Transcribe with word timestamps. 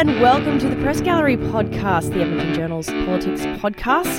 and 0.00 0.18
welcome 0.22 0.58
to 0.58 0.66
the 0.66 0.76
Press 0.76 1.02
Gallery 1.02 1.36
podcast, 1.36 2.14
the 2.14 2.22
Edmonton 2.22 2.54
Journal's 2.54 2.86
politics 2.88 3.42
podcast. 3.60 4.16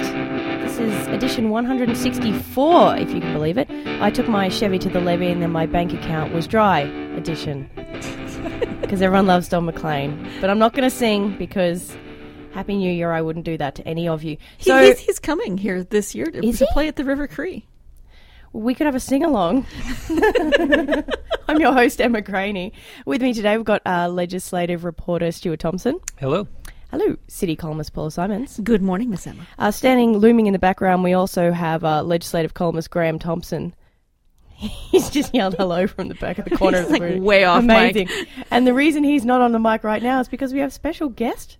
This 0.61 0.77
is 0.77 1.07
edition 1.07 1.49
164, 1.49 2.97
if 2.97 3.11
you 3.11 3.19
can 3.19 3.33
believe 3.33 3.57
it. 3.57 3.67
I 3.99 4.11
took 4.11 4.27
my 4.27 4.47
Chevy 4.47 4.77
to 4.77 4.89
the 4.89 5.01
levee 5.01 5.31
and 5.31 5.41
then 5.41 5.49
my 5.49 5.65
bank 5.65 5.91
account 5.91 6.33
was 6.33 6.45
dry 6.45 6.81
edition. 7.15 7.67
Because 8.81 9.01
everyone 9.01 9.25
loves 9.25 9.49
Don 9.49 9.65
McLean. 9.65 10.29
But 10.39 10.51
I'm 10.51 10.59
not 10.59 10.73
going 10.73 10.87
to 10.87 10.95
sing 10.95 11.35
because 11.35 11.97
Happy 12.53 12.75
New 12.77 12.91
Year, 12.91 13.11
I 13.11 13.23
wouldn't 13.23 13.45
do 13.45 13.57
that 13.57 13.73
to 13.75 13.87
any 13.87 14.07
of 14.07 14.21
you. 14.23 14.37
He- 14.59 14.65
So 14.69 14.77
he's, 14.83 14.99
he's 14.99 15.17
coming 15.19 15.57
here 15.57 15.83
this 15.83 16.13
year 16.13 16.27
to, 16.27 16.41
to 16.41 16.67
play 16.73 16.89
at 16.89 16.95
the 16.95 17.03
River 17.05 17.27
Cree. 17.27 17.65
we 18.53 18.75
could 18.75 18.85
have 18.85 18.93
a 18.95 18.99
sing 18.99 19.23
along. 19.23 19.65
I'm 21.51 21.59
your 21.59 21.73
host, 21.73 21.99
Emma 21.99 22.21
Graney. 22.21 22.71
With 23.05 23.21
me 23.21 23.33
today, 23.33 23.57
we've 23.57 23.65
got 23.65 23.81
uh, 23.85 24.07
legislative 24.07 24.85
reporter 24.85 25.33
Stuart 25.33 25.59
Thomson. 25.59 25.99
Hello. 26.17 26.47
Hello, 26.91 27.17
city 27.27 27.57
columnist 27.57 27.91
Paula 27.91 28.09
Simons. 28.09 28.57
Good 28.63 28.81
morning, 28.81 29.09
Miss 29.09 29.27
Emma. 29.27 29.45
Uh, 29.59 29.69
standing 29.69 30.17
looming 30.17 30.47
in 30.47 30.53
the 30.53 30.59
background, 30.59 31.03
we 31.03 31.11
also 31.11 31.51
have 31.51 31.83
uh, 31.83 32.03
legislative 32.03 32.53
columnist 32.53 32.89
Graham 32.89 33.19
Thomson. 33.19 33.75
He's 34.55 35.09
just 35.09 35.35
yelled 35.35 35.55
hello 35.55 35.87
from 35.87 36.07
the 36.07 36.15
back 36.15 36.37
of 36.37 36.45
the 36.45 36.55
corner 36.55 36.77
He's, 36.77 36.85
of 36.85 36.93
the 36.93 36.99
like, 36.99 37.01
room. 37.01 37.23
way 37.25 37.43
off 37.43 37.65
mic. 37.65 37.97
Amazing. 37.97 38.27
And 38.49 38.65
the 38.65 38.73
reason 38.73 39.03
he's 39.03 39.25
not 39.25 39.41
on 39.41 39.51
the 39.51 39.59
mic 39.59 39.83
right 39.83 40.01
now 40.01 40.21
is 40.21 40.29
because 40.29 40.53
we 40.53 40.59
have 40.59 40.71
special 40.71 41.09
guest, 41.09 41.57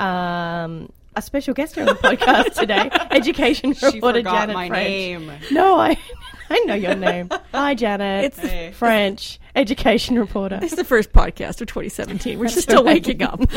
um, 0.00 0.90
a 1.18 1.22
special 1.22 1.52
guest 1.54 1.74
here 1.74 1.82
on 1.84 1.88
the 1.88 1.94
podcast 1.94 2.54
today, 2.54 2.88
education 3.10 3.74
reporter 3.82 4.22
Janet 4.22 4.68
French. 4.68 5.50
No, 5.50 5.78
I, 5.78 5.98
I 6.50 6.58
know 6.60 6.74
your 6.74 6.94
name. 6.94 7.28
Hi, 7.52 7.74
Janet. 7.74 8.24
It's 8.26 8.36
the- 8.38 8.72
French 8.72 9.40
education 9.56 10.18
reporter. 10.18 10.58
This 10.60 10.72
is 10.72 10.78
the 10.78 10.84
first 10.84 11.12
podcast 11.12 11.60
of 11.60 11.66
2017. 11.66 12.38
We're 12.38 12.46
just 12.46 12.62
still 12.62 12.84
waking 12.84 13.22
up. 13.22 13.40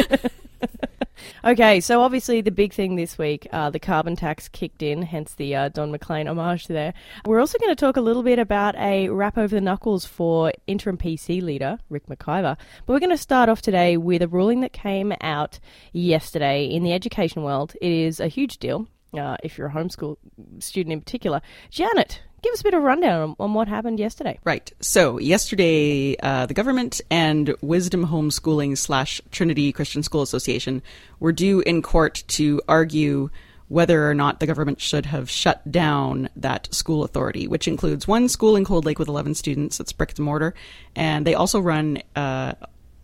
Okay, 1.43 1.79
so 1.79 2.01
obviously 2.01 2.41
the 2.41 2.51
big 2.51 2.73
thing 2.73 2.95
this 2.95 3.17
week, 3.17 3.47
uh, 3.51 3.69
the 3.69 3.79
carbon 3.79 4.15
tax 4.15 4.47
kicked 4.47 4.81
in, 4.81 5.01
hence 5.01 5.35
the 5.35 5.55
uh, 5.55 5.69
Don 5.69 5.91
McLean 5.91 6.27
homage 6.27 6.67
there. 6.67 6.93
We're 7.25 7.39
also 7.39 7.57
going 7.57 7.71
to 7.71 7.79
talk 7.79 7.97
a 7.97 8.01
little 8.01 8.23
bit 8.23 8.39
about 8.39 8.75
a 8.75 9.09
rap 9.09 9.37
over 9.37 9.55
the 9.55 9.61
knuckles 9.61 10.05
for 10.05 10.51
interim 10.67 10.97
PC 10.97 11.41
leader 11.41 11.79
Ric 11.89 12.07
McIver. 12.07 12.57
But 12.85 12.93
we're 12.93 12.99
going 12.99 13.09
to 13.09 13.17
start 13.17 13.49
off 13.49 13.61
today 13.61 13.97
with 13.97 14.21
a 14.21 14.27
ruling 14.27 14.61
that 14.61 14.73
came 14.73 15.13
out 15.21 15.59
yesterday 15.93 16.65
in 16.65 16.83
the 16.83 16.93
education 16.93 17.43
world. 17.43 17.73
It 17.81 17.91
is 17.91 18.19
a 18.19 18.27
huge 18.27 18.57
deal. 18.57 18.87
Uh, 19.17 19.35
if 19.43 19.57
you're 19.57 19.67
a 19.67 19.73
homeschool 19.73 20.17
student 20.59 20.93
in 20.93 21.01
particular, 21.01 21.41
Janet, 21.69 22.21
give 22.41 22.53
us 22.53 22.61
a 22.61 22.63
bit 22.63 22.73
of 22.73 22.81
a 22.81 22.85
rundown 22.85 23.35
on, 23.39 23.53
what 23.53 23.67
happened 23.67 23.99
yesterday. 23.99 24.39
Right. 24.43 24.71
So 24.79 25.19
yesterday, 25.19 26.17
uh, 26.17 26.45
the 26.45 26.53
government 26.53 27.01
and 27.09 27.55
Wisdom 27.61 28.07
Homeschooling 28.07 28.77
slash 28.77 29.21
Trinity 29.31 29.71
Christian 29.71 30.03
School 30.03 30.21
Association 30.21 30.81
were 31.19 31.31
due 31.31 31.61
in 31.61 31.81
court 31.81 32.23
to 32.29 32.61
argue 32.67 33.29
whether 33.67 34.09
or 34.09 34.13
not 34.13 34.41
the 34.41 34.45
government 34.47 34.81
should 34.81 35.05
have 35.05 35.29
shut 35.29 35.71
down 35.71 36.27
that 36.35 36.73
school 36.73 37.05
authority, 37.05 37.47
which 37.47 37.69
includes 37.69 38.05
one 38.05 38.27
school 38.27 38.57
in 38.57 38.65
Cold 38.65 38.83
Lake 38.83 38.99
with 38.99 39.07
11 39.07 39.33
students. 39.35 39.77
That's 39.77 39.93
brick 39.93 40.17
and 40.17 40.25
mortar, 40.25 40.53
and 40.93 41.25
they 41.25 41.35
also 41.35 41.59
run 41.59 41.99
uh, 42.15 42.53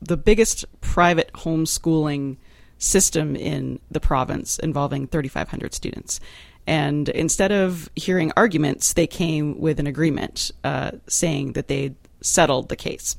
the 0.02 0.18
biggest 0.18 0.66
private 0.82 1.32
homeschooling 1.34 2.36
system 2.80 3.36
in 3.36 3.80
the 3.90 4.00
province 4.00 4.60
involving 4.60 5.08
3,500 5.08 5.74
students. 5.74 6.20
And 6.68 7.08
instead 7.10 7.52
of 7.52 7.90
hearing 7.96 8.34
arguments, 8.36 8.94
they 8.94 9.08
came 9.08 9.60
with 9.60 9.80
an 9.80 9.88
agreement 9.88 10.52
uh, 10.66 10.92
saying 11.08 11.54
that 11.54 11.70
they'd 11.70 11.96
settled 12.22 12.68
the 12.68 12.76
case. 12.76 13.16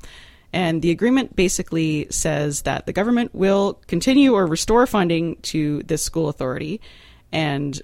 And 0.52 0.82
the 0.82 0.90
agreement 0.90 1.34
basically 1.34 2.06
says 2.10 2.62
that 2.62 2.86
the 2.86 2.92
government 2.92 3.34
will 3.34 3.80
continue 3.86 4.34
or 4.34 4.46
restore 4.46 4.86
funding 4.86 5.36
to 5.42 5.82
this 5.84 6.02
school 6.02 6.28
authority 6.28 6.80
and 7.32 7.80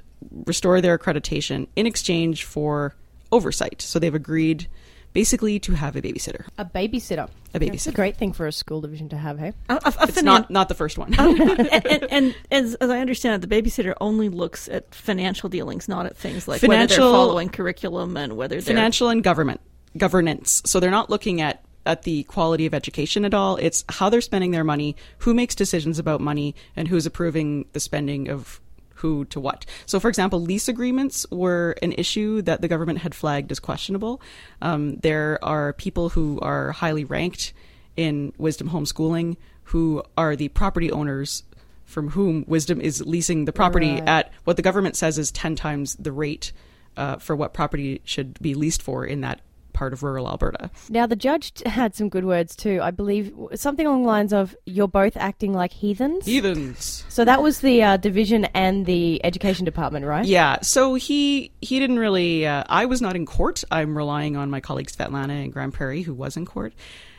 restore 0.47 0.81
their 0.81 0.99
accreditation 0.99 1.67
in 1.77 1.87
exchange 1.87 2.45
for 2.45 2.95
oversight. 3.33 3.83
So 3.83 3.99
they've 3.99 4.15
agreed 4.15 4.69
basically 5.15 5.59
to 5.61 5.73
have 5.73 5.97
a 5.97 6.03
babysitter. 6.03 6.45
A 6.59 6.65
babysitter. 6.67 7.29
A 7.55 7.59
That's 7.59 7.87
a 7.87 7.91
babysitter. 7.91 7.95
great 7.95 8.17
thing 8.19 8.33
for 8.35 8.47
a 8.47 8.53
school 8.53 8.83
division 8.83 9.09
to 9.09 9.17
have, 9.17 9.39
hey? 9.39 9.53
A- 9.71 9.75
a- 9.75 9.77
a 9.77 10.09
It's 10.09 10.21
finan- 10.21 10.25
not 10.25 10.51
not 10.51 10.69
the 10.69 10.75
first 10.75 10.99
one. 10.99 11.15
Oh. 11.19 11.31
and, 11.59 11.87
and, 11.87 12.03
and 12.11 12.35
as, 12.51 12.75
as 12.75 12.91
I 12.91 12.99
understand 12.99 13.43
it, 13.43 13.49
the 13.49 13.63
babysitter 13.63 13.95
only 14.01 14.29
looks 14.29 14.69
at 14.69 14.95
financial 14.95 15.49
dealings, 15.49 15.89
not 15.89 16.05
at 16.05 16.17
things 16.17 16.47
like 16.47 16.61
whether 16.61 16.73
Financial- 16.75 17.05
they're 17.11 17.13
following 17.19 17.49
curriculum 17.49 18.17
and 18.19 18.37
whether 18.37 18.57
they're 18.61 18.75
financial 18.75 19.09
and 19.09 19.25
government 19.25 19.61
governance. 19.97 20.61
So 20.67 20.81
they're 20.81 20.91
not 20.91 21.09
looking 21.09 21.41
at 21.41 21.65
at 21.87 22.03
the 22.03 22.23
quality 22.25 22.65
of 22.67 22.73
education 22.73 23.25
at 23.27 23.35
all. 23.35 23.57
It's 23.57 23.85
how 23.91 24.09
they're 24.09 24.23
spending 24.23 24.53
their 24.53 24.65
money, 24.65 24.97
who 25.19 25.35
makes 25.35 25.55
decisions 25.55 25.99
about 25.99 26.21
money, 26.21 26.55
and 26.77 26.89
who's 26.89 27.05
approving 27.05 27.67
the 27.75 27.81
spending 27.81 28.31
of 28.31 28.59
who 28.97 29.25
to 29.27 29.41
what. 29.41 29.67
So, 29.87 29.99
for 30.01 30.09
example, 30.09 30.41
lease 30.41 30.69
agreements 30.69 31.27
were 31.31 31.75
an 31.83 31.93
issue 31.93 32.43
that 32.43 32.61
the 32.61 32.69
government 32.69 32.99
had 33.01 33.15
flagged 33.15 33.51
as 33.53 33.61
questionable. 33.61 34.21
Um, 34.63 34.97
there 34.97 35.39
are 35.43 35.73
people 35.73 36.11
who 36.11 36.39
are 36.41 36.73
highly 36.73 37.05
ranked 37.05 37.53
in 37.97 38.33
wisdom 38.39 38.71
homeschooling 38.71 39.37
who 39.65 40.03
are 40.17 40.37
the 40.37 40.49
property 40.49 40.91
owners 40.91 41.43
from 41.85 42.11
whom 42.11 42.45
wisdom 42.49 42.81
is 42.81 43.05
leasing 43.05 43.45
the 43.45 43.53
property 43.53 43.93
Right. 43.93 44.09
at 44.09 44.33
what 44.45 44.57
the 44.57 44.63
government 44.63 44.97
says 44.97 45.19
is 45.19 45.31
10 45.31 45.55
times 45.55 45.97
the 45.97 46.13
rate 46.13 46.53
uh, 46.97 47.17
for 47.17 47.37
what 47.37 47.53
property 47.53 48.01
should 48.05 48.39
be 48.41 48.55
leased 48.55 48.83
for 48.83 49.05
in 49.05 49.21
that 49.21 49.41
part 49.85 49.93
of 49.93 50.03
rural 50.03 50.27
Alberta. 50.27 50.71
Now, 50.89 51.07
the 51.07 51.17
judge 51.17 51.53
had 51.67 51.95
some 51.95 52.09
good 52.09 52.25
words 52.25 52.57
too. 52.57 52.81
I 52.83 52.91
believe 52.91 53.35
something 53.55 53.87
along 53.87 54.03
the 54.03 54.09
lines 54.09 54.33
of, 54.33 54.57
you're 54.65 54.89
both 54.89 55.15
acting 55.17 55.53
like 55.53 55.73
heathens. 55.73 56.25
Heathens. 56.25 57.05
So 57.11 57.23
that 57.27 57.43
was 57.43 57.61
the 57.61 57.83
uh, 57.83 57.97
division 57.99 58.47
and 58.47 58.87
the 58.87 59.23
education 59.25 59.67
department, 59.67 60.07
right? 60.07 60.25
Yeah, 60.25 60.63
so 60.63 60.95
he 60.95 61.53
he 61.61 61.79
didn't 61.79 61.99
really. 61.99 62.47
Uh, 62.47 62.65
I 62.67 62.87
was 62.87 63.03
not 63.03 63.15
in 63.15 63.27
court. 63.27 63.63
I'm 63.71 63.95
relying 63.95 64.37
on 64.37 64.49
my 64.49 64.61
colleagues 64.61 64.97
Svetlana 64.97 65.45
and 65.45 65.53
Grande 65.53 65.75
Prairie, 65.75 66.03
who 66.03 66.15
was 66.15 66.37
in 66.37 66.47
court, 66.47 66.73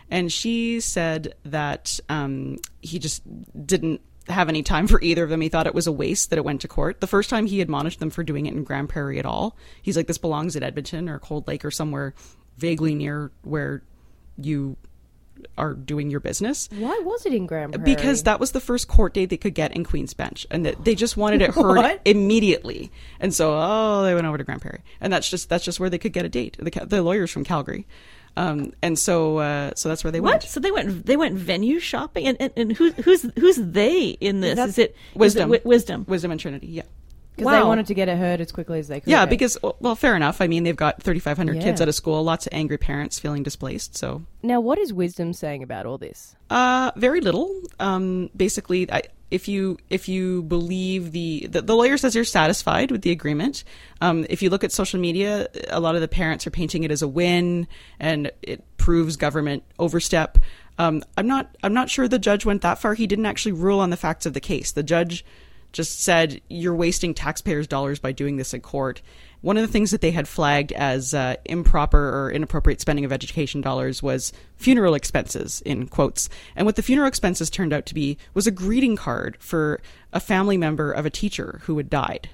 and 0.09 0.31
she 0.31 0.79
said 0.79 1.35
that 1.45 1.99
um, 2.09 2.57
he 2.81 2.97
just 2.97 3.21
didn't 3.65 4.01
have 4.27 4.49
any 4.49 4.63
time 4.63 4.87
for 4.87 4.99
either 5.01 5.23
of 5.23 5.29
them. 5.29 5.41
He 5.41 5.49
thought 5.49 5.67
it 5.67 5.75
was 5.75 5.85
a 5.85 5.91
waste 5.91 6.31
that 6.31 6.37
it 6.37 6.45
went 6.45 6.61
to 6.61 6.67
court. 6.67 6.99
The 6.99 7.05
first 7.05 7.29
time 7.29 7.45
he 7.45 7.61
admonished 7.61 7.99
them 7.99 8.09
for 8.09 8.23
doing 8.23 8.47
it 8.47 8.55
in 8.55 8.63
Grande 8.63 8.89
Prairie 8.89 9.19
at 9.19 9.25
all, 9.25 9.55
he's 9.83 9.95
like, 9.95 10.07
"This 10.07 10.17
belongs 10.17 10.55
at 10.55 10.63
Edmonton 10.63 11.07
or 11.07 11.19
Cold 11.19 11.47
Lake 11.47 11.63
or 11.63 11.69
somewhere 11.69 12.15
vaguely 12.57 12.95
near 12.95 13.31
where 13.43 13.81
you 14.37 14.77
are 15.57 15.73
doing 15.73 16.09
your 16.09 16.19
business." 16.19 16.69
Why 16.77 17.01
was 17.05 17.25
it 17.25 17.33
in 17.33 17.45
Grande 17.45 17.73
Prairie? 17.73 17.95
Because 17.95 18.23
that 18.23 18.39
was 18.39 18.51
the 18.51 18.59
first 18.59 18.87
court 18.87 19.13
date 19.13 19.29
they 19.29 19.37
could 19.37 19.53
get 19.53 19.75
in 19.75 19.83
Queen's 19.83 20.13
Bench, 20.13 20.47
and 20.49 20.65
that 20.65 20.83
they 20.85 20.95
just 20.95 21.17
wanted 21.17 21.41
it 21.41 21.51
heard 21.51 21.77
What? 21.77 22.01
immediately. 22.05 22.91
And 23.19 23.33
so, 23.33 23.53
oh, 23.55 24.03
they 24.03 24.13
went 24.15 24.25
over 24.27 24.37
to 24.37 24.43
Grande 24.43 24.61
Prairie, 24.61 24.81
and 25.01 25.11
that's 25.13 25.29
just 25.29 25.49
that's 25.49 25.63
just 25.65 25.79
where 25.79 25.89
they 25.89 25.97
could 25.97 26.13
get 26.13 26.25
a 26.25 26.29
date. 26.29 26.57
The, 26.59 26.85
the 26.85 27.03
lawyers 27.03 27.31
from 27.31 27.43
Calgary, 27.43 27.85
um, 28.37 28.73
and 28.81 28.97
so 28.97 29.37
uh, 29.37 29.71
so 29.75 29.89
that's 29.89 30.03
where 30.03 30.11
they 30.11 30.19
What? 30.21 30.31
went. 30.31 30.43
So 30.43 30.59
they 30.59 30.71
went 30.71 31.05
they 31.05 31.17
went 31.17 31.35
venue 31.35 31.79
shopping, 31.79 32.27
and 32.27 32.37
and, 32.39 32.53
and 32.57 32.71
who, 32.73 32.91
who's 32.91 33.23
who's 33.37 33.57
they 33.57 34.09
in 34.21 34.39
this? 34.41 34.55
That's 34.55 34.71
Is 34.71 34.77
it 34.79 34.95
Wisdom. 35.13 35.49
wi- 35.49 35.61
wisdom? 35.65 36.05
Wisdom 36.07 36.31
and 36.31 36.39
Trinity, 36.39 36.67
yeah, 36.67 36.83
because 37.35 37.51
they 37.51 37.63
wanted 37.63 37.87
to 37.87 37.93
get 37.93 38.09
it 38.09 38.17
heard 38.17 38.41
as 38.41 38.51
quickly 38.51 38.79
as 38.79 38.87
they 38.87 38.99
could. 38.99 39.09
yeah. 39.11 39.25
Because 39.25 39.57
well, 39.79 39.95
fair 39.95 40.15
enough. 40.15 40.41
I 40.41 40.47
mean, 40.47 40.63
they've 40.63 40.75
got 40.75 41.01
thirty 41.01 41.19
five 41.19 41.37
hundred 41.37 41.61
kids 41.61 41.79
Yeah. 41.79 41.83
at 41.83 41.89
a 41.89 41.93
school, 41.93 42.23
lots 42.23 42.47
of 42.47 42.53
angry 42.53 42.77
parents 42.77 43.19
feeling 43.19 43.43
displaced. 43.43 43.95
So 43.97 44.23
now, 44.43 44.59
what 44.61 44.77
is 44.77 44.93
wisdom 44.93 45.33
saying 45.33 45.63
about 45.63 45.85
all 45.85 45.97
this? 45.97 46.35
Uh, 46.49 46.91
very 46.95 47.21
little. 47.21 47.53
Um, 47.79 48.29
basically, 48.35 48.91
I, 48.91 49.01
if 49.31 49.47
you 49.47 49.77
if 49.89 50.07
you 50.07 50.43
believe 50.43 51.11
the, 51.11 51.47
the 51.49 51.61
the 51.61 51.75
lawyer 51.75 51.97
says 51.97 52.15
you're 52.15 52.23
satisfied 52.23 52.91
with 52.91 53.01
the 53.01 53.11
agreement. 53.11 53.63
Um, 54.01 54.25
if 54.29 54.41
you 54.41 54.49
look 54.49 54.63
at 54.63 54.71
social 54.71 54.99
media, 54.99 55.47
a 55.69 55.79
lot 55.79 55.95
of 55.95 56.01
the 56.01 56.07
parents 56.07 56.45
are 56.45 56.51
painting 56.51 56.83
it 56.83 56.91
as 56.91 57.01
a 57.01 57.07
win, 57.07 57.67
and 57.99 58.31
it 58.41 58.63
proves 58.77 59.17
government 59.17 59.63
overstep. 59.79 60.37
Um, 60.77 61.03
I'm 61.17 61.25
not 61.27 61.55
I'm 61.63 61.73
not 61.73 61.89
sure 61.89 62.07
the 62.07 62.19
judge 62.19 62.45
went 62.45 62.61
that 62.61 62.79
far. 62.79 62.93
He 62.93 63.07
didn't 63.07 63.25
actually 63.25 63.53
rule 63.53 63.79
on 63.79 63.89
the 63.89 63.97
facts 63.97 64.25
of 64.25 64.33
the 64.33 64.41
case. 64.41 64.73
The 64.73 64.83
judge 64.83 65.25
just 65.75 66.01
said 66.01 66.39
you're 66.49 66.73
wasting 66.73 67.13
taxpayers' 67.13 67.67
dollars 67.67 67.99
by 67.99 68.13
doing 68.13 68.37
this 68.37 68.53
in 68.53 68.61
court. 68.61 69.01
One 69.41 69.57
of 69.57 69.61
the 69.61 69.71
things 69.71 69.91
that 69.91 69.99
they 69.99 70.11
had 70.11 70.25
flagged 70.25 70.71
as 70.71 71.13
uh, 71.13 71.35
improper 71.43 71.99
or 71.99 72.31
inappropriate 72.31 72.79
spending 72.79 73.03
of 73.03 73.11
education 73.11 73.59
dollars 73.59 74.01
was 74.01 74.31
funeral 74.55 74.95
expenses, 74.95 75.61
in 75.65 75.87
quotes. 75.87 76.29
And 76.55 76.65
what 76.65 76.77
the 76.77 76.81
funeral 76.81 77.09
expenses 77.09 77.49
turned 77.49 77.73
out 77.73 77.85
to 77.87 77.93
be 77.93 78.17
was 78.33 78.47
a 78.47 78.51
greeting 78.51 78.95
card 78.95 79.35
for 79.39 79.81
a 80.13 80.21
family 80.21 80.57
member 80.57 80.93
of 80.93 81.05
a 81.05 81.11
teacher 81.11 81.59
who 81.63 81.75
had 81.75 81.89
died. 81.89 82.29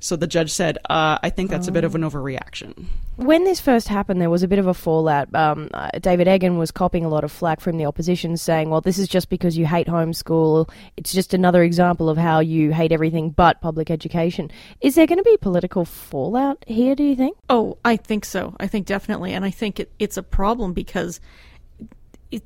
So 0.00 0.16
the 0.16 0.26
judge 0.26 0.50
said, 0.50 0.78
uh, 0.88 1.18
I 1.22 1.28
think 1.28 1.50
that's 1.50 1.68
a 1.68 1.72
bit 1.72 1.84
of 1.84 1.94
an 1.94 2.00
overreaction. 2.00 2.86
When 3.16 3.44
this 3.44 3.60
first 3.60 3.86
happened, 3.86 4.18
there 4.18 4.30
was 4.30 4.42
a 4.42 4.48
bit 4.48 4.58
of 4.58 4.66
a 4.66 4.72
fallout. 4.72 5.32
Um, 5.34 5.68
uh, 5.74 5.90
David 6.00 6.26
Eggen 6.26 6.56
was 6.56 6.70
copping 6.70 7.04
a 7.04 7.08
lot 7.10 7.22
of 7.22 7.30
flack 7.30 7.60
from 7.60 7.76
the 7.76 7.84
opposition, 7.84 8.38
saying, 8.38 8.70
"Well, 8.70 8.80
this 8.80 8.98
is 8.98 9.08
just 9.08 9.28
because 9.28 9.58
you 9.58 9.66
hate 9.66 9.86
homeschool. 9.86 10.70
It's 10.96 11.12
just 11.12 11.34
another 11.34 11.62
example 11.62 12.08
of 12.08 12.16
how 12.16 12.40
you 12.40 12.72
hate 12.72 12.92
everything 12.92 13.28
but 13.28 13.60
public 13.60 13.90
education." 13.90 14.50
Is 14.80 14.94
there 14.94 15.06
going 15.06 15.18
to 15.18 15.22
be 15.24 15.36
political 15.36 15.84
fallout 15.84 16.64
here? 16.66 16.94
Do 16.94 17.04
you 17.04 17.14
think? 17.14 17.36
Oh, 17.50 17.76
I 17.84 17.96
think 17.96 18.24
so. 18.24 18.56
I 18.58 18.66
think 18.66 18.86
definitely, 18.86 19.34
and 19.34 19.44
I 19.44 19.50
think 19.50 19.78
it, 19.78 19.92
it's 19.98 20.16
a 20.16 20.22
problem 20.22 20.72
because 20.72 21.20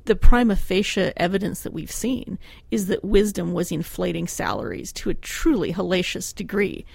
the 0.03 0.15
prima 0.15 0.57
facie 0.57 1.13
evidence 1.15 1.61
that 1.61 1.71
we've 1.71 1.91
seen 1.91 2.37
is 2.69 2.87
that 2.87 3.05
wisdom 3.05 3.53
was 3.53 3.71
inflating 3.71 4.27
salaries 4.27 4.91
to 4.91 5.09
a 5.09 5.13
truly 5.13 5.71
hellacious 5.71 6.35
degree. 6.35 6.85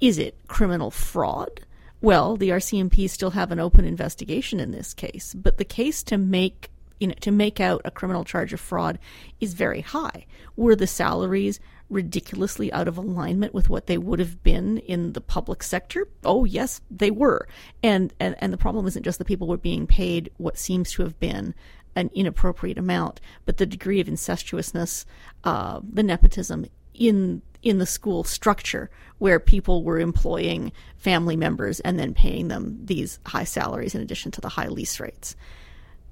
Is 0.00 0.18
it 0.18 0.36
criminal 0.48 0.90
fraud? 0.90 1.60
Well, 2.00 2.36
the 2.36 2.50
RCMP 2.50 3.08
still 3.08 3.30
have 3.30 3.50
an 3.50 3.60
open 3.60 3.84
investigation 3.84 4.60
in 4.60 4.72
this 4.72 4.92
case, 4.92 5.34
but 5.34 5.56
the 5.56 5.64
case 5.64 6.02
to 6.04 6.18
make 6.18 6.70
you 7.00 7.08
know 7.08 7.14
to 7.20 7.30
make 7.30 7.60
out 7.60 7.82
a 7.84 7.90
criminal 7.90 8.24
charge 8.24 8.52
of 8.52 8.60
fraud 8.60 8.98
is 9.40 9.54
very 9.54 9.80
high. 9.80 10.26
Were 10.56 10.76
the 10.76 10.86
salaries 10.86 11.60
ridiculously 11.90 12.72
out 12.72 12.88
of 12.88 12.96
alignment 12.98 13.54
with 13.54 13.70
what 13.70 13.86
they 13.86 13.98
would 13.98 14.18
have 14.18 14.42
been 14.42 14.78
in 14.78 15.12
the 15.12 15.20
public 15.20 15.62
sector? 15.62 16.08
Oh, 16.24 16.44
yes, 16.44 16.80
they 16.90 17.10
were. 17.10 17.46
And 17.82 18.12
and, 18.20 18.36
and 18.38 18.52
the 18.52 18.58
problem 18.58 18.86
isn't 18.86 19.02
just 19.02 19.18
that 19.18 19.26
people 19.26 19.48
were 19.48 19.56
being 19.56 19.86
paid 19.86 20.30
what 20.36 20.58
seems 20.58 20.92
to 20.92 21.02
have 21.02 21.18
been 21.18 21.54
an 21.96 22.10
inappropriate 22.12 22.78
amount, 22.78 23.20
but 23.44 23.56
the 23.58 23.66
degree 23.66 24.00
of 24.00 24.08
incestuousness, 24.08 25.06
uh, 25.44 25.80
the 25.88 26.02
nepotism 26.02 26.66
in 26.92 27.42
in 27.64 27.78
the 27.78 27.86
school 27.86 28.22
structure 28.22 28.90
where 29.18 29.40
people 29.40 29.82
were 29.82 29.98
employing 29.98 30.70
family 30.96 31.36
members 31.36 31.80
and 31.80 31.98
then 31.98 32.14
paying 32.14 32.48
them 32.48 32.78
these 32.84 33.18
high 33.26 33.44
salaries 33.44 33.94
in 33.94 34.00
addition 34.00 34.30
to 34.30 34.40
the 34.40 34.48
high 34.48 34.68
lease 34.68 35.00
rates. 35.00 35.34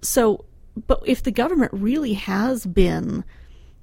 So, 0.01 0.45
but 0.87 1.03
if 1.05 1.23
the 1.23 1.31
government 1.31 1.73
really 1.75 2.15
has 2.15 2.65
been 2.67 3.25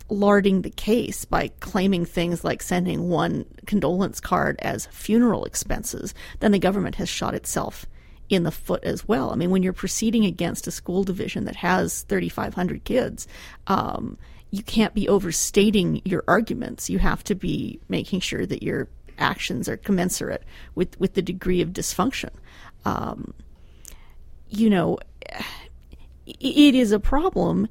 larding 0.09 0.63
the 0.63 0.71
case 0.71 1.23
by 1.25 1.49
claiming 1.59 2.03
things 2.03 2.43
like 2.43 2.63
sending 2.63 3.09
one 3.09 3.45
condolence 3.67 4.19
card 4.19 4.57
as 4.59 4.87
funeral 4.87 5.45
expenses, 5.45 6.15
then 6.39 6.51
the 6.51 6.59
government 6.59 6.95
has 6.95 7.07
shot 7.07 7.35
itself 7.35 7.85
in 8.29 8.43
the 8.43 8.51
foot 8.51 8.83
as 8.83 9.07
well. 9.07 9.31
I 9.31 9.35
mean, 9.35 9.49
when 9.51 9.63
you're 9.63 9.73
proceeding 9.73 10.25
against 10.25 10.67
a 10.67 10.71
school 10.71 11.03
division 11.03 11.45
that 11.45 11.57
has 11.57 12.03
3,500 12.03 12.83
kids, 12.83 13.27
um, 13.67 14.17
you 14.51 14.63
can't 14.63 14.93
be 14.93 15.07
overstating 15.07 16.01
your 16.05 16.23
arguments. 16.27 16.89
You 16.89 16.99
have 16.99 17.23
to 17.25 17.35
be 17.35 17.79
making 17.87 18.21
sure 18.21 18.45
that 18.45 18.63
your 18.63 18.87
actions 19.17 19.69
are 19.69 19.77
commensurate 19.77 20.43
with, 20.75 20.99
with 20.99 21.13
the 21.13 21.21
degree 21.21 21.61
of 21.61 21.69
dysfunction. 21.69 22.29
Um, 22.85 23.33
you 24.49 24.69
know, 24.69 24.97
it 26.25 26.75
is 26.75 26.91
a 26.91 26.99
problem 26.99 27.67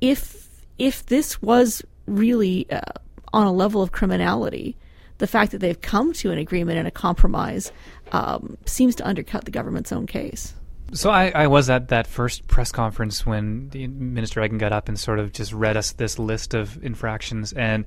if 0.00 0.48
if 0.78 1.06
this 1.06 1.40
was 1.42 1.82
really 2.06 2.68
uh, 2.70 2.80
on 3.32 3.46
a 3.46 3.52
level 3.52 3.82
of 3.82 3.92
criminality. 3.92 4.76
The 5.18 5.26
fact 5.26 5.52
that 5.52 5.58
they've 5.58 5.80
come 5.80 6.12
to 6.14 6.32
an 6.32 6.38
agreement 6.38 6.78
and 6.78 6.88
a 6.88 6.90
compromise 6.90 7.70
um, 8.10 8.56
seems 8.66 8.96
to 8.96 9.06
undercut 9.06 9.44
the 9.44 9.52
government's 9.52 9.92
own 9.92 10.06
case. 10.06 10.54
So 10.94 11.10
I, 11.10 11.30
I, 11.34 11.46
was 11.46 11.70
at 11.70 11.88
that 11.88 12.06
first 12.06 12.46
press 12.48 12.70
conference 12.70 13.24
when 13.24 13.70
the 13.70 13.86
Minister 13.86 14.42
Eggen 14.42 14.58
got 14.58 14.72
up 14.72 14.88
and 14.88 15.00
sort 15.00 15.18
of 15.18 15.32
just 15.32 15.52
read 15.54 15.76
us 15.76 15.92
this 15.92 16.18
list 16.18 16.52
of 16.52 16.82
infractions, 16.84 17.54
and 17.54 17.86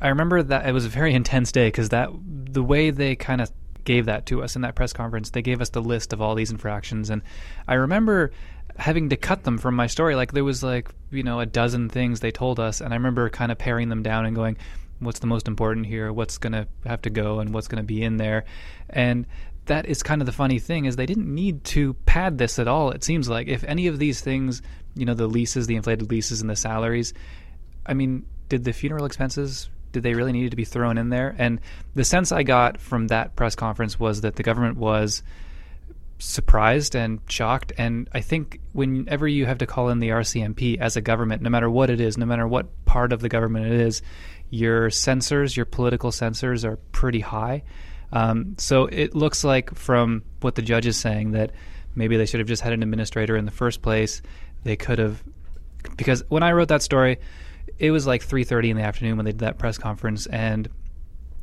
I 0.00 0.08
remember 0.08 0.44
that 0.44 0.68
it 0.68 0.72
was 0.72 0.84
a 0.84 0.88
very 0.88 1.12
intense 1.20 1.50
day 1.50 1.68
because 1.68 1.88
that 1.88 2.10
the 2.24 2.62
way 2.62 2.90
they 2.90 3.16
kind 3.16 3.40
of 3.40 3.50
gave 3.84 4.06
that 4.06 4.26
to 4.26 4.42
us 4.42 4.54
in 4.54 4.62
that 4.62 4.76
press 4.76 4.92
conference, 4.92 5.30
they 5.30 5.42
gave 5.42 5.60
us 5.60 5.70
the 5.70 5.82
list 5.82 6.12
of 6.12 6.22
all 6.22 6.36
these 6.36 6.52
infractions, 6.52 7.10
and 7.10 7.22
I 7.66 7.74
remember 7.74 8.30
having 8.76 9.08
to 9.08 9.16
cut 9.16 9.42
them 9.42 9.58
from 9.58 9.74
my 9.74 9.88
story. 9.88 10.14
Like 10.14 10.32
there 10.32 10.44
was 10.44 10.62
like 10.62 10.88
you 11.10 11.24
know 11.24 11.40
a 11.40 11.46
dozen 11.46 11.88
things 11.88 12.20
they 12.20 12.30
told 12.30 12.60
us, 12.60 12.80
and 12.80 12.94
I 12.94 12.96
remember 12.96 13.28
kind 13.28 13.50
of 13.50 13.58
paring 13.58 13.88
them 13.88 14.04
down 14.04 14.24
and 14.24 14.36
going, 14.36 14.56
what's 15.00 15.18
the 15.18 15.26
most 15.26 15.48
important 15.48 15.86
here? 15.86 16.12
What's 16.12 16.38
going 16.38 16.52
to 16.52 16.68
have 16.84 17.02
to 17.02 17.10
go, 17.10 17.40
and 17.40 17.52
what's 17.52 17.66
going 17.66 17.82
to 17.82 17.86
be 17.86 18.04
in 18.04 18.18
there, 18.18 18.44
and 18.88 19.26
that 19.66 19.86
is 19.86 20.02
kind 20.02 20.22
of 20.22 20.26
the 20.26 20.32
funny 20.32 20.58
thing 20.58 20.84
is 20.84 20.96
they 20.96 21.06
didn't 21.06 21.32
need 21.32 21.64
to 21.64 21.94
pad 22.06 22.38
this 22.38 22.58
at 22.58 22.68
all. 22.68 22.90
It 22.90 23.04
seems 23.04 23.28
like 23.28 23.48
if 23.48 23.64
any 23.64 23.86
of 23.86 23.98
these 23.98 24.20
things, 24.20 24.62
you 24.94 25.04
know, 25.04 25.14
the 25.14 25.26
leases, 25.26 25.66
the 25.66 25.76
inflated 25.76 26.10
leases, 26.10 26.40
and 26.40 26.48
the 26.48 26.56
salaries, 26.56 27.12
I 27.84 27.94
mean, 27.94 28.26
did 28.48 28.64
the 28.64 28.72
funeral 28.72 29.04
expenses 29.04 29.68
did 29.96 30.02
they 30.02 30.12
really 30.12 30.32
need 30.32 30.50
to 30.50 30.56
be 30.56 30.64
thrown 30.66 30.98
in 30.98 31.08
there? 31.08 31.34
And 31.38 31.58
the 31.94 32.04
sense 32.04 32.30
I 32.30 32.42
got 32.42 32.78
from 32.78 33.06
that 33.06 33.34
press 33.34 33.54
conference 33.54 33.98
was 33.98 34.20
that 34.20 34.36
the 34.36 34.42
government 34.42 34.76
was 34.76 35.22
surprised 36.18 36.94
and 36.94 37.20
shocked. 37.30 37.72
And 37.78 38.06
I 38.12 38.20
think 38.20 38.60
whenever 38.72 39.26
you 39.26 39.46
have 39.46 39.56
to 39.58 39.66
call 39.66 39.88
in 39.88 40.00
the 40.00 40.10
RCMP 40.10 40.78
as 40.78 40.96
a 40.96 41.00
government, 41.00 41.40
no 41.40 41.48
matter 41.48 41.70
what 41.70 41.88
it 41.88 41.98
is, 41.98 42.18
no 42.18 42.26
matter 42.26 42.46
what 42.46 42.84
part 42.84 43.10
of 43.10 43.20
the 43.20 43.30
government 43.30 43.72
it 43.72 43.80
is, 43.80 44.02
your 44.50 44.90
censors, 44.90 45.56
your 45.56 45.64
political 45.64 46.12
censors 46.12 46.62
are 46.62 46.76
pretty 46.92 47.20
high. 47.20 47.62
Um, 48.12 48.54
so 48.58 48.86
it 48.86 49.14
looks 49.14 49.44
like 49.44 49.74
from 49.74 50.22
what 50.40 50.54
the 50.54 50.62
judge 50.62 50.86
is 50.86 50.96
saying 50.96 51.32
that 51.32 51.52
maybe 51.94 52.16
they 52.16 52.26
should 52.26 52.40
have 52.40 52.48
just 52.48 52.62
had 52.62 52.72
an 52.72 52.82
administrator 52.82 53.36
in 53.36 53.44
the 53.44 53.50
first 53.50 53.82
place. 53.82 54.22
They 54.64 54.76
could 54.76 54.98
have, 54.98 55.22
because 55.96 56.24
when 56.28 56.42
I 56.42 56.52
wrote 56.52 56.68
that 56.68 56.82
story, 56.82 57.18
it 57.78 57.90
was 57.90 58.06
like 58.06 58.22
3:30 58.22 58.70
in 58.70 58.76
the 58.76 58.82
afternoon 58.82 59.16
when 59.16 59.24
they 59.24 59.32
did 59.32 59.40
that 59.40 59.58
press 59.58 59.78
conference, 59.78 60.26
and 60.26 60.68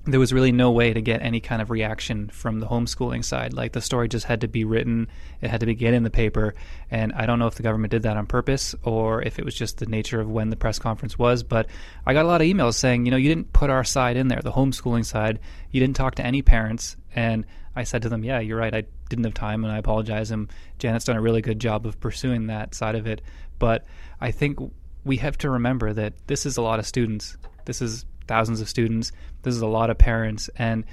there 0.05 0.19
was 0.19 0.33
really 0.33 0.51
no 0.51 0.69
way 0.71 0.91
to 0.91 1.01
get 1.01 1.21
any 1.21 1.39
kind 1.39 1.61
of 1.61 1.69
reaction 1.69 2.27
from 2.27 2.59
the 2.59 2.67
homeschooling 2.67 3.23
side. 3.23 3.53
Like 3.53 3.71
the 3.71 3.79
story 3.79 4.09
just 4.09 4.25
had 4.25 4.41
to 4.41 4.49
be 4.49 4.65
written, 4.65 5.07
it 5.41 5.49
had 5.49 5.61
to 5.61 5.65
be 5.65 5.75
get 5.75 5.93
in 5.93 6.03
the 6.03 6.09
paper, 6.09 6.55
and 6.91 7.13
I 7.13 7.25
don't 7.25 7.39
know 7.39 7.47
if 7.47 7.55
the 7.55 7.63
government 7.63 7.91
did 7.91 8.03
that 8.03 8.17
on 8.17 8.25
purpose 8.25 8.75
or 8.83 9.21
if 9.21 9.39
it 9.39 9.45
was 9.45 9.55
just 9.55 9.77
the 9.77 9.85
nature 9.85 10.19
of 10.19 10.29
when 10.29 10.49
the 10.49 10.57
press 10.57 10.77
conference 10.77 11.17
was. 11.17 11.41
But 11.43 11.67
I 12.05 12.13
got 12.13 12.25
a 12.25 12.27
lot 12.27 12.41
of 12.41 12.47
emails 12.47 12.75
saying, 12.75 13.05
you 13.05 13.11
know, 13.11 13.17
you 13.17 13.29
didn't 13.29 13.53
put 13.53 13.69
our 13.69 13.85
side 13.85 14.17
in 14.17 14.27
there, 14.27 14.41
the 14.41 14.51
homeschooling 14.51 15.05
side. 15.05 15.39
You 15.71 15.79
didn't 15.79 15.95
talk 15.95 16.15
to 16.15 16.25
any 16.25 16.41
parents, 16.41 16.97
and 17.15 17.45
I 17.73 17.83
said 17.83 18.01
to 18.01 18.09
them, 18.09 18.25
yeah, 18.25 18.39
you're 18.39 18.57
right. 18.57 18.75
I 18.75 18.83
didn't 19.07 19.23
have 19.23 19.33
time, 19.33 19.63
and 19.63 19.71
I 19.71 19.77
apologize. 19.77 20.31
And 20.31 20.51
Janet's 20.79 21.05
done 21.05 21.15
a 21.15 21.21
really 21.21 21.41
good 21.41 21.59
job 21.59 21.85
of 21.85 21.99
pursuing 22.01 22.47
that 22.47 22.75
side 22.75 22.95
of 22.95 23.07
it. 23.07 23.21
But 23.57 23.85
I 24.19 24.31
think 24.31 24.59
we 25.05 25.17
have 25.17 25.37
to 25.39 25.49
remember 25.49 25.93
that 25.93 26.13
this 26.27 26.45
is 26.45 26.57
a 26.57 26.61
lot 26.61 26.79
of 26.79 26.85
students. 26.85 27.37
This 27.65 27.81
is 27.81 28.05
thousands 28.27 28.61
of 28.61 28.69
students. 28.69 29.11
This 29.41 29.55
is 29.55 29.61
a 29.61 29.67
lot 29.67 29.89
of 29.89 29.97
parents, 29.97 30.49
and 30.55 30.85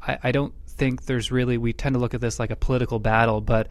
I, 0.00 0.18
I 0.24 0.32
don't 0.32 0.54
think 0.66 1.04
there's 1.04 1.30
really. 1.30 1.58
We 1.58 1.72
tend 1.72 1.94
to 1.94 2.00
look 2.00 2.14
at 2.14 2.20
this 2.20 2.38
like 2.38 2.50
a 2.50 2.56
political 2.56 2.98
battle, 2.98 3.40
but 3.40 3.68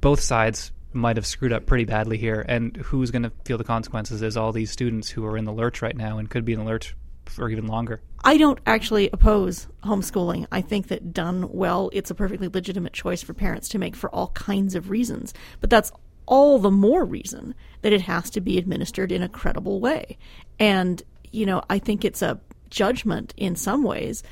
both 0.00 0.20
sides 0.20 0.72
might 0.92 1.16
have 1.16 1.26
screwed 1.26 1.52
up 1.52 1.66
pretty 1.66 1.84
badly 1.84 2.18
here. 2.18 2.44
And 2.48 2.76
who's 2.76 3.10
going 3.10 3.24
to 3.24 3.32
feel 3.44 3.58
the 3.58 3.64
consequences 3.64 4.22
is 4.22 4.36
all 4.36 4.52
these 4.52 4.70
students 4.70 5.08
who 5.08 5.24
are 5.26 5.36
in 5.36 5.44
the 5.44 5.52
lurch 5.52 5.82
right 5.82 5.96
now 5.96 6.18
and 6.18 6.30
could 6.30 6.44
be 6.44 6.52
in 6.52 6.58
the 6.58 6.64
lurch 6.64 6.96
for 7.26 7.48
even 7.50 7.66
longer. 7.66 8.00
I 8.24 8.36
don't 8.38 8.58
actually 8.66 9.10
oppose 9.12 9.68
homeschooling. 9.84 10.46
I 10.50 10.60
think 10.60 10.88
that 10.88 11.12
done 11.12 11.52
well, 11.52 11.90
it's 11.92 12.10
a 12.10 12.14
perfectly 12.14 12.48
legitimate 12.48 12.92
choice 12.92 13.22
for 13.22 13.34
parents 13.34 13.68
to 13.70 13.78
make 13.78 13.94
for 13.94 14.10
all 14.10 14.28
kinds 14.28 14.74
of 14.74 14.90
reasons. 14.90 15.34
But 15.60 15.70
that's 15.70 15.92
all 16.26 16.58
the 16.58 16.70
more 16.70 17.04
reason 17.04 17.54
that 17.82 17.92
it 17.92 18.02
has 18.02 18.30
to 18.30 18.40
be 18.40 18.58
administered 18.58 19.12
in 19.12 19.22
a 19.22 19.28
credible 19.28 19.80
way. 19.80 20.18
And 20.58 21.02
you 21.32 21.46
know, 21.46 21.62
I 21.68 21.78
think 21.78 22.04
it's 22.04 22.22
a 22.22 22.40
judgment 22.70 23.34
in 23.36 23.56
some 23.56 23.82
ways 23.82 24.22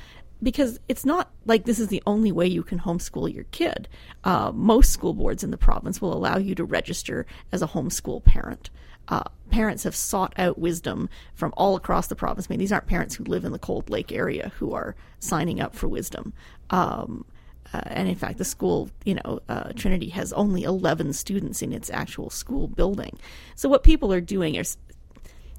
because 0.43 0.79
it's 0.87 1.05
not 1.05 1.31
like 1.45 1.65
this 1.65 1.79
is 1.79 1.87
the 1.87 2.03
only 2.05 2.31
way 2.31 2.45
you 2.45 2.63
can 2.63 2.79
homeschool 2.79 3.33
your 3.33 3.45
kid. 3.45 3.87
Uh, 4.23 4.51
most 4.53 4.91
school 4.91 5.13
boards 5.13 5.43
in 5.43 5.51
the 5.51 5.57
province 5.57 6.01
will 6.01 6.13
allow 6.13 6.37
you 6.37 6.53
to 6.55 6.63
register 6.63 7.25
as 7.51 7.61
a 7.61 7.67
homeschool 7.67 8.23
parent. 8.23 8.69
Uh, 9.07 9.23
parents 9.49 9.83
have 9.83 9.95
sought 9.95 10.33
out 10.37 10.59
wisdom 10.59 11.09
from 11.33 11.53
all 11.55 11.75
across 11.75 12.07
the 12.07 12.15
province. 12.15 12.47
I 12.47 12.49
mean, 12.51 12.59
these 12.59 12.71
aren't 12.71 12.87
parents 12.87 13.15
who 13.15 13.23
live 13.23 13.45
in 13.45 13.53
the 13.53 13.59
Cold 13.59 13.89
Lake 13.89 14.11
area 14.11 14.51
who 14.57 14.73
are 14.73 14.95
signing 15.19 15.61
up 15.61 15.73
for 15.73 15.87
wisdom. 15.87 16.33
Um, 16.69 17.25
uh, 17.73 17.81
and 17.85 18.07
in 18.07 18.15
fact, 18.15 18.37
the 18.37 18.45
school, 18.45 18.89
you 19.03 19.15
know, 19.15 19.39
uh, 19.49 19.71
Trinity 19.75 20.09
has 20.09 20.31
only 20.33 20.63
11 20.63 21.13
students 21.13 21.61
in 21.61 21.73
its 21.73 21.89
actual 21.89 22.29
school 22.29 22.67
building. 22.67 23.17
So 23.55 23.67
what 23.67 23.83
people 23.83 24.13
are 24.13 24.21
doing 24.21 24.55
is 24.55 24.77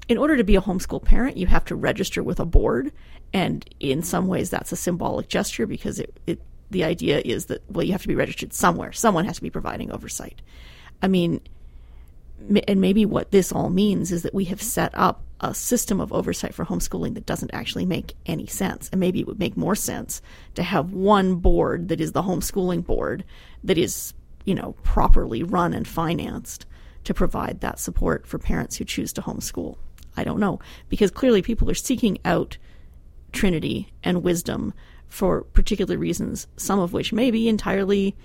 in 0.09 0.17
order 0.17 0.35
to 0.35 0.43
be 0.43 0.55
a 0.55 0.61
homeschool 0.61 1.03
parent, 1.03 1.37
you 1.37 1.45
have 1.47 1.63
to 1.65 1.75
register 1.75 2.23
with 2.23 2.39
a 2.39 2.45
board. 2.45 2.91
And 3.31 3.63
in 3.79 4.01
some 4.01 4.27
ways, 4.27 4.49
that's 4.49 4.71
a 4.71 4.75
symbolic 4.75 5.29
gesture 5.29 5.67
because 5.67 5.99
it, 5.99 6.19
it, 6.25 6.41
the 6.71 6.83
idea 6.83 7.21
is 7.23 7.45
that, 7.45 7.61
well, 7.69 7.85
you 7.85 7.91
have 7.91 8.01
to 8.01 8.07
be 8.07 8.15
registered 8.15 8.51
somewhere. 8.51 8.91
Someone 8.91 9.25
has 9.25 9.35
to 9.35 9.43
be 9.43 9.51
providing 9.51 9.91
oversight. 9.91 10.41
I 11.03 11.07
mean, 11.07 11.41
and 12.67 12.81
maybe 12.81 13.05
what 13.05 13.29
this 13.29 13.51
all 13.51 13.69
means 13.69 14.11
is 14.11 14.23
that 14.23 14.33
we 14.33 14.45
have 14.45 14.61
set 14.61 14.91
up 14.95 15.21
a 15.41 15.53
system 15.53 16.01
of 16.01 16.11
oversight 16.11 16.55
for 16.55 16.65
homeschooling 16.65 17.13
that 17.13 17.27
doesn't 17.27 17.53
actually 17.53 17.85
make 17.85 18.15
any 18.25 18.47
sense. 18.47 18.89
And 18.91 18.99
maybe 18.99 19.19
it 19.19 19.27
would 19.27 19.39
make 19.39 19.55
more 19.55 19.75
sense 19.75 20.23
to 20.55 20.63
have 20.63 20.91
one 20.91 21.35
board 21.35 21.89
that 21.89 22.01
is 22.01 22.13
the 22.13 22.23
homeschooling 22.23 22.83
board 22.83 23.23
that 23.63 23.77
is, 23.77 24.13
you 24.43 24.55
know, 24.55 24.75
properly 24.83 25.43
run 25.43 25.73
and 25.73 25.87
financed 25.87 26.65
to 27.03 27.13
provide 27.13 27.61
that 27.61 27.79
support 27.79 28.25
for 28.25 28.39
parents 28.39 28.77
who 28.77 28.85
choose 28.85 29.13
to 29.13 29.21
homeschool. 29.21 29.77
I 30.17 30.23
don't 30.23 30.39
know. 30.39 30.59
Because 30.89 31.11
clearly 31.11 31.41
people 31.41 31.69
are 31.69 31.75
seeking 31.75 32.19
out 32.25 32.57
Trinity 33.31 33.91
and 34.03 34.23
wisdom 34.23 34.73
for 35.07 35.43
particular 35.43 35.97
reasons, 35.97 36.47
some 36.57 36.79
of 36.79 36.93
which 36.93 37.13
may 37.13 37.31
be 37.31 37.47
entirely 37.47 38.15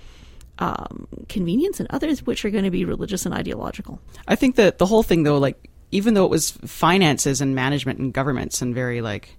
um, 0.59 1.07
convenience 1.27 1.79
and 1.79 1.89
others 1.91 2.25
which 2.25 2.45
are 2.45 2.49
going 2.49 2.63
to 2.63 2.71
be 2.71 2.85
religious 2.85 3.25
and 3.25 3.35
ideological. 3.35 3.99
I 4.27 4.35
think 4.35 4.55
that 4.55 4.77
the 4.77 4.85
whole 4.85 5.03
thing, 5.03 5.23
though, 5.23 5.37
like, 5.37 5.69
even 5.91 6.13
though 6.13 6.25
it 6.25 6.31
was 6.31 6.51
finances 6.51 7.41
and 7.41 7.55
management 7.55 7.99
and 7.99 8.13
governments 8.13 8.61
and 8.61 8.73
very, 8.73 9.01
like, 9.01 9.37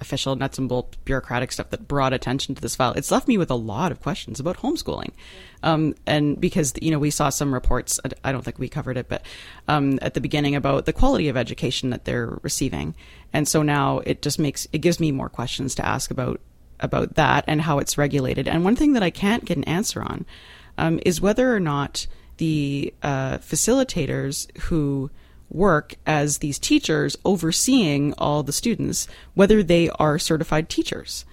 official 0.00 0.36
nuts 0.36 0.58
and 0.58 0.68
bolts 0.68 0.96
bureaucratic 1.04 1.52
stuff 1.52 1.70
that 1.70 1.88
brought 1.88 2.12
attention 2.12 2.54
to 2.54 2.62
this 2.62 2.76
file. 2.76 2.92
It's 2.92 3.10
left 3.10 3.28
me 3.28 3.38
with 3.38 3.50
a 3.50 3.54
lot 3.54 3.92
of 3.92 4.00
questions 4.00 4.40
about 4.40 4.58
homeschooling, 4.58 5.12
um, 5.62 5.94
and 6.06 6.40
because 6.40 6.72
you 6.80 6.90
know 6.90 6.98
we 6.98 7.10
saw 7.10 7.28
some 7.28 7.52
reports. 7.52 7.98
I 8.24 8.32
don't 8.32 8.42
think 8.42 8.58
we 8.58 8.68
covered 8.68 8.96
it, 8.96 9.08
but 9.08 9.24
um, 9.68 9.98
at 10.02 10.14
the 10.14 10.20
beginning 10.20 10.54
about 10.54 10.86
the 10.86 10.92
quality 10.92 11.28
of 11.28 11.36
education 11.36 11.90
that 11.90 12.04
they're 12.04 12.38
receiving, 12.42 12.94
and 13.32 13.48
so 13.48 13.62
now 13.62 13.98
it 14.00 14.22
just 14.22 14.38
makes 14.38 14.66
it 14.72 14.78
gives 14.78 15.00
me 15.00 15.12
more 15.12 15.28
questions 15.28 15.74
to 15.76 15.86
ask 15.86 16.10
about 16.10 16.40
about 16.80 17.14
that 17.14 17.44
and 17.46 17.62
how 17.62 17.78
it's 17.78 17.96
regulated. 17.98 18.46
And 18.48 18.64
one 18.64 18.76
thing 18.76 18.92
that 18.92 19.02
I 19.02 19.10
can't 19.10 19.44
get 19.44 19.56
an 19.56 19.64
answer 19.64 20.02
on 20.02 20.26
um, 20.78 21.00
is 21.06 21.20
whether 21.20 21.54
or 21.54 21.60
not 21.60 22.06
the 22.36 22.92
uh, 23.02 23.38
facilitators 23.38 24.54
who 24.62 25.10
work 25.56 25.94
as 26.06 26.38
these 26.38 26.58
teachers 26.58 27.16
overseeing 27.24 28.12
all 28.14 28.42
the 28.42 28.52
students, 28.52 29.08
whether 29.34 29.62
they 29.62 29.88
are 29.90 30.18
certified 30.18 30.68
teachers. 30.68 31.24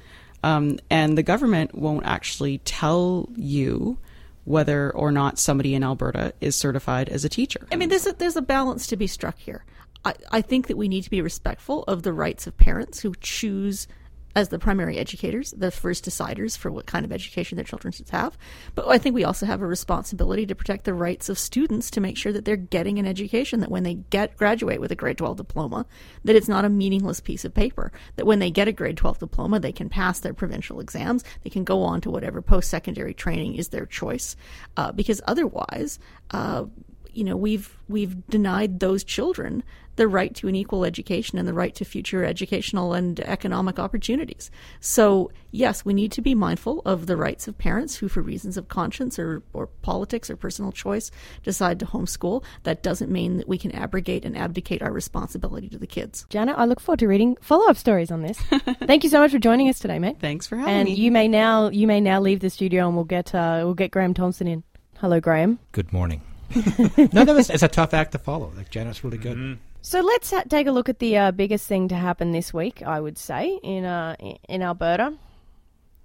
Um, 0.44 0.80
and 0.89 1.18
the 1.18 1.24
government 1.24 1.75
won't 1.75 2.06
actually 2.06 2.58
tell 2.60 3.30
you 3.36 3.98
whether 4.46 4.92
or 4.92 5.12
not 5.12 5.39
somebody 5.39 5.74
in 5.74 5.84
Alberta 5.84 6.34
is 6.42 6.56
certified 6.56 7.08
as 7.10 7.24
a 7.24 7.30
teacher. 7.30 7.65
I 7.72 7.75
mean, 7.75 7.89
there's 7.89 8.08
a, 8.08 8.13
there's 8.13 8.36
a 8.36 8.42
balance 8.42 8.88
to 8.88 8.98
be 8.98 9.08
struck 9.08 9.38
here. 9.38 9.63
I, 10.03 10.15
I 10.32 10.42
think 10.42 10.68
that 10.68 10.77
we 10.77 10.88
need 10.88 11.03
to 11.03 11.10
be 11.10 11.22
respectful 11.22 11.84
of 11.84 12.03
the 12.03 12.12
rights 12.12 12.46
of 12.48 12.58
parents 12.58 13.00
who 13.00 13.13
choose 13.22 13.88
as 14.35 14.49
the 14.49 14.59
primary 14.59 14.97
educators, 14.97 15.51
the 15.55 15.71
first 15.71 16.05
deciders 16.05 16.57
for 16.57 16.71
what 16.71 16.85
kind 16.85 17.05
of 17.05 17.11
education 17.11 17.55
their 17.55 17.65
children 17.65 17.91
should 17.91 18.09
have. 18.09 18.37
But 18.73 18.87
I 18.87 18.97
think 18.97 19.13
we 19.13 19.23
also 19.23 19.45
have 19.45 19.61
a 19.61 19.67
responsibility 19.67 20.45
to 20.47 20.55
protect 20.55 20.85
the 20.85 20.93
rights 20.93 21.29
of 21.29 21.37
students 21.37 21.91
to 21.91 22.01
make 22.01 22.17
sure 22.17 22.31
that 22.31 22.45
they're 22.45 22.55
getting 22.55 22.97
an 22.97 23.05
education, 23.05 23.59
that 23.59 23.71
when 23.71 23.83
they 23.83 23.95
get 23.95 24.35
graduate 24.37 24.81
with 24.81 24.91
a 24.91 24.95
grade 24.95 25.17
12 25.17 25.37
diploma, 25.37 25.85
that 26.23 26.35
it's 26.35 26.47
not 26.47 26.65
a 26.65 26.69
meaningless 26.69 27.19
piece 27.19 27.45
of 27.45 27.53
paper, 27.53 27.91
that 28.15 28.25
when 28.25 28.39
they 28.39 28.49
get 28.49 28.67
a 28.67 28.71
grade 28.71 28.97
12 28.97 29.19
diploma, 29.19 29.59
they 29.59 29.71
can 29.71 29.89
pass 29.89 30.19
their 30.19 30.33
provincial 30.33 30.79
exams, 30.79 31.23
they 31.43 31.49
can 31.49 31.63
go 31.63 31.83
on 31.83 32.01
to 32.01 32.09
whatever 32.09 32.41
post-secondary 32.41 33.13
training 33.13 33.55
is 33.55 33.69
their 33.69 33.85
choice, 33.85 34.35
uh, 34.77 34.91
because 34.91 35.21
otherwise, 35.27 35.99
uh, 36.31 36.65
you 37.13 37.23
know, 37.23 37.37
we've 37.37 37.77
we've 37.87 38.25
denied 38.27 38.79
those 38.79 39.03
children 39.03 39.63
the 39.95 40.07
right 40.07 40.33
to 40.35 40.47
an 40.47 40.55
equal 40.55 40.85
education 40.85 41.38
and 41.38 41.47
the 41.47 41.53
right 41.53 41.73
to 41.75 41.85
future 41.85 42.23
educational 42.23 42.93
and 42.93 43.19
economic 43.21 43.79
opportunities. 43.79 44.50
So, 44.79 45.31
yes, 45.51 45.85
we 45.85 45.93
need 45.93 46.12
to 46.13 46.21
be 46.21 46.35
mindful 46.35 46.81
of 46.85 47.05
the 47.05 47.17
rights 47.17 47.47
of 47.47 47.57
parents 47.57 47.95
who, 47.95 48.07
for 48.07 48.21
reasons 48.21 48.57
of 48.57 48.67
conscience 48.67 49.19
or, 49.19 49.43
or 49.53 49.67
politics 49.67 50.29
or 50.29 50.35
personal 50.35 50.71
choice, 50.71 51.12
decide 51.43 51.79
to 51.79 51.85
homeschool. 51.85 52.43
That 52.63 52.83
doesn't 52.83 53.12
mean 53.12 53.38
that 53.38 53.47
we 53.47 53.57
can 53.57 53.71
abrogate 53.71 54.25
and 54.25 54.38
abdicate 54.38 54.81
our 54.81 54.91
responsibility 54.91 55.69
to 55.69 55.77
the 55.77 55.88
kids. 55.88 56.25
Jana, 56.29 56.53
I 56.53 56.65
look 56.65 56.79
forward 56.79 57.00
to 57.00 57.07
reading 57.07 57.38
follow-up 57.41 57.77
stories 57.77 58.12
on 58.12 58.21
this. 58.21 58.38
Thank 58.85 59.03
you 59.03 59.09
so 59.09 59.19
much 59.19 59.31
for 59.31 59.39
joining 59.39 59.69
us 59.69 59.79
today, 59.79 60.00
mate. 60.00 60.17
Thanks 60.19 60.47
for 60.47 60.57
having 60.57 60.73
and 60.73 60.85
me. 60.85 60.91
And 60.91 61.00
you 61.00 61.12
may 61.12 61.27
now 61.27 61.69
you 61.69 61.88
may 61.88 62.01
now 62.01 62.19
leave 62.19 62.39
the 62.39 62.50
studio 62.50 62.88
and 62.88 62.95
we'll 62.95 63.05
get 63.05 63.33
uh, 63.33 63.62
we'll 63.63 63.73
get 63.73 63.91
Graham 63.91 64.13
Thomson 64.13 64.47
in. 64.47 64.63
Hello, 64.97 65.19
Graham. 65.19 65.59
Good 65.71 65.91
morning. 65.91 66.21
no, 66.55 67.25
that 67.25 67.33
was, 67.33 67.50
it's 67.50 67.63
a 67.63 67.67
tough 67.67 67.93
act 67.93 68.12
to 68.13 68.19
follow. 68.19 68.51
Like 68.55 68.69
Janet's 68.69 69.03
really 69.03 69.17
good. 69.17 69.38
Mm-hmm. 69.38 69.62
So 69.85 69.99
let's 69.99 70.31
ha- 70.31 70.43
take 70.47 70.65
a 70.67 70.71
look 70.71 70.87
at 70.87 70.99
the 70.99 71.17
uh, 71.17 71.31
biggest 71.31 71.67
thing 71.67 71.89
to 71.89 71.95
happen 71.95 72.31
this 72.31 72.53
week. 72.53 72.81
I 72.81 73.01
would 73.01 73.17
say 73.17 73.59
in 73.61 73.83
uh, 73.83 74.15
in 74.47 74.61
Alberta. 74.61 75.13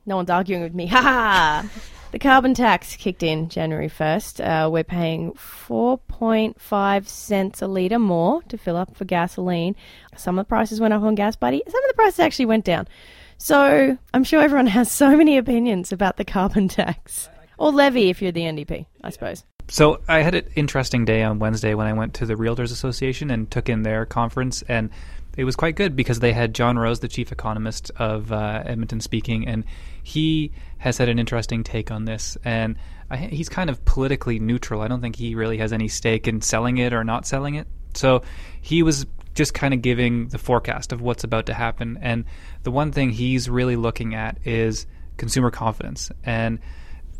No 0.04 0.16
one's 0.16 0.30
arguing 0.30 0.62
with 0.62 0.74
me. 0.74 0.86
Ha 0.92 1.00
ha! 1.00 1.70
The 2.10 2.18
carbon 2.18 2.54
tax 2.54 2.96
kicked 2.96 3.22
in 3.22 3.50
January 3.50 3.90
1st. 3.90 4.40
Uh, 4.40 4.70
we're 4.70 4.82
paying 4.82 5.32
4.5 5.32 7.06
cents 7.06 7.60
a 7.60 7.66
litre 7.66 7.98
more 7.98 8.42
to 8.44 8.56
fill 8.56 8.78
up 8.78 8.96
for 8.96 9.04
gasoline. 9.04 9.76
Some 10.16 10.38
of 10.38 10.46
the 10.46 10.48
prices 10.48 10.80
went 10.80 10.94
up 10.94 11.02
on 11.02 11.14
gas, 11.14 11.36
buddy. 11.36 11.62
Some 11.68 11.84
of 11.84 11.88
the 11.88 11.94
prices 11.94 12.20
actually 12.20 12.46
went 12.46 12.64
down. 12.64 12.88
So 13.36 13.98
I'm 14.14 14.24
sure 14.24 14.40
everyone 14.40 14.66
has 14.78 14.90
so 14.90 15.16
many 15.16 15.36
opinions 15.36 15.92
about 15.92 16.16
the 16.16 16.24
carbon 16.24 16.66
tax. 16.68 17.28
Or 17.58 17.70
levy 17.70 18.08
if 18.08 18.22
you're 18.22 18.32
the 18.32 18.40
NDP, 18.40 18.86
I 19.04 19.10
suppose. 19.10 19.44
So 19.70 20.00
I 20.08 20.20
had 20.20 20.34
an 20.34 20.46
interesting 20.56 21.04
day 21.04 21.22
on 21.22 21.38
Wednesday 21.38 21.74
when 21.74 21.86
I 21.86 21.92
went 21.92 22.14
to 22.14 22.26
the 22.26 22.34
Realtors 22.34 22.72
Association 22.72 23.30
and 23.30 23.50
took 23.50 23.68
in 23.68 23.82
their 23.82 24.06
conference, 24.06 24.62
and 24.62 24.88
it 25.36 25.44
was 25.44 25.56
quite 25.56 25.76
good 25.76 25.94
because 25.94 26.20
they 26.20 26.32
had 26.32 26.54
John 26.54 26.78
Rose, 26.78 27.00
the 27.00 27.08
chief 27.08 27.30
economist 27.30 27.90
of 27.96 28.32
uh, 28.32 28.62
Edmonton, 28.64 29.00
speaking, 29.00 29.46
and 29.46 29.64
he 30.02 30.52
has 30.78 30.96
had 30.96 31.10
an 31.10 31.18
interesting 31.18 31.62
take 31.64 31.90
on 31.90 32.06
this. 32.06 32.38
And 32.44 32.76
I, 33.10 33.18
he's 33.18 33.50
kind 33.50 33.68
of 33.68 33.84
politically 33.84 34.38
neutral. 34.38 34.80
I 34.80 34.88
don't 34.88 35.02
think 35.02 35.16
he 35.16 35.34
really 35.34 35.58
has 35.58 35.72
any 35.72 35.88
stake 35.88 36.26
in 36.26 36.40
selling 36.40 36.78
it 36.78 36.94
or 36.94 37.04
not 37.04 37.26
selling 37.26 37.54
it. 37.54 37.68
So 37.92 38.22
he 38.62 38.82
was 38.82 39.06
just 39.34 39.52
kind 39.52 39.74
of 39.74 39.82
giving 39.82 40.28
the 40.28 40.38
forecast 40.38 40.92
of 40.92 41.02
what's 41.02 41.24
about 41.24 41.46
to 41.46 41.54
happen. 41.54 41.98
And 42.00 42.24
the 42.62 42.70
one 42.70 42.90
thing 42.90 43.10
he's 43.10 43.50
really 43.50 43.76
looking 43.76 44.14
at 44.14 44.38
is 44.46 44.86
consumer 45.18 45.50
confidence. 45.50 46.10
And 46.24 46.58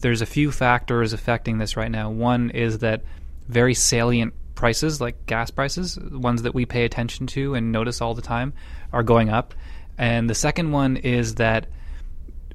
there's 0.01 0.23
a 0.23 0.27
few 0.27 0.53
factors 0.53 1.13
affecting 1.13 1.59
this 1.59 1.77
right 1.77 1.91
now. 1.91 2.11
One 2.11 2.51
is 2.51 2.79
that 2.79 3.03
very 3.49 3.75
salient 3.75 4.35
prices, 4.55 5.01
like 5.01 5.27
gas 5.27 5.51
prices, 5.51 5.99
ones 5.99 6.43
that 6.43 6.55
we 6.55 6.67
pay 6.67 6.85
attention 6.85 7.27
to 7.29 7.55
and 7.55 7.73
notice 7.73 8.01
all 8.01 8.15
the 8.15 8.23
time, 8.23 8.53
are 8.93 9.03
going 9.03 9.29
up. 9.29 9.55
And 9.97 10.29
the 10.29 10.35
second 10.35 10.73
one 10.73 10.97
is 10.97 11.37
that 11.37 11.67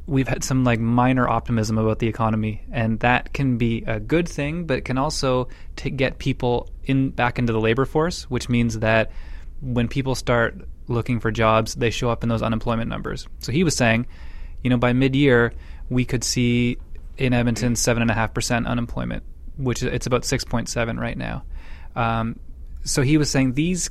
we've 0.05 0.27
had 0.27 0.43
some 0.43 0.63
like 0.63 0.79
minor 0.79 1.27
optimism 1.27 1.77
about 1.77 1.99
the 1.99 2.07
economy, 2.07 2.61
and 2.71 2.99
that 2.99 3.33
can 3.33 3.57
be 3.57 3.83
a 3.87 3.99
good 3.99 4.27
thing, 4.27 4.65
but 4.65 4.79
it 4.79 4.85
can 4.85 4.97
also 4.97 5.47
to 5.77 5.89
get 5.89 6.19
people 6.19 6.69
in 6.83 7.09
back 7.09 7.39
into 7.39 7.53
the 7.53 7.59
labor 7.59 7.85
force, 7.85 8.29
which 8.29 8.49
means 8.49 8.79
that 8.79 9.11
when 9.61 9.87
people 9.87 10.15
start 10.15 10.67
looking 10.89 11.21
for 11.21 11.31
jobs, 11.31 11.75
they 11.75 11.89
show 11.89 12.09
up 12.09 12.23
in 12.23 12.29
those 12.29 12.41
unemployment 12.41 12.89
numbers. 12.89 13.27
So 13.39 13.53
he 13.53 13.63
was 13.63 13.75
saying, 13.77 14.05
you 14.61 14.69
know, 14.69 14.77
by 14.77 14.91
mid-year 14.91 15.53
we 15.89 16.03
could 16.03 16.23
see 16.23 16.77
in 17.17 17.33
Edmonton 17.33 17.75
seven 17.75 18.01
and 18.01 18.11
a 18.11 18.13
half 18.13 18.33
percent 18.33 18.67
unemployment, 18.67 19.23
which 19.57 19.83
it's 19.83 20.07
about 20.07 20.25
six 20.25 20.43
point 20.43 20.69
seven 20.69 20.99
right 20.99 21.17
now. 21.17 21.43
Um, 21.95 22.39
so 22.83 23.01
he 23.01 23.17
was 23.17 23.29
saying 23.29 23.53
these 23.53 23.89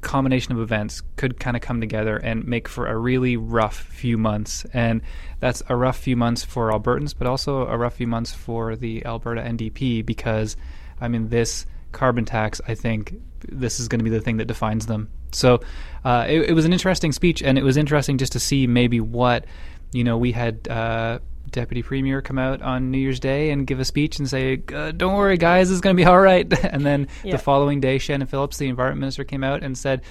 combination 0.00 0.52
of 0.52 0.60
events 0.60 1.02
could 1.16 1.40
kind 1.40 1.56
of 1.56 1.62
come 1.62 1.80
together 1.80 2.16
and 2.16 2.46
make 2.46 2.68
for 2.68 2.86
a 2.86 2.96
really 2.96 3.36
rough 3.36 3.76
few 3.76 4.16
months, 4.16 4.64
and 4.72 5.02
that's 5.40 5.62
a 5.68 5.76
rough 5.76 5.98
few 5.98 6.16
months 6.16 6.44
for 6.44 6.70
Albertans, 6.70 7.14
but 7.16 7.26
also 7.26 7.66
a 7.66 7.76
rough 7.76 7.94
few 7.94 8.06
months 8.06 8.32
for 8.32 8.76
the 8.76 9.04
Alberta 9.04 9.40
NDP 9.40 10.06
because, 10.06 10.56
I 11.00 11.08
mean, 11.08 11.28
this 11.28 11.66
carbon 11.92 12.24
tax, 12.24 12.60
I 12.68 12.74
think 12.74 13.14
this 13.48 13.80
is 13.80 13.88
going 13.88 14.00
to 14.00 14.04
be 14.04 14.10
the 14.10 14.20
thing 14.20 14.36
that 14.38 14.46
defines 14.46 14.86
them. 14.86 15.10
So 15.32 15.60
uh, 16.04 16.26
it, 16.28 16.50
it, 16.50 16.52
was 16.52 16.64
an 16.64 16.72
interesting 16.72 17.12
speech, 17.12 17.42
and 17.42 17.58
it 17.58 17.64
was 17.64 17.76
interesting 17.76 18.18
just 18.18 18.32
to 18.32 18.40
see 18.40 18.66
maybe 18.66 19.00
what 19.00 19.44
you 19.92 20.04
know 20.04 20.16
we 20.16 20.32
had. 20.32 20.66
Uh, 20.68 21.18
deputy 21.50 21.82
premier 21.82 22.22
come 22.22 22.38
out 22.38 22.62
on 22.62 22.90
New 22.90 22.98
Year's 22.98 23.20
Day 23.20 23.50
and 23.50 23.66
give 23.66 23.80
a 23.80 23.84
speech 23.84 24.18
and 24.18 24.28
say, 24.28 24.62
uh, 24.72 24.92
"Don't 24.92 25.14
worry, 25.14 25.36
guys, 25.36 25.70
it's 25.70 25.80
going 25.80 25.96
to 25.96 26.00
be 26.00 26.04
all 26.08 26.20
right." 26.20 26.46
and 26.64 26.84
then 26.84 27.08
yeah. 27.24 27.32
the 27.32 27.38
following 27.38 27.80
day, 27.80 27.98
Shannon 27.98 28.26
Phillips, 28.26 28.58
the 28.58 28.68
environment 28.68 29.00
minister, 29.00 29.24
came 29.24 29.44
out 29.44 29.62
and 29.62 29.76
said, 29.76 30.02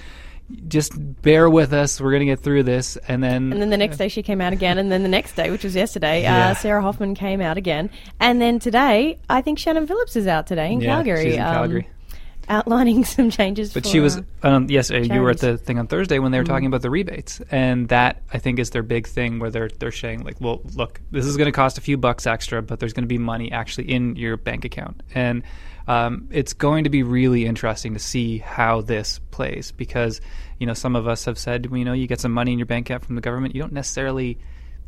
"Just 0.68 0.92
bear 1.22 1.48
with 1.48 1.72
us. 1.72 2.00
We're 2.00 2.10
going 2.10 2.26
to 2.26 2.26
get 2.26 2.40
through 2.40 2.64
this." 2.64 2.96
And 3.08 3.22
then, 3.22 3.52
and 3.52 3.60
then 3.60 3.70
the 3.70 3.76
next 3.76 3.96
day 3.96 4.08
she 4.08 4.22
came 4.22 4.40
out 4.40 4.52
again, 4.52 4.78
and 4.78 4.90
then 4.90 5.02
the 5.02 5.08
next 5.08 5.34
day, 5.34 5.50
which 5.50 5.64
was 5.64 5.74
yesterday, 5.74 6.26
uh, 6.26 6.30
yeah. 6.30 6.48
uh, 6.48 6.54
Sarah 6.54 6.82
Hoffman 6.82 7.14
came 7.14 7.40
out 7.40 7.56
again, 7.56 7.90
and 8.20 8.40
then 8.40 8.58
today, 8.58 9.18
I 9.28 9.42
think 9.42 9.58
Shannon 9.58 9.86
Phillips 9.86 10.16
is 10.16 10.26
out 10.26 10.46
today 10.46 10.72
in 10.72 10.80
yeah, 10.80 10.94
Calgary. 10.94 11.24
She's 11.24 11.34
in 11.34 11.40
um, 11.40 11.54
Calgary 11.54 11.88
outlining 12.48 13.04
some 13.16 13.30
changes. 13.30 13.72
But 13.72 13.86
she 13.86 14.00
was, 14.00 14.18
uh, 14.18 14.22
um, 14.42 14.66
yes, 14.68 14.88
charities. 14.88 15.10
you 15.10 15.20
were 15.20 15.30
at 15.30 15.38
the 15.38 15.58
thing 15.58 15.78
on 15.78 15.86
Thursday 15.86 16.18
when 16.18 16.32
they 16.32 16.38
were 16.38 16.44
mm 16.44 16.48
talking 16.48 16.66
about 16.66 16.80
the 16.80 16.88
rebates, 16.88 17.42
and 17.50 17.88
that 17.90 18.22
I 18.32 18.38
think 18.38 18.58
is 18.58 18.70
their 18.70 18.82
big 18.82 19.06
thing 19.06 19.38
where 19.38 19.50
they're 19.50 19.68
they're 19.68 19.92
saying 19.92 20.24
like, 20.24 20.40
well, 20.40 20.62
look, 20.74 21.00
this 21.10 21.26
is 21.26 21.36
going 21.36 21.46
to 21.46 21.52
cost 21.52 21.76
a 21.76 21.82
few 21.82 21.98
bucks 21.98 22.26
extra, 22.26 22.62
but 22.62 22.80
there's 22.80 22.94
going 22.94 23.04
to 23.04 23.08
be 23.08 23.18
money 23.18 23.52
actually 23.52 23.90
in 23.90 24.16
your 24.16 24.38
bank 24.38 24.64
account, 24.64 25.02
and 25.14 25.42
um, 25.88 26.28
it's 26.30 26.54
going 26.54 26.84
to 26.84 26.90
be 26.90 27.02
really 27.02 27.44
interesting 27.44 27.92
to 27.92 27.98
see 27.98 28.38
how 28.38 28.80
this 28.80 29.20
plays 29.30 29.72
because 29.72 30.22
you 30.58 30.66
know 30.66 30.74
some 30.74 30.96
of 30.96 31.06
us 31.06 31.26
have 31.26 31.38
said, 31.38 31.68
you 31.70 31.84
know, 31.84 31.92
you 31.92 32.06
get 32.06 32.20
some 32.20 32.32
money 32.32 32.52
in 32.52 32.58
your 32.58 32.66
bank 32.66 32.88
account 32.88 33.04
from 33.04 33.14
the 33.14 33.20
government, 33.20 33.54
you 33.54 33.60
don't 33.60 33.72
necessarily 33.74 34.38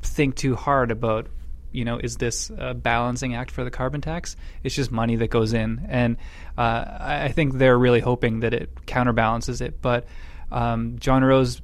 think 0.02 0.36
too 0.36 0.56
hard 0.56 0.90
about 0.90 1.26
you 1.72 1.84
know, 1.84 1.98
is 1.98 2.16
this 2.16 2.50
a 2.56 2.74
balancing 2.74 3.34
act 3.34 3.50
for 3.50 3.64
the 3.64 3.70
carbon 3.70 4.00
tax? 4.00 4.36
It's 4.64 4.74
just 4.74 4.90
money 4.90 5.16
that 5.16 5.28
goes 5.28 5.52
in, 5.52 5.86
and 5.88 6.16
uh, 6.58 6.84
I 7.00 7.28
think 7.28 7.54
they're 7.54 7.78
really 7.78 8.00
hoping 8.00 8.40
that 8.40 8.54
it 8.54 8.70
counterbalances 8.86 9.60
it. 9.60 9.80
But 9.80 10.06
um, 10.50 10.98
John 10.98 11.24
Rose 11.24 11.60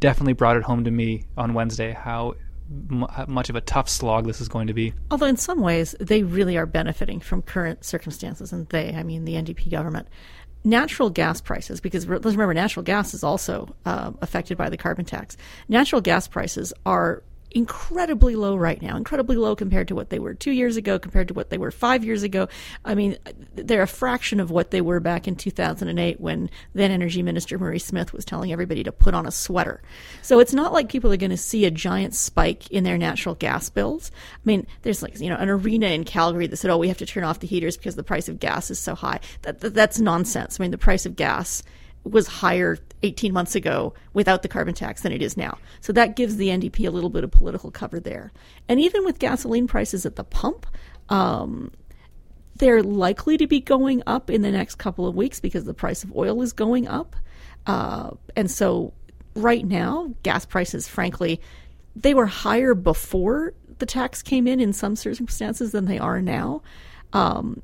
definitely 0.00 0.32
brought 0.32 0.56
it 0.56 0.62
home 0.62 0.84
to 0.84 0.90
me 0.90 1.24
on 1.36 1.54
Wednesday 1.54 1.92
how 1.92 2.34
much 3.26 3.50
of 3.50 3.56
a 3.56 3.60
tough 3.60 3.88
slog 3.88 4.26
this 4.26 4.40
is 4.40 4.48
going 4.48 4.66
to 4.66 4.74
be. 4.74 4.94
Although 5.10 5.26
in 5.26 5.36
some 5.36 5.60
ways 5.60 5.94
they 6.00 6.22
really 6.22 6.56
are 6.56 6.66
benefiting 6.66 7.20
from 7.20 7.42
current 7.42 7.84
circumstances, 7.84 8.52
and 8.52 8.68
they, 8.68 8.94
I 8.94 9.02
mean, 9.02 9.24
the 9.24 9.34
NDP 9.34 9.70
government. 9.70 10.08
Natural 10.64 11.10
gas 11.10 11.40
prices, 11.40 11.80
because 11.80 12.06
let's 12.06 12.24
remember, 12.24 12.54
natural 12.54 12.84
gas 12.84 13.14
is 13.14 13.24
also 13.24 13.74
uh, 13.84 14.12
affected 14.20 14.56
by 14.56 14.70
the 14.70 14.76
carbon 14.76 15.04
tax. 15.04 15.36
Natural 15.68 16.00
gas 16.00 16.28
prices 16.28 16.72
are 16.86 17.24
incredibly 17.54 18.36
low 18.36 18.56
right 18.56 18.80
now, 18.82 18.96
incredibly 18.96 19.36
low 19.36 19.54
compared 19.54 19.88
to 19.88 19.94
what 19.94 20.10
they 20.10 20.18
were 20.18 20.34
two 20.34 20.50
years 20.50 20.76
ago, 20.76 20.98
compared 20.98 21.28
to 21.28 21.34
what 21.34 21.50
they 21.50 21.58
were 21.58 21.70
five 21.70 22.04
years 22.04 22.22
ago. 22.22 22.48
I 22.84 22.94
mean, 22.94 23.16
they're 23.54 23.82
a 23.82 23.86
fraction 23.86 24.40
of 24.40 24.50
what 24.50 24.70
they 24.70 24.80
were 24.80 25.00
back 25.00 25.28
in 25.28 25.36
2008 25.36 26.20
when 26.20 26.50
then 26.74 26.90
Energy 26.90 27.22
Minister 27.22 27.58
Murray 27.58 27.78
Smith 27.78 28.12
was 28.12 28.24
telling 28.24 28.52
everybody 28.52 28.82
to 28.84 28.92
put 28.92 29.14
on 29.14 29.26
a 29.26 29.30
sweater. 29.30 29.82
So 30.22 30.40
it's 30.40 30.54
not 30.54 30.72
like 30.72 30.88
people 30.88 31.12
are 31.12 31.16
going 31.16 31.30
to 31.30 31.36
see 31.36 31.64
a 31.64 31.70
giant 31.70 32.14
spike 32.14 32.70
in 32.70 32.84
their 32.84 32.98
natural 32.98 33.34
gas 33.34 33.70
bills. 33.70 34.10
I 34.34 34.40
mean, 34.44 34.66
there's 34.82 35.02
like, 35.02 35.20
you 35.20 35.28
know, 35.28 35.36
an 35.36 35.48
arena 35.48 35.86
in 35.86 36.04
Calgary 36.04 36.46
that 36.46 36.56
said, 36.56 36.70
oh, 36.70 36.78
we 36.78 36.88
have 36.88 36.98
to 36.98 37.06
turn 37.06 37.24
off 37.24 37.40
the 37.40 37.46
heaters 37.46 37.76
because 37.76 37.96
the 37.96 38.02
price 38.02 38.28
of 38.28 38.40
gas 38.40 38.70
is 38.70 38.78
so 38.78 38.94
high. 38.94 39.20
That, 39.42 39.60
that 39.60 39.74
That's 39.74 40.00
nonsense. 40.00 40.58
I 40.58 40.62
mean, 40.62 40.70
the 40.70 40.78
price 40.78 41.06
of 41.06 41.16
gas 41.16 41.62
was 42.04 42.26
higher 42.26 42.78
18 43.02 43.32
months 43.32 43.54
ago 43.54 43.94
without 44.12 44.42
the 44.42 44.48
carbon 44.48 44.74
tax 44.74 45.02
than 45.02 45.12
it 45.12 45.22
is 45.22 45.36
now. 45.36 45.58
So 45.80 45.92
that 45.92 46.16
gives 46.16 46.36
the 46.36 46.48
NDP 46.48 46.86
a 46.86 46.90
little 46.90 47.10
bit 47.10 47.24
of 47.24 47.30
political 47.30 47.70
cover 47.70 48.00
there. 48.00 48.32
And 48.68 48.80
even 48.80 49.04
with 49.04 49.18
gasoline 49.18 49.66
prices 49.66 50.06
at 50.06 50.16
the 50.16 50.24
pump, 50.24 50.66
um, 51.08 51.72
they're 52.56 52.82
likely 52.82 53.36
to 53.38 53.46
be 53.46 53.60
going 53.60 54.02
up 54.06 54.30
in 54.30 54.42
the 54.42 54.50
next 54.50 54.76
couple 54.76 55.06
of 55.06 55.14
weeks 55.14 55.40
because 55.40 55.64
the 55.64 55.74
price 55.74 56.04
of 56.04 56.14
oil 56.16 56.42
is 56.42 56.52
going 56.52 56.86
up. 56.86 57.16
Uh, 57.66 58.10
and 58.36 58.50
so 58.50 58.92
right 59.34 59.64
now, 59.64 60.14
gas 60.22 60.44
prices, 60.44 60.86
frankly, 60.86 61.40
they 61.96 62.14
were 62.14 62.26
higher 62.26 62.74
before 62.74 63.54
the 63.78 63.86
tax 63.86 64.22
came 64.22 64.46
in 64.46 64.60
in 64.60 64.72
some 64.72 64.96
circumstances 64.96 65.72
than 65.72 65.86
they 65.86 65.98
are 65.98 66.20
now. 66.20 66.62
Um, 67.12 67.62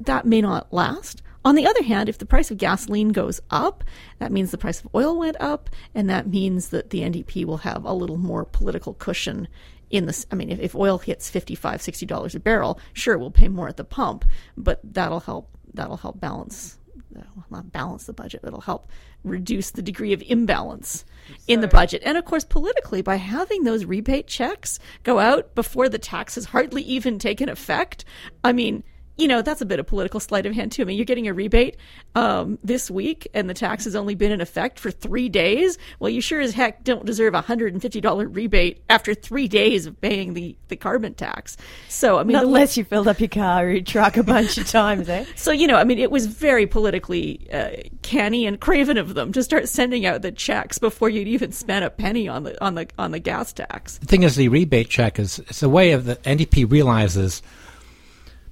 that 0.00 0.24
may 0.26 0.40
not 0.40 0.72
last. 0.72 1.22
On 1.44 1.54
the 1.54 1.66
other 1.66 1.82
hand, 1.82 2.08
if 2.08 2.18
the 2.18 2.26
price 2.26 2.50
of 2.50 2.58
gasoline 2.58 3.10
goes 3.10 3.40
up, 3.50 3.82
that 4.18 4.32
means 4.32 4.50
the 4.50 4.58
price 4.58 4.80
of 4.80 4.94
oil 4.94 5.18
went 5.18 5.36
up, 5.40 5.70
and 5.94 6.08
that 6.10 6.26
means 6.26 6.68
that 6.68 6.90
the 6.90 7.00
NDP 7.00 7.44
will 7.46 7.58
have 7.58 7.84
a 7.84 7.94
little 7.94 8.18
more 8.18 8.44
political 8.44 8.94
cushion 8.94 9.48
in 9.88 10.06
this. 10.06 10.26
I 10.30 10.34
mean, 10.34 10.50
if, 10.50 10.60
if 10.60 10.74
oil 10.74 10.98
hits 10.98 11.30
$55, 11.30 11.58
$60 11.58 12.34
a 12.34 12.40
barrel, 12.40 12.78
sure, 12.92 13.16
we'll 13.16 13.30
pay 13.30 13.48
more 13.48 13.68
at 13.68 13.78
the 13.78 13.84
pump, 13.84 14.24
but 14.56 14.80
that'll 14.84 15.20
help, 15.20 15.48
that'll 15.72 15.96
help 15.96 16.20
balance, 16.20 16.78
well, 17.10 17.46
not 17.50 17.72
balance 17.72 18.04
the 18.04 18.12
budget, 18.12 18.42
that'll 18.42 18.60
help 18.60 18.90
reduce 19.24 19.70
the 19.70 19.82
degree 19.82 20.12
of 20.12 20.22
imbalance 20.26 21.04
in 21.46 21.60
the 21.60 21.68
budget. 21.68 22.02
And 22.04 22.18
of 22.18 22.24
course, 22.26 22.44
politically, 22.44 23.02
by 23.02 23.16
having 23.16 23.64
those 23.64 23.84
rebate 23.86 24.26
checks 24.26 24.78
go 25.04 25.18
out 25.18 25.54
before 25.54 25.88
the 25.88 25.98
tax 25.98 26.34
has 26.34 26.46
hardly 26.46 26.82
even 26.82 27.18
taken 27.18 27.48
effect, 27.48 28.04
I 28.44 28.52
mean, 28.52 28.84
you 29.16 29.28
know, 29.28 29.42
that's 29.42 29.60
a 29.60 29.66
bit 29.66 29.78
of 29.78 29.86
political 29.86 30.18
sleight 30.18 30.46
of 30.46 30.54
hand 30.54 30.72
too. 30.72 30.82
I 30.82 30.84
mean, 30.86 30.96
you're 30.96 31.04
getting 31.04 31.28
a 31.28 31.34
rebate 31.34 31.76
um, 32.14 32.58
this 32.64 32.90
week, 32.90 33.28
and 33.34 33.50
the 33.50 33.54
tax 33.54 33.84
has 33.84 33.94
only 33.94 34.14
been 34.14 34.32
in 34.32 34.40
effect 34.40 34.78
for 34.78 34.90
three 34.90 35.28
days. 35.28 35.78
Well, 35.98 36.08
you 36.10 36.20
sure 36.20 36.40
as 36.40 36.54
heck 36.54 36.84
don't 36.84 37.04
deserve 37.04 37.34
a 37.34 37.42
hundred 37.42 37.72
and 37.72 37.82
fifty 37.82 38.00
dollar 38.00 38.26
rebate 38.26 38.82
after 38.88 39.14
three 39.14 39.46
days 39.46 39.86
of 39.86 40.00
paying 40.00 40.34
the, 40.34 40.56
the 40.68 40.76
carbon 40.76 41.14
tax. 41.14 41.56
So, 41.88 42.18
I 42.18 42.24
mean, 42.24 42.32
Not 42.32 42.44
unless 42.44 42.76
you 42.76 42.84
filled 42.84 43.08
up 43.08 43.20
your 43.20 43.28
car 43.28 43.66
or 43.66 43.70
your 43.70 43.82
truck 43.82 44.16
a 44.16 44.22
bunch 44.22 44.56
of 44.58 44.68
times, 44.68 45.08
eh? 45.08 45.24
So, 45.36 45.52
you 45.52 45.66
know, 45.66 45.76
I 45.76 45.84
mean, 45.84 45.98
it 45.98 46.10
was 46.10 46.26
very 46.26 46.66
politically 46.66 47.46
uh, 47.52 47.70
canny 48.02 48.46
and 48.46 48.60
craven 48.60 48.98
of 48.98 49.14
them 49.14 49.32
to 49.32 49.42
start 49.42 49.68
sending 49.68 50.06
out 50.06 50.22
the 50.22 50.32
checks 50.32 50.78
before 50.78 51.08
you'd 51.08 51.28
even 51.28 51.52
spent 51.52 51.84
a 51.84 51.90
penny 51.90 52.28
on 52.28 52.44
the 52.44 52.62
on 52.64 52.74
the 52.74 52.88
on 52.98 53.10
the 53.10 53.18
gas 53.18 53.52
tax. 53.52 53.98
The 53.98 54.06
thing 54.06 54.22
is, 54.22 54.36
the 54.36 54.48
rebate 54.48 54.88
check 54.88 55.18
is 55.18 55.38
it's 55.40 55.62
a 55.62 55.68
way 55.68 55.92
of 55.92 56.04
the 56.04 56.16
NDP 56.16 56.70
realizes 56.70 57.42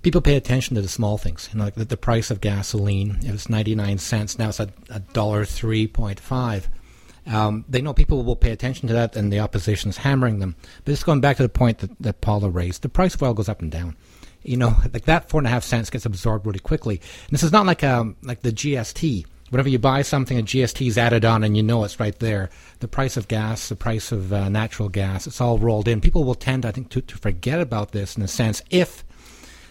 people 0.09 0.23
pay 0.23 0.37
attention 0.37 0.75
to 0.75 0.81
the 0.81 0.89
small 0.89 1.19
things. 1.19 1.51
You 1.53 1.59
know, 1.59 1.67
like 1.67 1.75
the, 1.75 1.85
the 1.85 1.99
price 1.99 2.31
of 2.31 2.41
gasoline. 2.41 3.19
It's 3.21 3.51
ninety 3.51 3.75
nine 3.75 3.99
cents, 3.99 4.39
now 4.39 4.49
it's 4.49 4.59
a 4.59 4.71
dollar 5.13 5.45
three 5.45 5.87
point 5.87 6.19
five. 6.19 6.71
Um, 7.27 7.67
they 7.69 7.83
know 7.83 7.93
people 7.93 8.25
will 8.25 8.35
pay 8.35 8.53
attention 8.53 8.89
to 8.89 8.95
that, 8.95 9.17
and 9.17 9.31
the 9.31 9.41
opposition 9.41 9.91
is 9.91 9.99
hammering 9.99 10.39
them. 10.39 10.57
But 10.83 10.93
just 10.93 11.05
going 11.05 11.21
back 11.21 11.37
to 11.37 11.43
the 11.43 11.51
point 11.51 11.81
that, 11.81 11.91
that 12.01 12.23
Paula 12.23 12.49
raised, 12.49 12.81
the 12.81 12.89
price 12.89 13.15
of 13.15 13.23
oil 13.23 13.35
goes 13.35 13.51
up 13.51 13.61
and 13.61 13.71
down. 13.71 13.97
You 14.43 14.57
know, 14.57 14.77
like 14.95 15.05
that 15.05 15.29
four 15.29 15.41
and 15.41 15.47
a 15.47 15.51
half 15.51 15.63
cents 15.63 15.91
gets 15.91 16.07
absorbed 16.07 16.47
really 16.47 16.59
quickly. 16.59 17.03
And 17.27 17.35
this 17.35 17.43
is 17.43 17.53
not 17.53 17.67
like 17.67 17.85
um, 17.85 18.17
like 18.23 18.41
the 18.41 18.53
GST. 18.53 19.27
Whenever 19.51 19.69
you 19.69 19.79
buy 19.79 20.01
something, 20.01 20.39
a 20.39 20.43
GST 20.43 20.89
is 20.89 20.97
added 20.97 21.27
on, 21.27 21.45
and 21.45 21.55
you 21.55 21.63
know 21.63 21.85
it's 21.85 22.01
right 22.01 22.19
there. 22.19 22.49
The 22.81 22.89
price 22.89 23.19
of 23.19 23.29
gas, 23.29 23.69
the 23.69 23.77
price 23.77 24.11
of 24.11 24.33
uh, 24.33 24.49
natural 24.49 24.89
gas, 24.89 25.27
it's 25.27 25.43
all 25.43 25.59
rolled 25.59 25.87
in. 25.87 26.01
People 26.01 26.25
will 26.25 26.35
tend, 26.35 26.65
I 26.65 26.71
think, 26.71 26.89
to, 26.93 27.03
to 27.03 27.19
forget 27.19 27.61
about 27.61 27.93
this 27.93 28.17
in 28.17 28.23
a 28.23 28.29
sense 28.29 28.63
if 28.71 29.05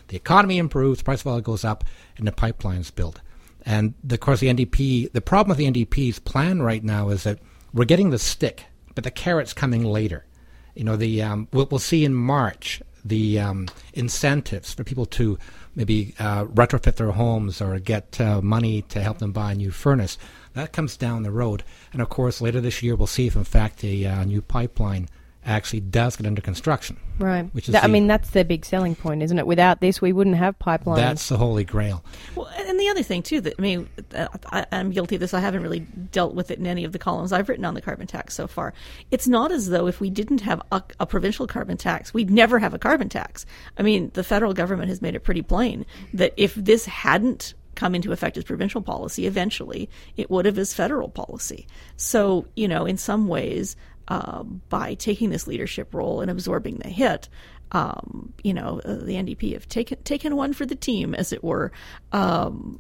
the 0.08 0.15
economy 0.15 0.58
improves, 0.58 1.02
price 1.02 1.22
of 1.22 1.28
oil 1.28 1.41
goes 1.41 1.65
up, 1.65 1.84
and 2.17 2.28
the 2.28 2.32
pipelines 2.32 2.93
build. 2.93 3.22
And 3.65 3.93
of 4.10 4.20
course, 4.20 4.39
the 4.39 4.48
NDP, 4.48 5.12
the 5.12 5.22
problem 5.22 5.50
with 5.50 5.58
the 5.58 5.86
NDP's 5.86 6.20
plan 6.20 6.62
right 6.62 6.84
now 6.84 7.10
is 7.10 7.24
that 7.24 7.39
we're 7.74 7.86
getting 7.86 8.12
the 8.12 8.20
stick, 8.20 8.65
but 8.96 9.04
the 9.04 9.12
carrot's 9.12 9.54
coming 9.54 9.84
later. 9.84 10.26
You 10.74 10.86
know, 10.86 10.96
the 10.96 11.22
um, 11.22 11.48
we'll, 11.52 11.67
we'll, 11.70 11.80
see 11.80 12.06
in 12.06 12.13
March 12.13 12.82
the 13.04 13.39
um, 13.39 13.67
incentives 13.93 14.74
for 14.74 14.84
people 14.84 15.06
to 15.08 15.38
maybe 15.76 16.13
uh, 16.20 16.46
retrofit 16.46 16.96
their 16.96 17.12
homes 17.12 17.62
or 17.62 17.78
get 17.80 18.22
uh, 18.22 18.41
money 18.41 18.84
to 18.84 19.02
help 19.02 19.17
them 19.17 19.32
buy 19.32 19.52
a 19.52 19.56
new 19.56 19.72
furnace. 19.72 20.17
That 20.54 20.74
comes 20.74 20.96
down 20.98 21.24
the 21.24 21.32
road. 21.32 21.63
And 21.93 22.02
of 22.02 22.10
course, 22.10 22.41
later 22.41 22.62
this 22.62 22.82
year, 22.82 22.96
we'll 22.96 23.08
see 23.08 23.28
if, 23.28 23.36
in 23.36 23.43
fact, 23.43 23.84
a 23.84 24.06
uh, 24.06 24.24
new 24.24 24.41
pipeline 24.41 25.10
actually 25.47 25.79
does 25.79 26.15
get 26.15 26.25
under 26.27 26.41
construction. 26.41 26.97
Right. 27.19 27.49
Which 27.53 27.67
is 27.67 27.71
That- 27.73 27.83
I 27.83 27.88
the- 27.88 27.93
mean, 27.93 28.07
that's 28.07 28.29
their 28.31 28.43
big 28.43 28.63
selling 28.65 28.93
point, 28.95 29.23
isn't 29.23 29.39
it? 29.39 29.47
Without 29.47 29.81
this, 29.81 30.01
we 30.01 30.13
wouldn't 30.13 30.36
have 30.36 30.60
pipelines. 30.60 30.97
That's 30.97 31.29
the 31.29 31.38
holy 31.38 31.63
grail. 31.63 32.03
Well, 32.36 32.47
and 32.67 32.79
the 32.79 32.89
other 32.89 33.01
thing 33.01 33.23
too 33.23 33.41
that 33.41 33.53
I 33.57 33.62
mean, 33.62 33.89
uh, 34.15 34.27
I, 34.51 34.65
I'm 34.71 34.91
guilty 34.91 35.15
of 35.15 35.21
this. 35.21 35.33
I 35.33 35.39
haven't 35.39 35.63
really 35.63 35.79
dealt 35.79 36.36
with 36.36 36.51
it 36.51 36.60
in 36.60 36.67
any 36.67 36.83
of 36.83 36.91
the 36.91 36.99
columns 36.99 37.31
I've 37.33 37.49
written 37.49 37.65
on 37.65 37.73
the 37.73 37.81
carbon 37.81 38.05
tax 38.07 38.33
so 38.36 38.45
far. 38.47 38.73
It's 39.10 39.27
not 39.27 39.51
as 39.51 39.69
though 39.69 39.88
if 39.88 39.99
we 39.99 40.10
didn't 40.10 40.41
have 40.41 40.62
a, 40.71 40.83
a 40.99 41.05
provincial 41.05 41.47
carbon 41.47 41.77
tax, 41.77 42.13
we'd 42.13 42.29
never 42.29 42.60
have 42.60 42.73
a 42.73 42.79
carbon 42.79 43.10
tax. 43.10 43.45
I 43.77 43.81
mean, 43.83 44.12
the 44.13 44.23
federal 44.23 44.53
government 44.53 44.89
has 44.89 45.01
made 45.01 45.15
it 45.15 45.21
pretty 45.21 45.41
plain 45.41 45.86
that 46.13 46.33
if 46.38 46.53
this 46.55 46.86
hadn't 46.86 47.53
come 47.75 47.93
into 47.93 48.12
effect 48.12 48.38
as 48.38 48.43
provincial 48.43 48.81
policy, 48.81 49.27
eventually 49.27 49.88
it 50.17 50.31
would 50.31 50.45
have 50.45 50.57
as 50.57 50.73
federal 50.73 51.10
policy. 51.10 51.67
So, 51.95 52.47
you 52.55 52.67
know, 52.67 52.86
in 52.88 52.97
some 52.97 53.27
ways, 53.27 53.75
uh, 54.08 54.43
by 54.43 54.93
taking 54.93 55.30
this 55.30 55.48
leadership 55.48 55.93
role 55.93 56.22
and 56.22 56.32
absorbing 56.32 56.78
the 56.78 56.89
hit, 56.89 57.30
um, 57.72 58.34
you 58.43 58.54
know, 58.54 58.82
uh, 58.86 58.96
the 58.96 59.13
NDP 59.13 59.54
have 59.54 59.67
taken 59.67 60.02
taken 60.04 60.36
one 60.36 60.54
for 60.54 60.65
the 60.65 60.76
team, 60.76 61.13
as 61.13 61.34
it 61.34 61.43
were. 61.43 61.72
Um, 62.12 62.80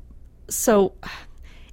so 0.49 0.93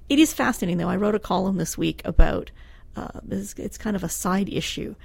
it 0.09 0.19
is 0.19 0.33
fascinating, 0.33 0.77
though. 0.77 0.89
I 0.89 0.97
wrote 0.97 1.15
a 1.15 1.19
column 1.19 1.57
this 1.57 1.77
week 1.77 2.01
about 2.05 2.51
uh, 2.95 3.19
it's 3.29 3.77
kind 3.77 3.95
of 3.95 4.03
a 4.03 4.09
side 4.09 4.49
issue, 4.49 4.95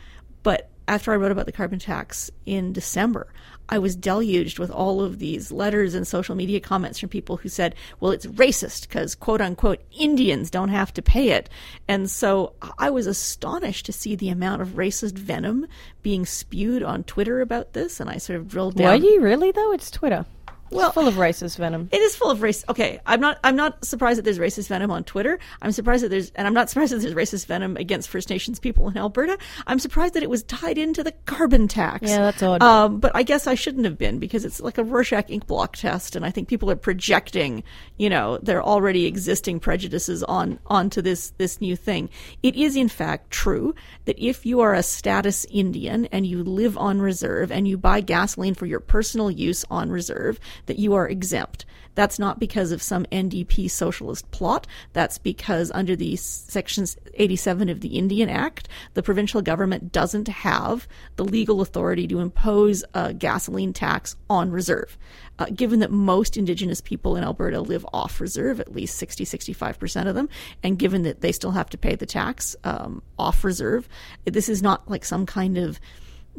but 0.42 0.70
after 0.88 1.12
I 1.12 1.16
wrote 1.16 1.30
about 1.30 1.46
the 1.46 1.52
carbon 1.52 1.78
tax 1.78 2.30
in 2.46 2.72
December, 2.72 3.32
I 3.70 3.78
was 3.78 3.96
deluged 3.96 4.58
with 4.58 4.70
all 4.70 5.00
of 5.00 5.18
these 5.20 5.52
letters 5.52 5.94
and 5.94 6.06
social 6.06 6.34
media 6.34 6.60
comments 6.60 6.98
from 6.98 7.08
people 7.08 7.36
who 7.36 7.48
said, 7.48 7.74
well, 8.00 8.10
it's 8.10 8.26
racist 8.26 8.88
because, 8.88 9.14
quote 9.14 9.40
unquote, 9.40 9.80
Indians 9.98 10.50
don't 10.50 10.68
have 10.68 10.92
to 10.94 11.02
pay 11.02 11.30
it. 11.30 11.48
And 11.88 12.10
so 12.10 12.54
I 12.78 12.90
was 12.90 13.06
astonished 13.06 13.86
to 13.86 13.92
see 13.92 14.16
the 14.16 14.28
amount 14.28 14.60
of 14.60 14.70
racist 14.70 15.12
venom 15.12 15.66
being 16.02 16.26
spewed 16.26 16.82
on 16.82 17.04
Twitter 17.04 17.40
about 17.40 17.72
this. 17.72 18.00
And 18.00 18.10
I 18.10 18.18
sort 18.18 18.38
of 18.38 18.48
drilled 18.48 18.74
down. 18.74 19.00
Were 19.00 19.06
you 19.06 19.20
really 19.20 19.52
though? 19.52 19.72
It's 19.72 19.90
Twitter. 19.90 20.26
It's 20.70 20.76
Well- 20.76 20.92
full 20.92 21.08
of 21.08 21.14
racist 21.14 21.56
venom. 21.56 21.88
It 21.90 22.00
is 22.00 22.14
full 22.14 22.30
of 22.30 22.42
race. 22.42 22.64
Okay, 22.68 23.00
I'm 23.04 23.20
not. 23.20 23.38
I'm 23.42 23.56
not 23.56 23.84
surprised 23.84 24.18
that 24.18 24.22
there's 24.22 24.38
racist 24.38 24.68
venom 24.68 24.90
on 24.90 25.02
Twitter. 25.04 25.38
I'm 25.60 25.72
surprised 25.72 26.04
that 26.04 26.10
there's, 26.10 26.30
and 26.36 26.46
I'm 26.46 26.54
not 26.54 26.70
surprised 26.70 26.92
that 26.92 27.00
there's 27.00 27.14
racist 27.14 27.46
venom 27.46 27.76
against 27.76 28.08
First 28.08 28.30
Nations 28.30 28.60
people 28.60 28.88
in 28.88 28.96
Alberta. 28.96 29.36
I'm 29.66 29.78
surprised 29.78 30.14
that 30.14 30.22
it 30.22 30.30
was 30.30 30.44
tied 30.44 30.78
into 30.78 31.02
the 31.02 31.12
carbon 31.26 31.66
tax. 31.66 32.08
Yeah, 32.08 32.18
that's 32.18 32.42
odd. 32.42 32.62
Um, 32.62 33.00
but 33.00 33.12
I 33.14 33.22
guess 33.24 33.46
I 33.46 33.54
shouldn't 33.54 33.84
have 33.84 33.98
been 33.98 34.18
because 34.18 34.44
it's 34.44 34.60
like 34.60 34.78
a 34.78 34.84
Rorschach 34.84 35.28
ink 35.28 35.46
block 35.46 35.76
test, 35.76 36.14
and 36.14 36.24
I 36.24 36.30
think 36.30 36.46
people 36.48 36.70
are 36.70 36.76
projecting, 36.76 37.64
you 37.98 38.08
know, 38.08 38.38
their 38.38 38.62
already 38.62 39.06
existing 39.06 39.58
prejudices 39.60 40.22
on 40.22 40.58
onto 40.66 41.02
this 41.02 41.32
this 41.38 41.60
new 41.60 41.74
thing. 41.74 42.08
It 42.42 42.54
is 42.54 42.76
in 42.76 42.88
fact 42.88 43.30
true 43.30 43.74
that 44.04 44.18
if 44.18 44.46
you 44.46 44.60
are 44.60 44.74
a 44.74 44.82
status 44.82 45.44
Indian 45.50 46.06
and 46.06 46.26
you 46.26 46.44
live 46.44 46.78
on 46.78 47.00
reserve 47.00 47.50
and 47.50 47.66
you 47.66 47.76
buy 47.76 48.00
gasoline 48.00 48.54
for 48.54 48.66
your 48.66 48.80
personal 48.80 49.30
use 49.30 49.64
on 49.70 49.90
reserve, 49.90 50.38
that 50.66 50.78
you 50.78 50.94
are 50.94 51.08
exempt. 51.08 51.64
That's 51.94 52.18
not 52.18 52.38
because 52.38 52.72
of 52.72 52.82
some 52.82 53.04
NDP 53.06 53.70
socialist 53.70 54.30
plot. 54.30 54.66
That's 54.92 55.18
because 55.18 55.70
under 55.72 55.96
the 55.96 56.16
Section 56.16 56.86
87 57.14 57.68
of 57.68 57.80
the 57.80 57.98
Indian 57.98 58.28
Act, 58.28 58.68
the 58.94 59.02
provincial 59.02 59.42
government 59.42 59.92
doesn't 59.92 60.28
have 60.28 60.86
the 61.16 61.24
legal 61.24 61.60
authority 61.60 62.06
to 62.08 62.20
impose 62.20 62.84
a 62.94 63.12
gasoline 63.12 63.72
tax 63.72 64.16
on 64.28 64.50
reserve. 64.50 64.96
Uh, 65.38 65.46
given 65.54 65.80
that 65.80 65.90
most 65.90 66.36
Indigenous 66.36 66.80
people 66.80 67.16
in 67.16 67.24
Alberta 67.24 67.60
live 67.60 67.84
off 67.92 68.20
reserve, 68.20 68.60
at 68.60 68.72
least 68.72 68.96
60, 68.96 69.24
65% 69.24 70.06
of 70.06 70.14
them, 70.14 70.28
and 70.62 70.78
given 70.78 71.02
that 71.02 71.22
they 71.22 71.32
still 71.32 71.52
have 71.52 71.70
to 71.70 71.78
pay 71.78 71.96
the 71.96 72.06
tax 72.06 72.54
um, 72.64 73.02
off 73.18 73.42
reserve, 73.42 73.88
this 74.26 74.48
is 74.48 74.62
not 74.62 74.88
like 74.90 75.04
some 75.04 75.26
kind 75.26 75.56
of 75.58 75.80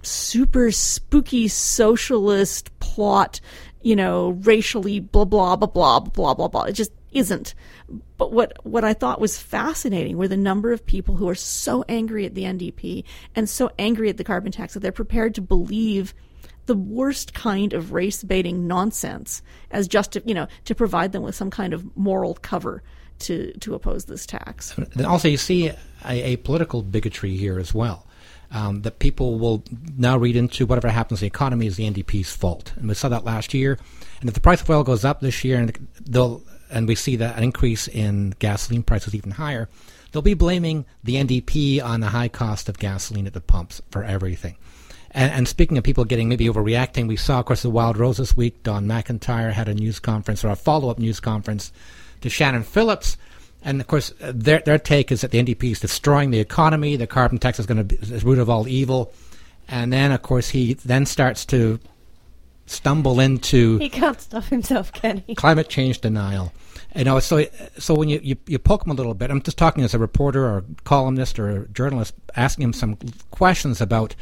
super 0.03 0.71
spooky 0.71 1.47
socialist 1.47 2.77
plot, 2.79 3.41
you 3.83 3.95
know, 3.95 4.31
racially 4.41 4.99
blah 4.99 5.25
blah 5.25 5.55
blah 5.55 5.67
blah 5.67 5.99
blah 5.99 6.33
blah 6.33 6.47
blah. 6.47 6.63
It 6.63 6.73
just 6.73 6.91
isn't. 7.11 7.53
But 8.17 8.31
what 8.31 8.57
what 8.63 8.83
I 8.83 8.93
thought 8.93 9.21
was 9.21 9.37
fascinating 9.37 10.17
were 10.17 10.27
the 10.27 10.37
number 10.37 10.71
of 10.71 10.85
people 10.85 11.15
who 11.15 11.27
are 11.27 11.35
so 11.35 11.83
angry 11.89 12.25
at 12.25 12.35
the 12.35 12.43
NDP 12.43 13.03
and 13.35 13.49
so 13.49 13.71
angry 13.77 14.09
at 14.09 14.17
the 14.17 14.23
carbon 14.23 14.51
tax 14.51 14.73
that 14.73 14.79
they're 14.79 14.91
prepared 14.91 15.35
to 15.35 15.41
believe 15.41 16.13
the 16.67 16.75
worst 16.75 17.33
kind 17.33 17.73
of 17.73 17.91
race 17.91 18.23
baiting 18.23 18.67
nonsense 18.67 19.41
as 19.71 19.87
just 19.87 20.13
to, 20.13 20.23
you 20.25 20.33
know 20.33 20.47
to 20.65 20.75
provide 20.75 21.11
them 21.11 21.23
with 21.23 21.35
some 21.35 21.49
kind 21.49 21.73
of 21.73 21.85
moral 21.97 22.35
cover 22.35 22.83
to 23.19 23.51
to 23.53 23.73
oppose 23.73 24.05
this 24.05 24.25
tax. 24.25 24.77
And 24.77 25.05
also, 25.05 25.27
you 25.27 25.37
see 25.37 25.67
a, 25.67 25.75
a 26.05 26.35
political 26.37 26.81
bigotry 26.81 27.35
here 27.35 27.59
as 27.59 27.73
well. 27.73 28.07
Um, 28.53 28.81
that 28.81 28.99
people 28.99 29.39
will 29.39 29.63
now 29.97 30.17
read 30.17 30.35
into 30.35 30.65
whatever 30.65 30.89
happens 30.89 31.19
to 31.19 31.21
the 31.21 31.27
economy 31.27 31.67
is 31.67 31.77
the 31.77 31.89
NDP's 31.89 32.35
fault, 32.35 32.73
and 32.75 32.89
we 32.89 32.93
saw 32.95 33.07
that 33.07 33.23
last 33.23 33.53
year. 33.53 33.79
And 34.19 34.27
if 34.27 34.33
the 34.33 34.41
price 34.41 34.61
of 34.61 34.69
oil 34.69 34.83
goes 34.83 35.05
up 35.05 35.21
this 35.21 35.45
year, 35.45 35.57
and 35.57 35.87
they'll 36.01 36.43
and 36.71 36.87
we 36.87 36.95
see 36.95 37.15
that 37.17 37.37
an 37.37 37.43
increase 37.43 37.87
in 37.87 38.33
gasoline 38.39 38.83
prices 38.83 39.13
even 39.13 39.31
higher, 39.31 39.69
they'll 40.11 40.21
be 40.21 40.33
blaming 40.33 40.85
the 41.03 41.15
NDP 41.15 41.83
on 41.83 41.99
the 41.99 42.07
high 42.07 42.29
cost 42.29 42.69
of 42.69 42.79
gasoline 42.79 43.27
at 43.27 43.33
the 43.33 43.41
pumps 43.41 43.81
for 43.89 44.03
everything. 44.03 44.55
And, 45.13 45.31
and, 45.33 45.47
speaking 45.47 45.77
of 45.77 45.83
people 45.83 46.05
getting 46.05 46.29
maybe 46.29 46.47
overreacting, 46.47 47.07
we 47.07 47.17
saw, 47.17 47.39
of 47.39 47.45
course, 47.45 47.63
the 47.63 47.69
Wildrose 47.69 48.17
this 48.17 48.37
week. 48.37 48.63
Don 48.63 48.87
MacIntyre 48.87 49.51
had 49.51 49.67
a 49.67 49.73
news 49.73 49.99
conference 49.99 50.45
or 50.45 50.49
a 50.49 50.55
follow 50.55 50.89
up 50.89 50.99
news 50.99 51.19
conference 51.19 51.73
to 52.21 52.29
Shannon 52.29 52.63
Phillips. 52.63 53.17
And 53.63 53.79
of 53.79 53.87
course, 53.87 54.13
their, 54.19 54.59
their 54.59 54.79
take 54.79 55.11
is 55.11 55.21
that 55.21 55.31
the 55.31 55.43
NDP 55.43 55.71
is 55.71 55.79
destroying 55.79 56.31
the 56.31 56.39
economy, 56.39 56.95
the 56.95 57.07
carbon 57.07 57.37
tax 57.37 57.59
is 57.59 57.65
going 57.65 57.77
to 57.77 57.83
be 57.83 57.95
the 57.95 58.25
root 58.25 58.39
of 58.39 58.49
all 58.49 58.67
evil. 58.67 59.13
And 59.67 59.93
then, 59.93 60.11
of 60.11 60.21
course, 60.21 60.49
he 60.49 60.73
then 60.73 61.05
starts 61.05 61.45
to 61.47 61.79
stumble 62.65 63.19
into. 63.19 63.77
He 63.81 63.89
can't 63.89 64.19
stop 64.19 64.45
himself, 64.45 64.91
can 64.91 65.23
he? 65.27 65.35
Climate 65.35 65.69
change 65.69 66.01
denial. 66.01 66.53
You 66.95 67.05
know, 67.05 67.19
so 67.19 67.45
so 67.77 67.93
when 67.93 68.09
you, 68.09 68.19
you, 68.21 68.35
you 68.47 68.59
poke 68.59 68.85
him 68.85 68.91
a 68.91 68.95
little 68.95 69.13
bit, 69.13 69.31
I'm 69.31 69.41
just 69.41 69.57
talking 69.57 69.83
as 69.83 69.93
a 69.93 69.99
reporter 69.99 70.45
or 70.45 70.65
columnist 70.83 71.39
or 71.39 71.67
journalist, 71.67 72.13
asking 72.35 72.63
him 72.65 72.73
some 72.73 72.97
questions 73.29 73.79
about 73.79 74.15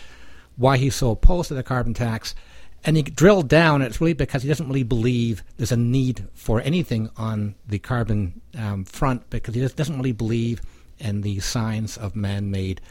why 0.55 0.77
he's 0.77 0.95
so 0.95 1.11
opposed 1.11 1.47
to 1.47 1.55
the 1.55 1.63
carbon 1.63 1.93
tax. 1.93 2.35
And 2.83 2.95
he 2.95 3.03
drilled 3.03 3.49
down, 3.49 3.81
it's 3.81 3.99
really 3.99 4.13
because 4.13 4.41
he 4.41 4.47
doesn't 4.47 4.67
really 4.67 4.83
believe 4.83 5.43
there's 5.57 5.71
a 5.71 5.77
need 5.77 6.27
for 6.33 6.61
anything 6.61 7.09
on 7.17 7.55
the 7.67 7.79
carbon 7.79 8.41
um, 8.57 8.85
front 8.85 9.29
because 9.29 9.53
he 9.53 9.61
just 9.61 9.75
doesn't 9.75 9.97
really 9.97 10.13
believe 10.13 10.61
in 10.97 11.21
the 11.21 11.39
signs 11.39 11.97
of 11.97 12.15
man 12.15 12.51
made 12.51 12.81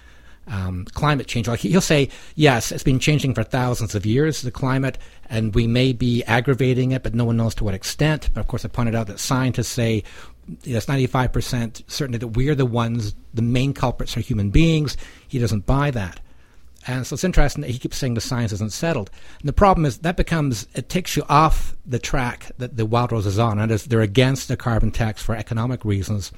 um, 0.46 0.84
climate 0.92 1.26
change. 1.26 1.48
Like 1.48 1.60
he'll 1.60 1.80
say, 1.80 2.08
yes, 2.34 2.72
it's 2.72 2.82
been 2.82 2.98
changing 2.98 3.34
for 3.34 3.42
thousands 3.42 3.94
of 3.94 4.06
years, 4.06 4.42
the 4.42 4.50
climate, 4.50 4.98
and 5.28 5.54
we 5.54 5.66
may 5.66 5.92
be 5.92 6.24
aggravating 6.24 6.92
it, 6.92 7.02
but 7.02 7.14
no 7.14 7.24
one 7.24 7.36
knows 7.36 7.54
to 7.56 7.64
what 7.64 7.74
extent. 7.74 8.30
But 8.32 8.40
of 8.40 8.48
course, 8.48 8.64
I 8.64 8.68
pointed 8.68 8.94
out 8.94 9.06
that 9.08 9.20
scientists 9.20 9.72
say 9.72 10.04
it's 10.64 10.86
95% 10.86 11.90
certainty 11.90 12.18
that 12.18 12.28
we're 12.28 12.54
the 12.54 12.66
ones, 12.66 13.14
the 13.34 13.42
main 13.42 13.74
culprits 13.74 14.16
are 14.16 14.20
human 14.20 14.50
beings. 14.50 14.96
He 15.28 15.38
doesn't 15.38 15.66
buy 15.66 15.90
that. 15.90 16.20
And 16.86 17.06
so 17.06 17.14
it's 17.14 17.24
interesting 17.24 17.62
that 17.62 17.70
he 17.70 17.78
keeps 17.78 17.96
saying 17.96 18.14
the 18.14 18.20
science 18.20 18.52
isn't 18.52 18.72
settled. 18.72 19.10
And 19.40 19.48
the 19.48 19.52
problem 19.52 19.84
is 19.84 19.98
that 19.98 20.16
becomes, 20.16 20.66
it 20.74 20.88
takes 20.88 21.16
you 21.16 21.24
off 21.28 21.76
the 21.84 21.98
track 21.98 22.50
that 22.58 22.76
the 22.76 22.86
Wildrose 22.86 23.26
is 23.26 23.38
on. 23.38 23.58
And 23.58 23.70
they're 23.70 24.00
against 24.00 24.48
the 24.48 24.56
carbon 24.56 24.90
tax 24.90 25.22
for 25.22 25.34
economic 25.34 25.84
reasons. 25.84 26.32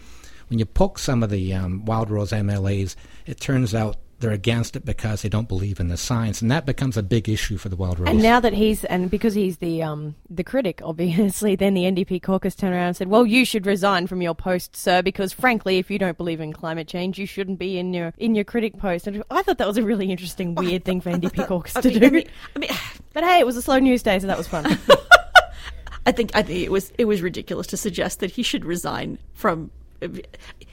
When 0.48 0.58
you 0.58 0.64
poke 0.64 0.98
some 0.98 1.22
of 1.22 1.30
the 1.30 1.54
um, 1.54 1.84
Wildrose 1.84 2.32
MLAs, 2.32 2.96
it 3.26 3.38
turns 3.38 3.74
out 3.74 3.96
they're 4.20 4.30
against 4.30 4.76
it 4.76 4.84
because 4.84 5.22
they 5.22 5.28
don't 5.28 5.48
believe 5.48 5.80
in 5.80 5.88
the 5.88 5.96
science, 5.96 6.40
and 6.42 6.50
that 6.50 6.66
becomes 6.66 6.96
a 6.96 7.02
big 7.02 7.28
issue 7.28 7.56
for 7.56 7.68
the 7.68 7.76
Wildrose. 7.76 8.08
And 8.08 8.22
now 8.22 8.38
that 8.40 8.52
he's 8.52 8.84
and 8.84 9.10
because 9.10 9.34
he's 9.34 9.58
the 9.58 9.82
um 9.82 10.14
the 10.28 10.44
critic, 10.44 10.80
obviously, 10.84 11.56
then 11.56 11.74
the 11.74 11.84
NDP 11.84 12.22
caucus 12.22 12.54
turned 12.54 12.74
around 12.74 12.88
and 12.88 12.96
said, 12.96 13.08
"Well, 13.08 13.26
you 13.26 13.44
should 13.44 13.66
resign 13.66 14.06
from 14.06 14.22
your 14.22 14.34
post, 14.34 14.76
sir, 14.76 15.02
because 15.02 15.32
frankly, 15.32 15.78
if 15.78 15.90
you 15.90 15.98
don't 15.98 16.16
believe 16.16 16.40
in 16.40 16.52
climate 16.52 16.86
change, 16.86 17.18
you 17.18 17.26
shouldn't 17.26 17.58
be 17.58 17.78
in 17.78 17.92
your 17.94 18.12
in 18.18 18.34
your 18.34 18.44
critic 18.44 18.78
post." 18.78 19.06
And 19.06 19.24
I 19.30 19.42
thought 19.42 19.58
that 19.58 19.66
was 19.66 19.78
a 19.78 19.82
really 19.82 20.10
interesting, 20.10 20.54
weird 20.54 20.84
thing 20.84 21.00
for 21.00 21.10
NDP 21.10 21.46
caucus 21.48 21.74
to 21.74 21.90
do. 21.90 22.06
I 22.06 22.10
mean, 22.10 22.28
I 22.54 22.58
mean, 22.58 22.70
but 23.12 23.24
hey, 23.24 23.40
it 23.40 23.46
was 23.46 23.56
a 23.56 23.62
slow 23.62 23.78
news 23.78 24.02
day, 24.02 24.18
so 24.18 24.26
that 24.26 24.38
was 24.38 24.46
fun. 24.46 24.66
I 26.06 26.12
think 26.12 26.30
I 26.34 26.42
think 26.42 26.60
it 26.60 26.72
was 26.72 26.92
it 26.98 27.04
was 27.04 27.22
ridiculous 27.22 27.66
to 27.68 27.76
suggest 27.76 28.20
that 28.20 28.32
he 28.32 28.42
should 28.42 28.64
resign 28.64 29.18
from 29.34 29.70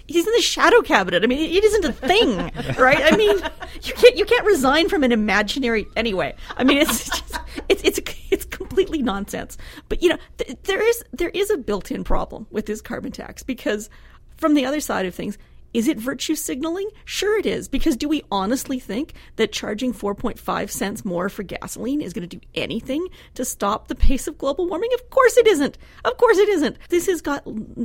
he's 0.07 0.25
in 0.25 0.33
the 0.33 0.41
shadow 0.41 0.81
cabinet. 0.81 1.23
I 1.23 1.27
mean, 1.27 1.39
it 1.39 1.63
isn't 1.63 1.85
a 1.85 1.93
thing, 1.93 2.37
right? 2.77 3.01
I 3.01 3.15
mean, 3.15 3.37
you 3.83 3.93
can't 3.93 4.17
you 4.17 4.25
can't 4.25 4.45
resign 4.45 4.89
from 4.89 5.03
an 5.03 5.11
imaginary 5.11 5.85
anyway. 5.95 6.35
I 6.55 6.63
mean, 6.63 6.77
it's 6.77 7.05
just, 7.05 7.39
it's 7.69 7.83
it's 7.83 7.99
it's 8.31 8.45
completely 8.45 9.01
nonsense. 9.01 9.57
But 9.89 10.01
you 10.01 10.09
know, 10.09 10.17
th- 10.37 10.57
there 10.63 10.81
is 10.81 11.03
there 11.13 11.29
is 11.29 11.49
a 11.51 11.57
built-in 11.57 12.03
problem 12.03 12.47
with 12.51 12.65
this 12.65 12.81
carbon 12.81 13.11
tax 13.11 13.43
because 13.43 13.89
from 14.37 14.53
the 14.53 14.65
other 14.65 14.79
side 14.79 15.05
of 15.05 15.15
things. 15.15 15.37
Is 15.73 15.89
it 15.89 15.99
virtue 15.99 16.33
signaling? 16.33 16.89
Sure, 17.05 17.37
it 17.37 17.45
is. 17.45 17.67
Because 17.67 17.97
do 17.97 18.07
we 18.07 18.23
honestly 18.31 18.79
think 18.79 19.13
that 19.35 19.51
charging 19.51 19.93
4.5 19.93 20.71
cents 20.71 21.05
more 21.05 21.27
for 21.27 21.43
gasoline 21.43 22.01
is 22.01 22.13
going 22.13 22.27
to 22.27 22.37
do 22.37 22.43
anything 22.55 23.05
to 23.35 23.43
stop 23.43 23.87
the 23.87 23.93
pace 23.93 24.27
of 24.27 24.37
global 24.37 24.67
warming? 24.67 24.89
Of 24.93 25.09
course 25.09 25.37
it 25.37 25.45
isn't. 25.45 25.77
Of 26.05 26.17
course 26.17 26.37
it 26.37 26.49
isn't. 26.49 26.77
This 26.89 27.07
has 27.07 27.21
got 27.21 27.43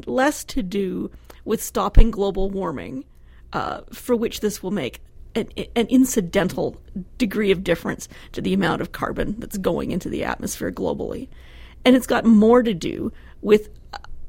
less 0.09 0.45
to 0.45 0.63
do 0.63 1.11
with 1.45 1.63
stopping 1.63 2.11
global 2.11 2.51
warming, 2.51 3.05
uh, 3.53 3.83
for 3.93 4.17
which 4.17 4.41
this 4.41 4.63
will 4.63 4.71
make 4.71 5.01
an, 5.35 5.49
an, 5.77 5.87
incidental 5.87 6.81
degree 7.19 7.51
of 7.51 7.65
difference 7.65 8.09
to 8.33 8.41
the 8.41 8.53
amount 8.53 8.83
of 8.83 8.93
carbon 8.93 9.35
that's 9.39 9.59
going 9.59 9.91
into 9.91 10.09
the 10.09 10.25
atmosphere 10.25 10.71
globally. 10.71 11.29
And 11.85 11.97
it's 11.97 12.07
got 12.07 12.25
more 12.25 12.63
to 12.63 12.75
do 12.75 13.13
with 13.41 13.71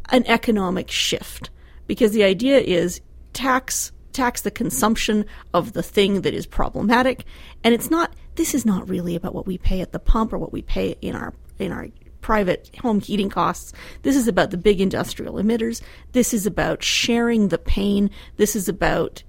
an 0.10 0.26
economic 0.28 0.90
shift 0.90 1.50
because 1.88 2.12
the 2.12 2.24
idea 2.24 2.60
is 2.60 3.02
tax 3.34 3.92
tax 4.12 4.42
the 4.42 4.52
consumption 4.52 5.26
of 5.56 5.74
the 5.74 5.82
thing 5.82 6.22
that 6.22 6.36
is 6.36 6.46
problematic 6.46 7.26
and 7.64 7.74
it's 7.74 7.90
not 7.90 8.14
this 8.36 8.54
is 8.54 8.64
not 8.64 8.88
really 8.88 9.16
about 9.16 9.34
what 9.34 9.48
we 9.48 9.58
pay 9.58 9.82
at 9.82 9.92
the 9.92 9.98
pump 9.98 10.32
or 10.32 10.38
what 10.38 10.54
we 10.54 10.62
pay 10.62 10.96
in 11.02 11.16
our 11.16 11.34
in 11.58 11.72
our 11.72 11.88
private 12.24 12.72
home 12.82 13.00
heating 13.00 13.30
costs. 13.30 13.74
This 14.02 14.16
is 14.16 14.28
about 14.28 14.50
the 14.50 14.58
big 14.58 14.82
industrial 14.82 15.36
emitters. 15.36 15.84
This 16.14 16.34
is 16.34 16.48
about 16.48 16.82
sharing 16.82 17.50
the 17.50 17.60
pain. 17.60 18.10
This 18.38 18.56
is 18.56 18.68
about. 18.68 19.22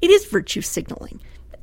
It 0.00 0.10
is 0.10 0.26
virtue 0.26 0.60
signaling. 0.60 1.20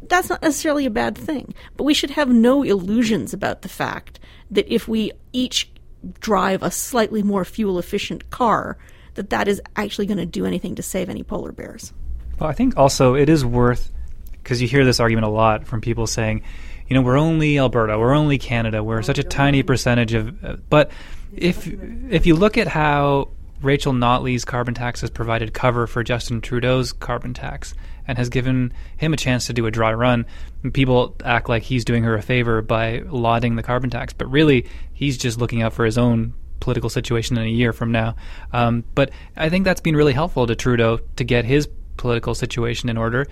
That's 0.09 0.29
not 0.29 0.41
necessarily 0.41 0.85
a 0.85 0.91
bad 0.91 1.17
thing, 1.17 1.53
but 1.75 1.85
we 1.85 1.93
should 1.93 2.11
have 2.11 2.29
no 2.29 2.63
illusions 2.63 3.33
about 3.33 3.61
the 3.61 3.69
fact 3.69 4.19
that 4.51 4.71
if 4.71 4.87
we 4.87 5.11
each 5.33 5.71
drive 6.19 6.61
a 6.61 6.69
slightly 6.69 7.23
more 7.23 7.43
fuel 7.43 7.79
efficient 7.79 8.29
car, 8.29 8.77
that 9.15 9.31
that 9.31 9.47
is 9.47 9.61
actually 9.75 10.05
going 10.05 10.19
to 10.19 10.25
do 10.25 10.45
anything 10.45 10.75
to 10.75 10.83
save 10.83 11.09
any 11.09 11.23
polar 11.23 11.51
bears. 11.51 11.93
Well, 12.39 12.49
I 12.49 12.53
think 12.53 12.77
also 12.77 13.15
it 13.15 13.29
is 13.29 13.43
worth 13.43 13.91
because 14.43 14.61
you 14.61 14.67
hear 14.67 14.85
this 14.85 14.99
argument 14.99 15.25
a 15.25 15.29
lot 15.29 15.65
from 15.65 15.81
people 15.81 16.07
saying, 16.07 16.43
you 16.87 16.93
know, 16.93 17.01
we're 17.01 17.17
only 17.17 17.59
Alberta, 17.59 17.97
we're 17.99 18.13
only 18.13 18.37
Canada, 18.37 18.83
we're 18.83 19.01
such 19.01 19.19
a 19.19 19.23
tiny 19.23 19.63
percentage 19.63 20.13
of. 20.13 20.69
But 20.69 20.91
if 21.35 21.67
if 22.09 22.25
you 22.25 22.35
look 22.35 22.57
at 22.57 22.67
how 22.67 23.29
Rachel 23.61 23.93
Notley's 23.93 24.45
carbon 24.45 24.73
tax 24.73 25.01
has 25.01 25.09
provided 25.09 25.53
cover 25.53 25.87
for 25.87 26.03
Justin 26.03 26.41
Trudeau's 26.41 26.93
carbon 26.93 27.33
tax 27.33 27.73
and 28.07 28.17
has 28.17 28.29
given 28.29 28.71
him 28.97 29.13
a 29.13 29.17
chance 29.17 29.47
to 29.47 29.53
do 29.53 29.65
a 29.65 29.71
dry 29.71 29.93
run. 29.93 30.25
People 30.73 31.15
act 31.25 31.49
like 31.49 31.63
he's 31.63 31.83
doing 31.83 32.03
her 32.03 32.15
a 32.15 32.21
favor 32.21 32.61
by 32.61 32.99
lauding 32.99 33.55
the 33.55 33.63
carbon 33.63 33.89
tax, 33.89 34.13
but 34.13 34.29
really 34.29 34.67
he's 34.93 35.17
just 35.17 35.39
looking 35.39 35.61
out 35.61 35.73
for 35.73 35.85
his 35.85 35.97
own 35.97 36.33
political 36.59 36.89
situation 36.89 37.37
in 37.37 37.43
a 37.43 37.49
year 37.49 37.73
from 37.73 37.91
now. 37.91 38.15
Um, 38.53 38.83
but 38.95 39.11
I 39.35 39.49
think 39.49 39.65
that's 39.65 39.81
been 39.81 39.95
really 39.95 40.13
helpful 40.13 40.47
to 40.47 40.55
Trudeau 40.55 40.99
to 41.17 41.23
get 41.23 41.43
his 41.45 41.67
political 41.97 42.35
situation 42.35 42.89
in 42.89 42.97
order. 42.97 43.27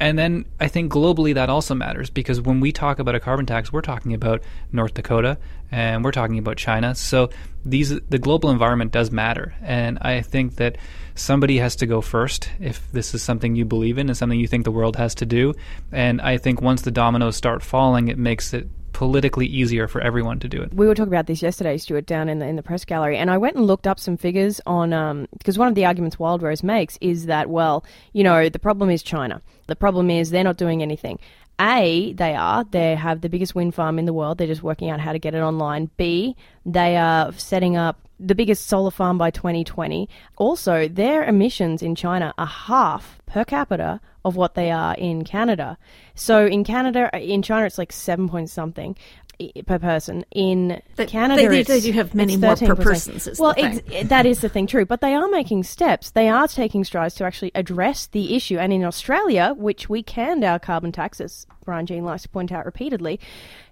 And 0.00 0.18
then 0.18 0.44
I 0.60 0.68
think 0.68 0.92
globally 0.92 1.34
that 1.34 1.50
also 1.50 1.74
matters 1.74 2.08
because 2.08 2.40
when 2.40 2.60
we 2.60 2.70
talk 2.70 2.98
about 2.98 3.14
a 3.14 3.20
carbon 3.20 3.46
tax, 3.46 3.72
we're 3.72 3.80
talking 3.80 4.14
about 4.14 4.42
North 4.70 4.94
Dakota 4.94 5.38
and 5.72 6.04
we're 6.04 6.12
talking 6.12 6.38
about 6.38 6.56
China. 6.56 6.94
So 6.94 7.30
these 7.64 7.90
the 7.90 8.18
global 8.18 8.50
environment 8.50 8.92
does 8.92 9.10
matter, 9.10 9.54
and 9.62 9.98
I 10.00 10.22
think 10.22 10.56
that 10.56 10.78
somebody 11.14 11.58
has 11.58 11.76
to 11.76 11.86
go 11.86 12.00
first 12.00 12.48
if 12.60 12.90
this 12.92 13.14
is 13.14 13.22
something 13.22 13.56
you 13.56 13.64
believe 13.64 13.98
in 13.98 14.08
and 14.08 14.16
something 14.16 14.38
you 14.38 14.46
think 14.46 14.64
the 14.64 14.70
world 14.70 14.96
has 14.96 15.14
to 15.16 15.26
do. 15.26 15.54
And 15.92 16.20
I 16.20 16.38
think 16.38 16.62
once 16.62 16.82
the 16.82 16.90
dominoes 16.90 17.36
start 17.36 17.62
falling, 17.62 18.08
it 18.08 18.18
makes 18.18 18.54
it 18.54 18.68
politically 18.92 19.46
easier 19.46 19.86
for 19.86 20.00
everyone 20.00 20.40
to 20.40 20.48
do 20.48 20.60
it. 20.60 20.74
We 20.74 20.86
were 20.86 20.94
talking 20.94 21.12
about 21.12 21.26
this 21.26 21.40
yesterday, 21.42 21.76
Stuart, 21.76 22.06
down 22.06 22.28
in 22.28 22.38
the 22.38 22.46
in 22.46 22.56
the 22.56 22.62
press 22.62 22.84
gallery, 22.84 23.16
and 23.18 23.30
I 23.30 23.38
went 23.38 23.56
and 23.56 23.66
looked 23.66 23.86
up 23.86 24.00
some 24.00 24.16
figures 24.16 24.60
on 24.66 25.28
because 25.38 25.56
um, 25.56 25.60
one 25.60 25.68
of 25.68 25.74
the 25.74 25.84
arguments 25.84 26.18
Wildrose 26.18 26.62
makes 26.62 26.98
is 27.00 27.26
that 27.26 27.50
well, 27.50 27.84
you 28.12 28.24
know, 28.24 28.48
the 28.48 28.58
problem 28.58 28.90
is 28.90 29.02
China. 29.02 29.42
The 29.68 29.76
problem 29.76 30.10
is 30.10 30.30
they're 30.30 30.42
not 30.42 30.56
doing 30.56 30.82
anything. 30.82 31.20
A, 31.60 32.12
they 32.12 32.34
are. 32.34 32.64
They 32.64 32.94
have 32.94 33.20
the 33.20 33.28
biggest 33.28 33.54
wind 33.54 33.74
farm 33.74 33.98
in 33.98 34.04
the 34.04 34.12
world. 34.12 34.38
They're 34.38 34.46
just 34.46 34.62
working 34.62 34.90
out 34.90 35.00
how 35.00 35.12
to 35.12 35.18
get 35.18 35.34
it 35.34 35.40
online. 35.40 35.90
B, 35.96 36.36
they 36.64 36.96
are 36.96 37.32
setting 37.32 37.76
up 37.76 38.00
the 38.20 38.34
biggest 38.34 38.66
solar 38.66 38.90
farm 38.90 39.18
by 39.18 39.30
2020. 39.30 40.08
Also, 40.36 40.88
their 40.88 41.24
emissions 41.24 41.82
in 41.82 41.94
China 41.94 42.34
are 42.38 42.46
half 42.46 43.18
per 43.26 43.44
capita 43.44 44.00
of 44.24 44.36
what 44.36 44.54
they 44.54 44.70
are 44.70 44.94
in 44.94 45.24
Canada. 45.24 45.78
So 46.14 46.46
in 46.46 46.64
Canada, 46.64 47.10
in 47.16 47.42
China, 47.42 47.66
it's 47.66 47.78
like 47.78 47.92
seven 47.92 48.28
point 48.28 48.50
something. 48.50 48.96
I- 49.40 49.62
per 49.66 49.78
person. 49.78 50.24
In 50.32 50.80
They- 50.96 51.06
Canada, 51.06 51.42
they- 51.42 51.48
they- 51.48 51.62
they 51.62 51.80
do 51.80 51.92
have 51.92 52.14
many 52.14 52.36
more 52.36 52.56
per 52.56 52.66
13%. 52.74 52.82
persons, 52.82 53.26
is 53.26 53.36
the 53.38 53.42
well, 53.42 53.54
ex- 53.56 54.08
that 54.08 54.26
is 54.26 54.40
the 54.40 54.48
thing, 54.48 54.66
true. 54.66 54.84
But 54.84 55.00
they 55.00 55.14
are 55.14 55.28
making 55.28 55.64
steps. 55.64 56.10
They 56.10 56.28
are 56.28 56.48
taking 56.48 56.84
strides 56.84 57.14
to 57.16 57.24
actually 57.24 57.52
address 57.54 58.06
the 58.06 58.34
issue. 58.34 58.58
And 58.58 58.72
in 58.72 58.84
Australia, 58.84 59.54
which 59.56 59.88
we 59.88 60.02
canned 60.02 60.44
our 60.44 60.58
carbon 60.58 60.92
tax, 60.92 61.20
as 61.20 61.46
Brian 61.64 61.86
Jean 61.86 62.04
likes 62.04 62.22
to 62.22 62.28
point 62.28 62.50
out 62.52 62.64
repeatedly, 62.66 63.20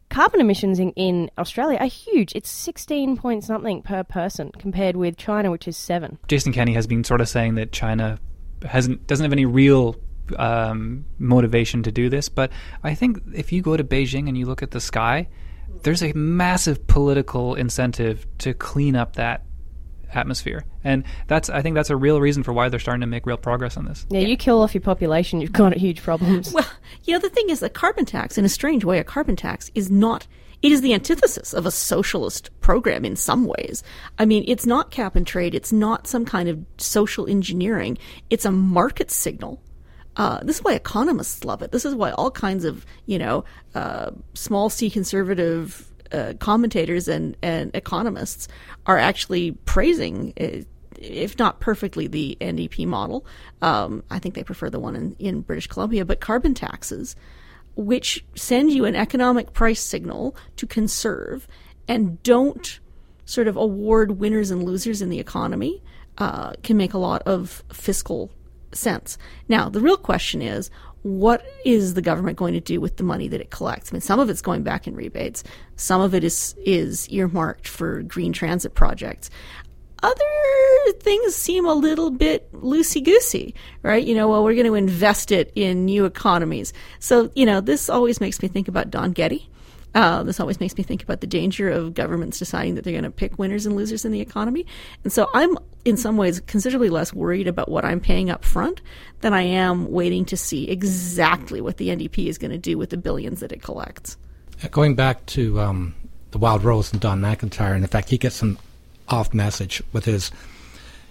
carbon 0.08 0.40
emissions 0.40 0.78
in, 0.78 0.90
in 0.92 1.30
Australia 1.38 1.78
are 1.80 1.86
huge. 1.86 2.32
It's 2.34 2.48
16 2.50 3.16
point 3.16 3.42
something 3.44 3.82
per 3.82 4.04
person 4.04 4.52
compared 4.58 4.96
with 4.96 5.16
China, 5.16 5.50
which 5.50 5.66
is 5.66 5.76
seven. 5.76 6.18
Jason 6.28 6.52
Kenney 6.52 6.74
has 6.74 6.86
been 6.86 7.02
sort 7.04 7.20
of 7.20 7.28
saying 7.28 7.56
that 7.56 7.72
China 7.72 8.18
hasn't 8.64 9.06
doesn't 9.06 9.24
have 9.24 9.32
any 9.32 9.44
real 9.44 9.96
um, 10.38 11.04
motivation 11.18 11.82
to 11.84 11.92
do 11.92 12.08
this, 12.08 12.28
but 12.28 12.50
I 12.82 12.94
think 12.94 13.20
if 13.34 13.52
you 13.52 13.62
go 13.62 13.76
to 13.76 13.84
Beijing 13.84 14.28
and 14.28 14.36
you 14.36 14.46
look 14.46 14.62
at 14.62 14.72
the 14.72 14.80
sky, 14.80 15.28
there's 15.82 16.02
a 16.02 16.12
massive 16.14 16.86
political 16.86 17.54
incentive 17.54 18.26
to 18.38 18.54
clean 18.54 18.96
up 18.96 19.16
that 19.16 19.42
atmosphere, 20.12 20.64
and 20.84 21.04
that's 21.26 21.50
I 21.50 21.62
think 21.62 21.74
that's 21.74 21.90
a 21.90 21.96
real 21.96 22.20
reason 22.20 22.42
for 22.42 22.52
why 22.52 22.68
they're 22.68 22.80
starting 22.80 23.02
to 23.02 23.06
make 23.06 23.26
real 23.26 23.36
progress 23.36 23.76
on 23.76 23.84
this. 23.84 24.06
Yeah, 24.10 24.20
you 24.20 24.36
kill 24.36 24.62
off 24.62 24.74
your 24.74 24.82
population, 24.82 25.40
you've 25.40 25.52
got 25.52 25.74
huge 25.76 26.02
problems. 26.02 26.52
Well, 26.52 26.66
you 27.04 27.12
know, 27.12 27.18
the 27.18 27.28
thing 27.28 27.50
is, 27.50 27.62
a 27.62 27.68
carbon 27.68 28.04
tax, 28.04 28.38
in 28.38 28.44
a 28.44 28.48
strange 28.48 28.84
way, 28.84 28.98
a 28.98 29.04
carbon 29.04 29.36
tax 29.36 29.70
is 29.74 29.90
not. 29.90 30.26
It 30.62 30.72
is 30.72 30.80
the 30.80 30.94
antithesis 30.94 31.52
of 31.52 31.66
a 31.66 31.70
socialist 31.70 32.50
program 32.60 33.04
in 33.04 33.14
some 33.14 33.44
ways. 33.44 33.82
I 34.18 34.24
mean, 34.24 34.42
it's 34.48 34.64
not 34.64 34.90
cap 34.90 35.14
and 35.14 35.26
trade. 35.26 35.54
It's 35.54 35.72
not 35.72 36.06
some 36.06 36.24
kind 36.24 36.48
of 36.48 36.64
social 36.78 37.28
engineering. 37.28 37.98
It's 38.30 38.46
a 38.46 38.50
market 38.50 39.10
signal. 39.10 39.62
Uh, 40.16 40.40
this 40.42 40.56
is 40.56 40.64
why 40.64 40.72
economists 40.72 41.44
love 41.44 41.62
it. 41.62 41.72
This 41.72 41.84
is 41.84 41.94
why 41.94 42.10
all 42.12 42.30
kinds 42.30 42.64
of, 42.64 42.86
you 43.06 43.18
know, 43.18 43.44
uh, 43.74 44.10
small 44.34 44.70
c 44.70 44.88
conservative 44.88 45.86
uh, 46.12 46.34
commentators 46.38 47.08
and, 47.08 47.36
and 47.42 47.70
economists 47.74 48.48
are 48.86 48.98
actually 48.98 49.52
praising 49.66 50.32
uh, 50.40 50.62
if 50.98 51.38
not 51.38 51.60
perfectly 51.60 52.06
the 52.06 52.36
NDP 52.40 52.86
model, 52.86 53.26
um, 53.62 54.02
I 54.10 54.18
think 54.18 54.34
they 54.34 54.42
prefer 54.42 54.70
the 54.70 54.80
one 54.80 54.96
in, 54.96 55.16
in 55.18 55.40
British 55.42 55.66
Columbia, 55.66 56.04
but 56.04 56.20
carbon 56.20 56.54
taxes, 56.54 57.16
which 57.74 58.24
send 58.34 58.72
you 58.72 58.84
an 58.84 58.96
economic 58.96 59.52
price 59.52 59.80
signal 59.80 60.36
to 60.56 60.66
conserve 60.66 61.46
and 61.88 62.22
don't 62.22 62.80
sort 63.24 63.48
of 63.48 63.56
award 63.56 64.12
winners 64.12 64.50
and 64.50 64.62
losers 64.62 65.02
in 65.02 65.10
the 65.10 65.18
economy, 65.18 65.82
uh, 66.18 66.52
can 66.62 66.76
make 66.76 66.94
a 66.94 66.98
lot 66.98 67.22
of 67.22 67.62
fiscal 67.72 68.30
sense. 68.72 69.18
Now, 69.48 69.68
the 69.68 69.80
real 69.80 69.96
question 69.96 70.42
is, 70.42 70.70
what 71.02 71.44
is 71.64 71.94
the 71.94 72.02
government 72.02 72.36
going 72.36 72.54
to 72.54 72.60
do 72.60 72.80
with 72.80 72.96
the 72.96 73.04
money 73.04 73.28
that 73.28 73.40
it 73.40 73.50
collects? 73.50 73.92
I 73.92 73.94
mean, 73.94 74.00
some 74.00 74.18
of 74.18 74.28
it's 74.28 74.42
going 74.42 74.64
back 74.64 74.86
in 74.86 74.96
rebates. 74.96 75.44
Some 75.76 76.00
of 76.00 76.14
it 76.14 76.24
is 76.24 76.54
is 76.64 77.08
earmarked 77.10 77.68
for 77.68 78.02
green 78.02 78.32
transit 78.32 78.74
projects 78.74 79.30
other 80.02 80.92
things 81.00 81.34
seem 81.34 81.66
a 81.66 81.74
little 81.74 82.10
bit 82.10 82.50
loosey 82.52 83.02
goosey, 83.02 83.54
right? 83.82 84.04
You 84.04 84.14
know, 84.14 84.28
well, 84.28 84.44
we're 84.44 84.54
going 84.54 84.66
to 84.66 84.74
invest 84.74 85.32
it 85.32 85.50
in 85.54 85.84
new 85.84 86.04
economies. 86.04 86.72
So, 86.98 87.30
you 87.34 87.46
know, 87.46 87.60
this 87.60 87.88
always 87.88 88.20
makes 88.20 88.42
me 88.42 88.48
think 88.48 88.68
about 88.68 88.90
Don 88.90 89.12
Getty. 89.12 89.48
Uh, 89.96 90.22
this 90.22 90.38
always 90.38 90.60
makes 90.60 90.76
me 90.76 90.84
think 90.84 91.02
about 91.02 91.22
the 91.22 91.26
danger 91.26 91.70
of 91.70 91.94
governments 91.94 92.38
deciding 92.38 92.74
that 92.74 92.84
they're 92.84 92.92
going 92.92 93.02
to 93.02 93.10
pick 93.10 93.38
winners 93.38 93.64
and 93.64 93.74
losers 93.74 94.04
in 94.04 94.12
the 94.12 94.20
economy. 94.20 94.66
And 95.04 95.10
so 95.10 95.26
I'm, 95.32 95.56
in 95.86 95.96
some 95.96 96.18
ways, 96.18 96.38
considerably 96.40 96.90
less 96.90 97.14
worried 97.14 97.48
about 97.48 97.70
what 97.70 97.82
I'm 97.86 97.98
paying 97.98 98.28
up 98.28 98.44
front 98.44 98.82
than 99.22 99.32
I 99.32 99.40
am 99.40 99.90
waiting 99.90 100.26
to 100.26 100.36
see 100.36 100.68
exactly 100.68 101.62
what 101.62 101.78
the 101.78 101.88
NDP 101.88 102.26
is 102.26 102.36
going 102.36 102.50
to 102.50 102.58
do 102.58 102.76
with 102.76 102.90
the 102.90 102.98
billions 102.98 103.40
that 103.40 103.52
it 103.52 103.62
collects. 103.62 104.18
Going 104.70 104.96
back 104.96 105.24
to 105.26 105.60
um, 105.60 105.94
the 106.30 106.38
Wildrose 106.38 106.92
and 106.92 107.00
Don 107.00 107.22
MacIntyre, 107.22 107.72
and 107.72 107.82
in 107.82 107.88
fact, 107.88 108.10
he 108.10 108.18
gets 108.18 108.36
some 108.36 108.58
off 109.08 109.32
message 109.32 109.82
with 109.94 110.04
his. 110.04 110.30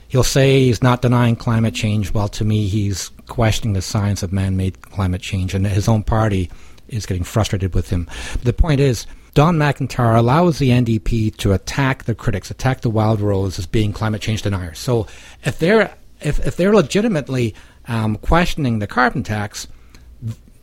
He'll 0.09 0.21
say 0.21 0.65
he's 0.65 0.83
not 0.83 1.01
denying 1.01 1.37
climate 1.37 1.73
change, 1.73 2.13
while 2.13 2.27
to 2.29 2.45
me 2.45 2.67
he's 2.67 3.09
questioning 3.27 3.73
the 3.73 3.81
science 3.81 4.21
of 4.21 4.31
man-made 4.31 4.79
climate 4.81 5.21
change, 5.21 5.55
and 5.55 5.65
his 5.65 5.87
own 5.87 6.03
party 6.03 6.51
is 6.87 7.05
getting 7.05 7.23
frustrated 7.23 7.73
with 7.73 7.89
him. 7.89 8.07
The 8.43 8.53
point 8.53 8.79
is, 8.79 9.05
Don 9.33 9.57
MacIntyre 9.57 10.15
allows 10.15 10.59
the 10.59 10.69
NDP 10.69 11.35
to 11.37 11.51
attack 11.51 12.05
the 12.05 12.15
critics, 12.15 12.49
attack 12.49 12.81
the 12.81 12.89
Wildrose 12.89 13.59
as 13.59 13.65
being 13.65 13.91
climate 13.91 14.21
change 14.21 14.41
deniers. 14.41 14.79
So 14.79 15.07
if 15.43 15.59
they're 15.59 15.93
if, 16.21 16.45
if 16.45 16.55
they're 16.55 16.73
legitimately 16.73 17.53
um, 17.87 18.15
questioning 18.15 18.79
the 18.79 18.87
carbon 18.87 19.23
tax, 19.23 19.67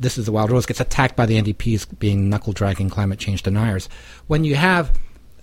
this 0.00 0.18
is 0.18 0.26
the 0.26 0.32
Wildrose 0.32 0.66
gets 0.66 0.80
attacked 0.80 1.16
by 1.16 1.26
the 1.26 1.40
NDP 1.40 1.74
as 1.74 1.84
being 1.84 2.28
knuckle 2.28 2.52
dragging 2.52 2.88
climate 2.88 3.18
change 3.18 3.42
deniers. 3.42 3.88
When 4.26 4.44
you 4.44 4.56
have 4.56 4.98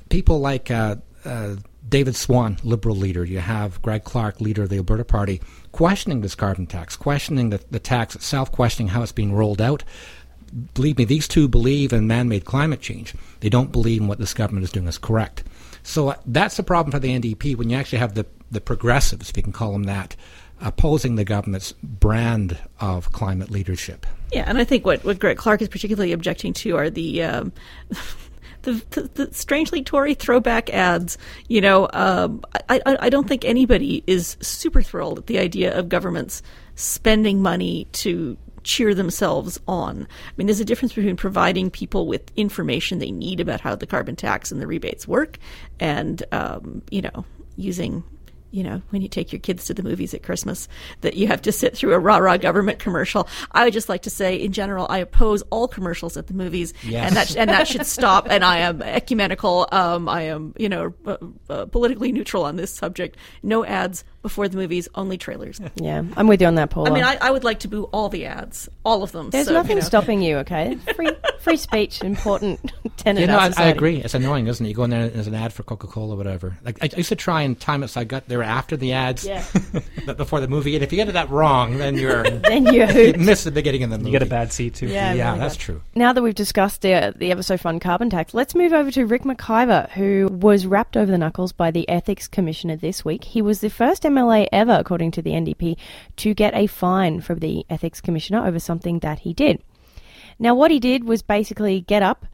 people 0.09 0.39
like 0.39 0.71
uh, 0.71 0.97
uh, 1.23 1.55
David 1.87 2.15
Swann, 2.15 2.57
Liberal 2.63 2.95
leader, 2.95 3.23
you 3.23 3.39
have 3.39 3.81
Greg 3.81 4.03
Clark, 4.03 4.41
leader 4.41 4.63
of 4.63 4.69
the 4.69 4.77
Alberta 4.77 5.05
Party, 5.05 5.41
questioning 5.71 6.21
this 6.21 6.35
carbon 6.35 6.67
tax, 6.67 6.95
questioning 6.95 7.49
the, 7.49 7.61
the 7.71 7.79
tax 7.79 8.15
itself, 8.15 8.51
questioning 8.51 8.89
how 8.89 9.01
it's 9.01 9.11
being 9.11 9.33
rolled 9.33 9.61
out. 9.61 9.83
Believe 10.49 10.97
me, 10.97 11.05
these 11.05 11.27
two 11.27 11.47
believe 11.47 11.93
in 11.93 12.07
man 12.07 12.29
made 12.29 12.45
climate 12.45 12.81
change. 12.81 13.13
They 13.39 13.49
don't 13.49 13.71
believe 13.71 14.01
in 14.01 14.07
what 14.07 14.19
this 14.19 14.33
government 14.33 14.63
is 14.63 14.71
doing 14.71 14.87
is 14.87 14.97
correct. 14.97 15.43
So 15.83 16.09
uh, 16.09 16.15
that's 16.25 16.57
the 16.57 16.63
problem 16.63 16.91
for 16.91 16.99
the 16.99 17.17
NDP 17.17 17.55
when 17.55 17.69
you 17.69 17.77
actually 17.77 17.99
have 17.99 18.15
the, 18.15 18.25
the 18.51 18.61
progressives, 18.61 19.29
if 19.29 19.37
you 19.37 19.43
can 19.43 19.53
call 19.53 19.71
them 19.71 19.83
that, 19.83 20.15
opposing 20.61 21.15
the 21.15 21.23
government's 21.23 21.71
brand 21.83 22.57
of 22.79 23.11
climate 23.11 23.49
leadership. 23.49 24.05
Yeah, 24.31 24.43
and 24.47 24.57
I 24.57 24.63
think 24.63 24.85
what, 24.85 25.03
what 25.03 25.19
Greg 25.19 25.37
Clark 25.37 25.61
is 25.61 25.67
particularly 25.67 26.11
objecting 26.11 26.53
to 26.53 26.77
are 26.77 26.89
the 26.89 27.23
um, 27.23 27.51
the, 28.63 28.73
the, 28.91 29.09
the 29.13 29.33
strangely 29.33 29.83
Tory 29.83 30.13
throwback 30.13 30.69
ads. 30.69 31.17
You 31.47 31.61
know, 31.61 31.89
um, 31.93 32.43
I, 32.69 32.81
I 32.85 32.97
I 33.01 33.09
don't 33.09 33.27
think 33.27 33.45
anybody 33.45 34.03
is 34.05 34.37
super 34.41 34.81
thrilled 34.81 35.19
at 35.19 35.27
the 35.27 35.39
idea 35.39 35.77
of 35.77 35.89
governments 35.89 36.43
spending 36.75 37.41
money 37.41 37.87
to 37.91 38.37
cheer 38.63 38.93
themselves 38.93 39.59
on. 39.67 40.03
I 40.27 40.31
mean, 40.37 40.47
there's 40.47 40.59
a 40.59 40.65
difference 40.65 40.93
between 40.93 41.15
providing 41.15 41.69
people 41.69 42.07
with 42.07 42.31
information 42.35 42.99
they 42.99 43.11
need 43.11 43.39
about 43.39 43.61
how 43.61 43.75
the 43.75 43.87
carbon 43.87 44.15
tax 44.15 44.51
and 44.51 44.61
the 44.61 44.67
rebates 44.67 45.07
work, 45.07 45.37
and 45.79 46.23
um, 46.31 46.81
you 46.91 47.01
know, 47.01 47.25
using 47.55 48.03
you 48.51 48.63
know, 48.63 48.81
when 48.89 49.01
you 49.03 49.07
take 49.07 49.31
your 49.31 49.39
kids 49.39 49.65
to 49.65 49.75
the 49.75 49.83
movies 49.83 50.13
at 50.15 50.23
Christmas, 50.23 50.67
that 51.01 51.15
you 51.15 51.27
have 51.27 51.41
to 51.43 51.51
sit 51.51 51.77
through 51.77 51.93
a 51.93 51.99
rah 51.99 52.17
rah 52.17 52.37
government 52.37 52.79
commercial. 52.79 53.27
I 53.51 53.63
would 53.63 53.73
just 53.73 53.89
like 53.89 54.01
to 54.03 54.09
say, 54.09 54.35
in 54.37 54.53
general, 54.53 54.87
I 54.89 54.97
oppose 54.97 55.43
all 55.51 55.67
commercials 55.67 56.17
at 56.17 56.25
the 56.25 56.33
movies, 56.33 56.73
Yes. 56.83 57.07
and 57.07 57.15
that 57.15 57.37
and 57.37 57.49
that 57.51 57.67
should 57.67 57.85
stop. 57.85 58.25
And 58.27 58.43
I 58.43 58.57
am 58.59 58.81
ecumenical. 58.81 59.67
Um, 59.71 60.09
I 60.09 60.23
am, 60.23 60.55
you 60.57 60.67
know, 60.67 60.93
uh, 61.05 61.17
uh, 61.49 61.65
politically 61.65 62.11
neutral 62.11 62.43
on 62.43 62.55
this 62.55 62.73
subject. 62.73 63.17
No 63.43 63.63
ads 63.65 64.03
before 64.21 64.47
the 64.47 64.57
movies, 64.57 64.87
only 64.95 65.17
trailers. 65.17 65.59
Yeah, 65.81 66.03
I'm 66.17 66.27
with 66.27 66.41
you 66.41 66.47
on 66.47 66.55
that, 66.55 66.71
Paula. 66.71 66.89
I 66.89 66.93
mean, 66.93 67.03
I, 67.03 67.17
I 67.21 67.31
would 67.31 67.43
like 67.45 67.59
to 67.59 67.67
boo 67.69 67.85
all 67.93 68.09
the 68.09 68.25
ads, 68.25 68.67
all 68.83 69.01
of 69.01 69.13
them. 69.13 69.29
There's 69.29 69.47
so, 69.47 69.53
nothing 69.53 69.77
you 69.77 69.81
know. 69.81 69.87
stopping 69.87 70.21
you, 70.21 70.37
okay? 70.39 70.75
Free 70.95 71.11
free 71.39 71.55
speech, 71.57 72.03
important 72.03 72.59
tenet 72.97 73.21
You 73.21 73.33
of 73.33 73.55
know, 73.55 73.63
I, 73.63 73.65
I 73.65 73.67
agree. 73.69 73.97
It's 74.01 74.13
annoying, 74.13 74.47
isn't 74.47 74.65
it? 74.65 74.69
You 74.69 74.75
go 74.75 74.83
in 74.83 74.89
there 74.89 75.03
and 75.03 75.13
there's 75.13 75.27
an 75.27 75.35
ad 75.35 75.53
for 75.53 75.63
Coca 75.63 75.87
Cola, 75.87 76.15
whatever. 76.15 76.57
Like 76.63 76.83
I, 76.83 76.89
I 76.93 76.97
used 76.97 77.09
to 77.09 77.15
try 77.15 77.43
and 77.43 77.57
time 77.57 77.81
it 77.83 77.87
so 77.89 78.01
I 78.01 78.03
got 78.03 78.27
there 78.27 78.43
after 78.43 78.75
the 78.75 78.91
ads, 78.93 79.25
Yeah. 79.25 79.43
but 80.05 80.17
before 80.17 80.41
the 80.41 80.49
movie. 80.49 80.75
And 80.75 80.83
if 80.83 80.91
you 80.91 80.97
get 80.97 81.11
that 81.13 81.29
wrong, 81.29 81.77
then 81.77 81.95
you're 81.95 82.23
Then 82.29 82.65
you 82.65 82.85
you 82.85 83.13
miss 83.13 83.45
the 83.45 83.51
beginning 83.51 83.83
of 83.83 83.89
the 83.89 83.97
movie. 83.97 84.09
You 84.11 84.19
get 84.19 84.27
a 84.27 84.29
bad 84.29 84.51
seat 84.51 84.75
too. 84.75 84.87
Yeah. 84.87 85.13
Yeah, 85.13 85.29
really 85.29 85.39
that's 85.39 85.55
bad. 85.55 85.61
true. 85.61 85.81
Now 85.95 86.13
that 86.13 86.21
we've 86.21 86.35
discussed 86.35 86.81
the, 86.81 87.13
the 87.15 87.31
ever 87.31 87.43
so 87.43 87.57
fun 87.57 87.79
carbon 87.79 88.09
tax, 88.09 88.33
let's 88.33 88.53
move 88.53 88.73
over 88.73 88.91
to 88.91 89.05
Ric 89.05 89.23
McIver, 89.23 89.89
who 89.91 90.27
was 90.29 90.65
rapped 90.65 90.97
over 90.97 91.09
the 91.09 91.17
knuckles 91.17 91.51
by 91.53 91.71
the 91.71 91.87
Ethics 91.87 92.27
Commissioner 92.27 92.75
this 92.75 93.05
week. 93.05 93.23
He 93.23 93.41
was 93.41 93.61
the 93.61 93.69
first 93.69 94.05
MLA 94.09 94.47
ever, 94.51 94.73
according 94.73 95.11
to 95.11 95.21
the 95.21 95.31
NDP, 95.31 95.77
to 96.17 96.33
get 96.33 96.53
a 96.55 96.67
fine 96.67 97.21
from 97.21 97.39
the 97.39 97.65
Ethics 97.69 98.01
Commissioner 98.01 98.45
over 98.45 98.59
something 98.59 98.99
that 98.99 99.19
he 99.19 99.33
did. 99.33 99.61
Now, 100.39 100.55
what 100.55 100.71
he 100.71 100.79
did 100.79 101.03
was 101.03 101.21
basically 101.21 101.81
get 101.81 102.01
up, 102.01 102.25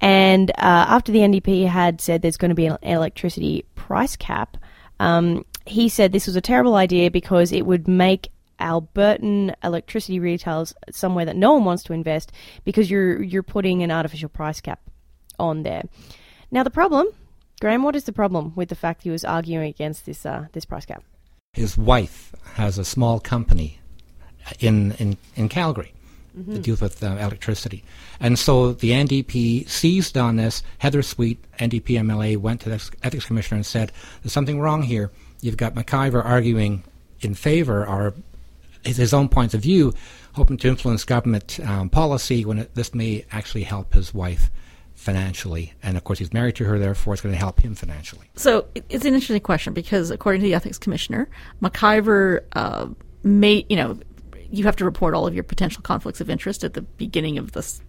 and 0.00 0.50
uh, 0.52 0.54
after 0.88 1.12
the 1.12 1.20
NDP 1.20 1.66
had 1.66 2.00
said 2.00 2.22
there's 2.22 2.38
going 2.38 2.50
to 2.50 2.54
be 2.54 2.66
an 2.66 2.78
electricity 2.82 3.66
price 3.74 4.16
cap, 4.16 4.56
um, 4.98 5.44
he 5.66 5.88
said 5.88 6.12
this 6.12 6.26
was 6.26 6.36
a 6.36 6.40
terrible 6.40 6.74
idea 6.74 7.10
because 7.10 7.52
it 7.52 7.66
would 7.66 7.86
make 7.86 8.30
Albertan 8.60 9.54
electricity 9.64 10.20
retailers 10.20 10.74
somewhere 10.90 11.24
that 11.24 11.36
no 11.36 11.52
one 11.54 11.64
wants 11.64 11.82
to 11.84 11.92
invest 11.92 12.32
because 12.64 12.90
you're 12.90 13.22
you're 13.22 13.42
putting 13.42 13.82
an 13.82 13.90
artificial 13.90 14.28
price 14.28 14.60
cap 14.60 14.80
on 15.38 15.62
there. 15.62 15.82
Now 16.50 16.62
the 16.62 16.70
problem, 16.70 17.08
Graham, 17.60 17.82
what 17.82 17.96
is 17.96 18.04
the 18.04 18.12
problem 18.12 18.52
with 18.54 18.68
the 18.68 18.74
fact 18.74 19.02
he 19.02 19.10
was 19.10 19.24
arguing 19.24 19.68
against 19.68 20.06
this 20.06 20.26
uh, 20.26 20.46
this 20.52 20.64
price 20.64 20.86
cap? 20.86 21.02
His 21.52 21.76
wife 21.76 22.32
has 22.54 22.78
a 22.78 22.84
small 22.84 23.18
company 23.18 23.80
in 24.60 24.92
in, 24.92 25.16
in 25.34 25.48
Calgary 25.48 25.92
that 26.32 26.62
deals 26.62 26.80
with 26.80 27.02
uh, 27.02 27.16
electricity, 27.16 27.82
and 28.20 28.38
so 28.38 28.72
the 28.72 28.90
NDP 28.90 29.68
seized 29.68 30.16
on 30.16 30.36
this. 30.36 30.62
Heather 30.78 31.02
Sweet, 31.02 31.38
NDP 31.58 31.98
MLA, 31.98 32.36
went 32.36 32.60
to 32.60 32.68
the 32.68 32.90
ethics 33.02 33.24
commissioner 33.24 33.56
and 33.56 33.66
said, 33.66 33.90
"There's 34.22 34.32
something 34.32 34.60
wrong 34.60 34.84
here. 34.84 35.10
You've 35.40 35.56
got 35.56 35.74
McIver 35.74 36.24
arguing 36.24 36.84
in 37.20 37.34
favor 37.34 37.84
or 37.84 38.14
his, 38.84 38.98
his 38.98 39.12
own 39.12 39.28
points 39.28 39.52
of 39.52 39.60
view, 39.60 39.92
hoping 40.34 40.56
to 40.58 40.68
influence 40.68 41.04
government 41.04 41.58
um, 41.64 41.90
policy 41.90 42.44
when 42.44 42.60
it, 42.60 42.74
this 42.76 42.94
may 42.94 43.24
actually 43.32 43.64
help 43.64 43.94
his 43.94 44.14
wife." 44.14 44.50
Financially. 45.00 45.72
And 45.82 45.96
of 45.96 46.04
course, 46.04 46.18
he's 46.18 46.32
married 46.32 46.56
to 46.56 46.64
her, 46.64 46.78
therefore, 46.78 47.14
it's 47.14 47.22
going 47.22 47.34
to 47.34 47.38
help 47.38 47.60
him 47.60 47.74
financially. 47.74 48.26
So 48.36 48.66
it's 48.74 49.06
an 49.06 49.14
interesting 49.14 49.40
question 49.40 49.72
because, 49.72 50.10
according 50.10 50.42
to 50.42 50.46
the 50.46 50.54
ethics 50.54 50.76
commissioner, 50.76 51.28
McIver 51.62 52.42
uh, 52.52 52.88
may, 53.22 53.64
you 53.70 53.76
know, 53.76 53.98
you 54.50 54.64
have 54.64 54.76
to 54.76 54.84
report 54.84 55.14
all 55.14 55.26
of 55.26 55.34
your 55.34 55.42
potential 55.42 55.82
conflicts 55.82 56.20
of 56.20 56.28
interest 56.28 56.64
at 56.64 56.74
the 56.74 56.82
beginning 56.82 57.38
of 57.38 57.52
this, 57.52 57.80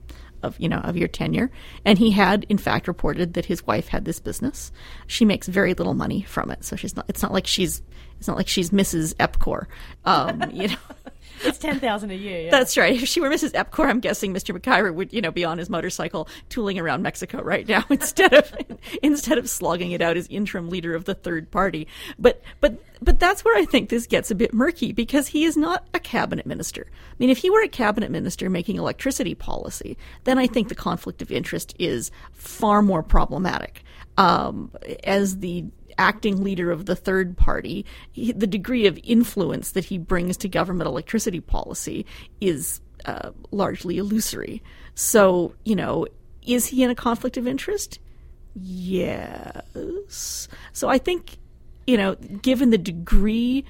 of 0.41 0.57
you 0.57 0.69
know, 0.69 0.77
of 0.77 0.95
your 0.95 1.09
tenure. 1.09 1.51
And 1.83 1.99
he 1.99 2.11
had, 2.11 2.45
in 2.47 2.57
fact, 2.57 2.87
reported 2.87 3.33
that 3.33 3.45
his 3.45 3.67
wife 3.67 3.89
had 3.89 4.05
this 4.05 4.21
business. 4.21 4.71
She 5.07 5.25
makes 5.25 5.47
very 5.47 5.73
little 5.73 5.93
money 5.93 6.21
from 6.21 6.49
it, 6.49 6.63
so 6.63 6.77
she's 6.77 6.95
not. 6.95 7.05
It's 7.09 7.21
not 7.21 7.33
like 7.33 7.45
she's. 7.45 7.81
It's 8.19 8.27
not 8.27 8.37
like 8.37 8.47
she's 8.47 8.69
Mrs. 8.69 9.15
Epcor. 9.15 9.65
Um, 10.05 10.43
you 10.53 10.69
know. 10.69 10.75
It's 11.43 11.57
ten 11.57 11.79
thousand 11.79 12.11
a 12.11 12.15
year. 12.15 12.41
Yeah. 12.41 12.51
That's 12.51 12.77
right. 12.77 13.01
If 13.01 13.07
she 13.07 13.19
were 13.19 13.29
Mrs. 13.29 13.51
Epcor, 13.51 13.87
I'm 13.87 13.99
guessing 13.99 14.33
Mr. 14.33 14.57
McIver 14.57 14.93
would, 14.93 15.11
you 15.13 15.21
know, 15.21 15.31
be 15.31 15.43
on 15.43 15.57
his 15.57 15.69
motorcycle 15.69 16.27
tooling 16.49 16.79
around 16.79 17.01
Mexico 17.01 17.41
right 17.41 17.67
now 17.67 17.83
instead 17.89 18.33
of 18.33 18.51
instead 19.01 19.37
of 19.37 19.49
slogging 19.49 19.91
it 19.91 20.01
out 20.01 20.17
as 20.17 20.27
interim 20.27 20.69
leader 20.69 20.95
of 20.95 21.05
the 21.05 21.15
third 21.15 21.49
party. 21.51 21.87
But 22.19 22.41
but 22.59 22.81
but 23.01 23.19
that's 23.19 23.43
where 23.43 23.57
I 23.57 23.65
think 23.65 23.89
this 23.89 24.05
gets 24.05 24.29
a 24.29 24.35
bit 24.35 24.53
murky 24.53 24.91
because 24.91 25.27
he 25.27 25.43
is 25.43 25.57
not 25.57 25.87
a 25.93 25.99
cabinet 25.99 26.45
minister. 26.45 26.85
I 26.89 27.15
mean, 27.17 27.29
if 27.29 27.39
he 27.39 27.49
were 27.49 27.61
a 27.61 27.67
cabinet 27.67 28.11
minister 28.11 28.49
making 28.49 28.77
electricity 28.77 29.33
policy, 29.33 29.97
then 30.25 30.37
I 30.37 30.47
think 30.47 30.69
the 30.69 30.75
conflict 30.75 31.21
of 31.21 31.31
interest 31.31 31.75
is 31.79 32.11
far 32.33 32.81
more 32.81 33.01
problematic. 33.01 33.83
Um, 34.17 34.71
as 35.05 35.39
the 35.39 35.65
acting 36.01 36.43
leader 36.43 36.71
of 36.71 36.87
the 36.87 36.95
third 36.95 37.37
party, 37.37 37.85
he, 38.11 38.31
the 38.31 38.47
degree 38.47 38.87
of 38.87 38.99
influence 39.03 39.71
that 39.71 39.85
he 39.85 39.99
brings 39.99 40.35
to 40.37 40.49
government 40.49 40.87
electricity 40.87 41.39
policy 41.39 42.05
is 42.41 42.81
uh, 43.05 43.29
largely 43.51 43.99
illusory. 43.99 44.63
So, 44.95 45.53
you 45.63 45.75
know, 45.75 46.07
is 46.41 46.65
he 46.65 46.83
in 46.83 46.89
a 46.89 46.95
conflict 46.95 47.37
of 47.37 47.47
interest? 47.47 47.99
Yes. 48.55 50.47
So 50.73 50.89
I 50.89 50.97
think, 50.97 51.37
you 51.85 51.97
know, 51.97 52.15
given 52.15 52.71
the 52.71 52.79
degree 52.79 53.63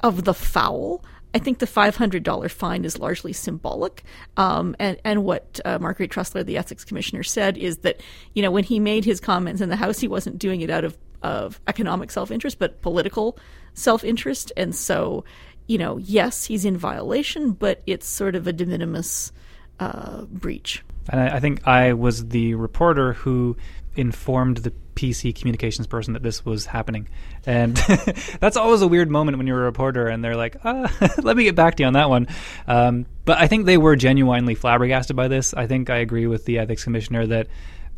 of 0.00 0.24
the 0.24 0.34
foul, 0.34 1.04
I 1.34 1.38
think 1.38 1.58
the 1.58 1.66
$500 1.66 2.50
fine 2.50 2.84
is 2.84 2.98
largely 2.98 3.32
symbolic. 3.32 4.04
Um, 4.36 4.74
and, 4.78 4.98
and 5.04 5.24
what 5.24 5.60
uh, 5.64 5.78
Marguerite 5.78 6.10
Trussler, 6.10 6.44
the 6.44 6.56
ethics 6.56 6.84
commissioner, 6.84 7.22
said 7.22 7.58
is 7.58 7.78
that, 7.78 8.00
you 8.34 8.42
know, 8.42 8.50
when 8.50 8.64
he 8.64 8.80
made 8.80 9.04
his 9.04 9.20
comments 9.20 9.60
in 9.60 9.68
the 9.68 9.76
House, 9.76 9.98
he 9.98 10.08
wasn't 10.08 10.38
doing 10.38 10.62
it 10.62 10.70
out 10.70 10.84
of, 10.84 10.96
of 11.22 11.60
economic 11.66 12.10
self 12.10 12.30
interest, 12.30 12.58
but 12.58 12.82
political 12.82 13.38
self 13.74 14.04
interest. 14.04 14.52
And 14.56 14.74
so, 14.74 15.24
you 15.66 15.78
know, 15.78 15.98
yes, 15.98 16.44
he's 16.44 16.64
in 16.64 16.76
violation, 16.76 17.52
but 17.52 17.82
it's 17.86 18.06
sort 18.06 18.34
of 18.34 18.46
a 18.46 18.52
de 18.52 18.66
minimis 18.66 19.32
uh, 19.80 20.22
breach. 20.24 20.82
And 21.08 21.20
I, 21.20 21.36
I 21.36 21.40
think 21.40 21.66
I 21.66 21.92
was 21.92 22.28
the 22.28 22.54
reporter 22.54 23.14
who 23.14 23.56
informed 23.96 24.58
the 24.58 24.72
PC 24.94 25.34
communications 25.34 25.86
person 25.86 26.14
that 26.14 26.22
this 26.22 26.44
was 26.44 26.66
happening. 26.66 27.08
And 27.46 27.76
that's 28.40 28.56
always 28.56 28.82
a 28.82 28.88
weird 28.88 29.10
moment 29.10 29.38
when 29.38 29.46
you're 29.46 29.60
a 29.60 29.64
reporter 29.64 30.08
and 30.08 30.24
they're 30.24 30.36
like, 30.36 30.56
uh, 30.64 30.88
let 31.22 31.36
me 31.36 31.44
get 31.44 31.54
back 31.54 31.76
to 31.76 31.82
you 31.82 31.86
on 31.86 31.92
that 31.94 32.08
one. 32.08 32.28
Um, 32.66 33.06
but 33.24 33.38
I 33.38 33.46
think 33.46 33.66
they 33.66 33.78
were 33.78 33.96
genuinely 33.96 34.54
flabbergasted 34.54 35.16
by 35.16 35.28
this. 35.28 35.54
I 35.54 35.66
think 35.66 35.90
I 35.90 35.98
agree 35.98 36.26
with 36.26 36.44
the 36.44 36.58
ethics 36.58 36.84
commissioner 36.84 37.26
that 37.26 37.48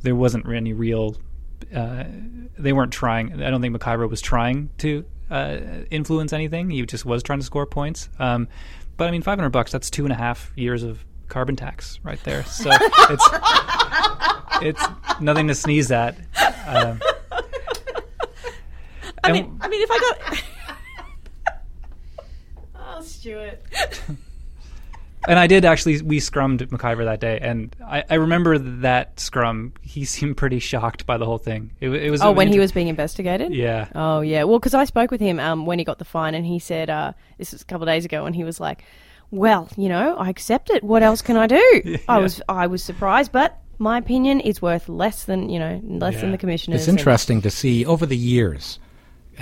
there 0.03 0.15
wasn't 0.15 0.47
any 0.49 0.73
real. 0.73 1.17
Uh, 1.75 2.05
they 2.59 2.73
weren't 2.73 2.93
trying. 2.93 3.43
I 3.43 3.51
don't 3.51 3.61
think 3.61 3.77
McIver 3.77 4.09
was 4.09 4.21
trying 4.21 4.71
to 4.79 5.05
uh, 5.31 5.59
influence 5.91 6.33
anything. 6.33 6.71
He 6.71 6.85
just 6.85 7.05
was 7.05 7.23
trying 7.23 7.39
to 7.39 7.45
score 7.45 7.67
points. 7.67 8.09
Um, 8.19 8.49
but 8.97 9.09
I 9.09 9.11
mean, 9.11 9.23
500 9.23 9.51
bucks, 9.51 9.73
that's 9.73 9.89
two 9.91 10.05
and 10.05 10.13
a 10.13 10.17
half 10.17 10.53
years 10.57 10.83
of 10.83 11.05
carbon 11.29 11.57
tax 11.57 12.01
right 12.03 12.23
there. 12.25 12.45
So 12.45 12.71
it's 12.73 13.29
it's 14.63 14.83
nothing 15.21 15.49
to 15.49 15.55
sneeze 15.55 15.91
at. 15.91 16.17
Um, 16.67 17.01
I 19.25 19.33
mean, 19.33 19.59
I 19.61 19.69
mean, 19.69 19.83
if 19.83 19.91
I 19.91 19.99
got. 19.99 20.43
oh, 22.99 23.03
Stuart. 23.03 23.63
And 25.29 25.39
I 25.39 25.47
did 25.47 25.65
actually. 25.65 26.01
We 26.03 26.19
scrummed 26.19 26.59
McIver 26.69 27.05
that 27.05 27.21
day, 27.21 27.39
and 27.41 27.75
I, 27.85 28.05
I 28.09 28.15
remember 28.15 28.59
that 28.59 29.19
scrum. 29.21 29.73
He 29.83 30.05
seemed 30.17 30.37
pretty 30.37 30.59
shocked 30.59 31.07
by 31.07 31.17
the 31.19 31.27
whole 31.27 31.39
thing. 31.39 31.73
It, 31.81 31.91
it 31.91 32.11
was 32.11 32.23
Oh, 32.23 32.31
an 32.31 32.37
when 32.37 32.49
he 32.49 32.59
was 32.59 32.73
being 32.73 32.89
investigated. 32.89 33.55
Yeah. 33.55 33.89
Oh 33.95 34.21
yeah. 34.21 34.45
Well, 34.45 34.59
because 34.59 34.75
I 34.75 34.85
spoke 34.85 35.11
with 35.11 35.21
him 35.21 35.39
um, 35.41 35.67
when 35.67 35.79
he 35.79 35.85
got 35.85 35.99
the 35.99 36.05
fine, 36.05 36.35
and 36.35 36.45
he 36.47 36.59
said 36.59 36.91
uh, 36.91 37.13
this 37.39 37.53
was 37.53 37.63
a 37.63 37.65
couple 37.65 37.83
of 37.89 37.93
days 37.93 38.05
ago, 38.05 38.25
and 38.27 38.35
he 38.35 38.45
was 38.45 38.61
like, 38.61 38.85
"Well, 39.31 39.69
you 39.77 39.89
know, 39.89 40.17
I 40.17 40.29
accept 40.31 40.71
it. 40.71 40.83
What 40.83 41.03
else 41.03 41.23
can 41.23 41.37
I 41.37 41.47
do?" 41.47 41.99
I 42.09 42.19
was 42.19 42.41
I 42.49 42.67
was 42.67 42.83
surprised, 42.83 43.33
but 43.33 43.59
my 43.79 43.99
opinion 43.99 44.41
is 44.41 44.61
worth 44.61 44.89
less 44.89 45.25
than 45.25 45.49
you 45.49 45.59
know 45.59 45.81
less 45.85 46.21
than 46.21 46.33
the 46.33 46.39
commissioner's. 46.39 46.83
It's 46.83 46.89
and- 46.89 46.99
interesting 46.99 47.43
to 47.43 47.51
see 47.51 47.85
over 47.87 48.07
the 48.07 48.17
years 48.17 48.79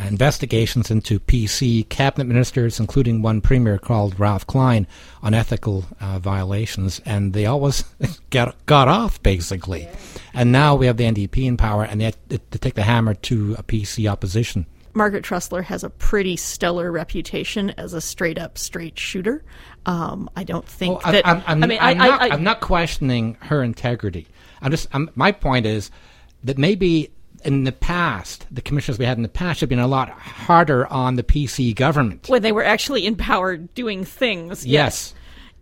investigations 0.07 0.91
into 0.91 1.19
PC 1.21 1.89
cabinet 1.89 2.27
ministers, 2.27 2.79
including 2.79 3.23
one 3.23 3.41
premier 3.41 3.79
called 3.79 4.19
Ralph 4.19 4.47
Klein, 4.47 4.87
on 5.23 5.35
ethical 5.35 5.85
uh, 6.01 6.19
violations, 6.19 7.01
and 7.05 7.33
they 7.33 7.47
always 7.47 7.85
got 8.31 8.55
got 8.67 8.89
off 8.89 9.23
basically. 9.23 9.89
And 10.35 10.53
now 10.53 10.77
we 10.77 10.87
have 10.87 10.97
the 10.97 11.05
NDP 11.05 11.47
in 11.47 11.57
power, 11.57 11.85
and 11.85 12.01
they, 12.01 12.05
have 12.07 12.29
to 12.29 12.39
to 12.39 12.59
take 12.59 12.75
the 12.75 12.83
hammer 12.83 13.15
to 13.15 13.55
a 13.59 13.63
PC 13.63 14.11
opposition. 14.11 14.67
Margaret 14.95 15.25
Trussler 15.25 15.63
has 15.65 15.85
a 15.85 15.91
pretty 15.91 16.37
stellar 16.37 16.91
reputation 16.91 17.71
as 17.71 17.93
a 17.93 18.01
straight 18.01 18.39
up 18.39 18.59
straight 18.59 18.99
shooter. 18.99 19.45
Um, 19.87 20.29
I 20.35 20.45
don't 20.45 20.67
think 20.67 21.03
Well, 21.05 21.13
that. 21.13 21.27
I'm, 21.27 21.43
I'm, 21.47 21.63
I 21.63 21.67
mean, 21.67 21.79
I'm 21.81 22.01
I, 22.01 22.07
not, 22.09 22.23
I, 22.23 22.29
I'm 22.31 22.43
not 22.43 22.61
questioning 22.61 23.37
her 23.41 23.63
integrity. 23.63 24.27
I'm 24.61 24.71
just. 24.71 24.89
I'm, 24.93 25.11
my 25.15 25.33
point 25.33 25.67
is 25.67 25.91
that 26.45 26.59
maybe 26.59 27.11
in 27.45 27.65
the 27.65 27.73
past, 27.73 28.47
the 28.51 28.63
commissioners 28.63 28.99
we 28.99 29.05
had 29.05 29.17
in 29.17 29.23
the 29.23 29.29
past 29.29 29.61
have 29.61 29.69
been 29.69 29.79
a 29.79 29.87
lot 29.87 30.11
harder 30.11 30.87
on 30.87 31.17
the 31.17 31.23
PC 31.23 31.75
government. 31.75 32.29
when 32.29 32.43
they 32.43 32.53
were 32.53 32.65
actually 32.65 33.07
in 33.07 33.17
power 33.17 33.57
doing 33.57 34.05
things. 34.05 34.67
Yes. 34.67 35.15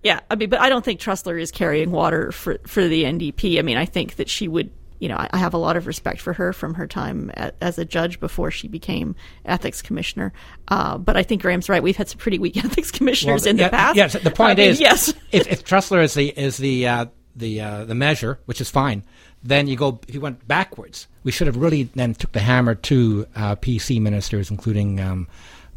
Yeah, 0.03 0.21
I 0.31 0.37
mean, 0.37 0.51
but 0.51 0.61
I 0.61 0.69
don't 0.69 0.85
think 0.85 1.01
Trussler 1.01 1.41
is 1.41 1.51
carrying 1.51 1.91
water 1.91 2.31
for 2.31 2.59
for 2.67 2.87
the 2.87 3.05
NDP. 3.05 3.59
I 3.59 3.63
mean, 3.63 3.77
I 3.77 3.87
think 3.87 4.17
that 4.17 4.29
she 4.29 4.49
would. 4.49 4.71
You 4.99 5.11
know, 5.11 5.17
I, 5.31 5.37
have 5.37 5.53
a 5.53 5.59
lot 5.59 5.77
of 5.77 5.87
respect 5.87 6.23
for 6.23 6.33
her 6.33 6.55
from 6.55 6.73
her 6.73 6.87
time 6.87 7.31
at, 7.35 7.55
as 7.61 7.77
a 7.79 7.85
judge 7.85 8.19
before 8.19 8.51
she 8.51 8.67
became 8.67 9.15
ethics 9.45 9.83
commissioner. 9.83 10.33
Uh, 10.69 10.97
but 10.97 11.19
I 11.19 11.23
think 11.23 11.43
Graham's 11.43 11.69
right. 11.69 11.83
We've 11.83 11.97
had 11.97 12.09
some 12.09 12.19
pretty 12.19 12.39
weak 12.39 12.57
ethics 12.65 12.91
commissioners 12.91 13.45
in 13.45 13.59
yeah, 13.59 13.65
the 13.65 13.77
past. 13.77 13.97
Yes, 13.97 14.15
the 14.15 14.31
point 14.31 14.53
I 14.59 14.63
mean, 14.63 14.71
is, 14.71 14.81
yes. 14.81 15.13
if, 15.33 15.47
if 15.49 15.65
Trussler 15.67 16.03
is 16.03 16.15
the 16.15 16.29
is 16.29 16.57
the 16.57 16.87
uh, 16.87 17.07
the 17.35 17.61
uh, 17.61 17.85
the 17.85 17.95
measure, 17.95 18.39
which 18.47 18.63
is 18.63 18.71
fine, 18.71 19.05
then 19.43 19.67
you 19.67 19.77
go. 19.77 20.01
If 20.09 20.15
you 20.15 20.21
went 20.23 20.49
backwards, 20.49 21.09
we 21.27 21.33
should 21.33 21.49
have 21.49 21.57
really 21.57 21.83
then 21.97 22.15
took 22.15 22.31
the 22.31 22.39
hammer 22.39 22.77
to 22.77 23.27
uh, 23.35 23.57
PC 23.57 24.01
ministers, 24.01 24.49
including 24.49 25.01
um, 25.01 25.27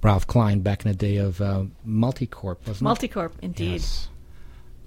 Ralph 0.03 0.27
Klein 0.27 0.59
back 0.59 0.85
in 0.85 0.91
the 0.91 0.95
day 0.97 1.17
of 1.17 1.41
uh, 1.41 1.63
Multicorp, 1.87 2.57
wasn't 2.67 2.81
it? 3.03 3.11
Multicorp, 3.11 3.31
indeed. 3.41 3.81
Yes. 3.81 4.09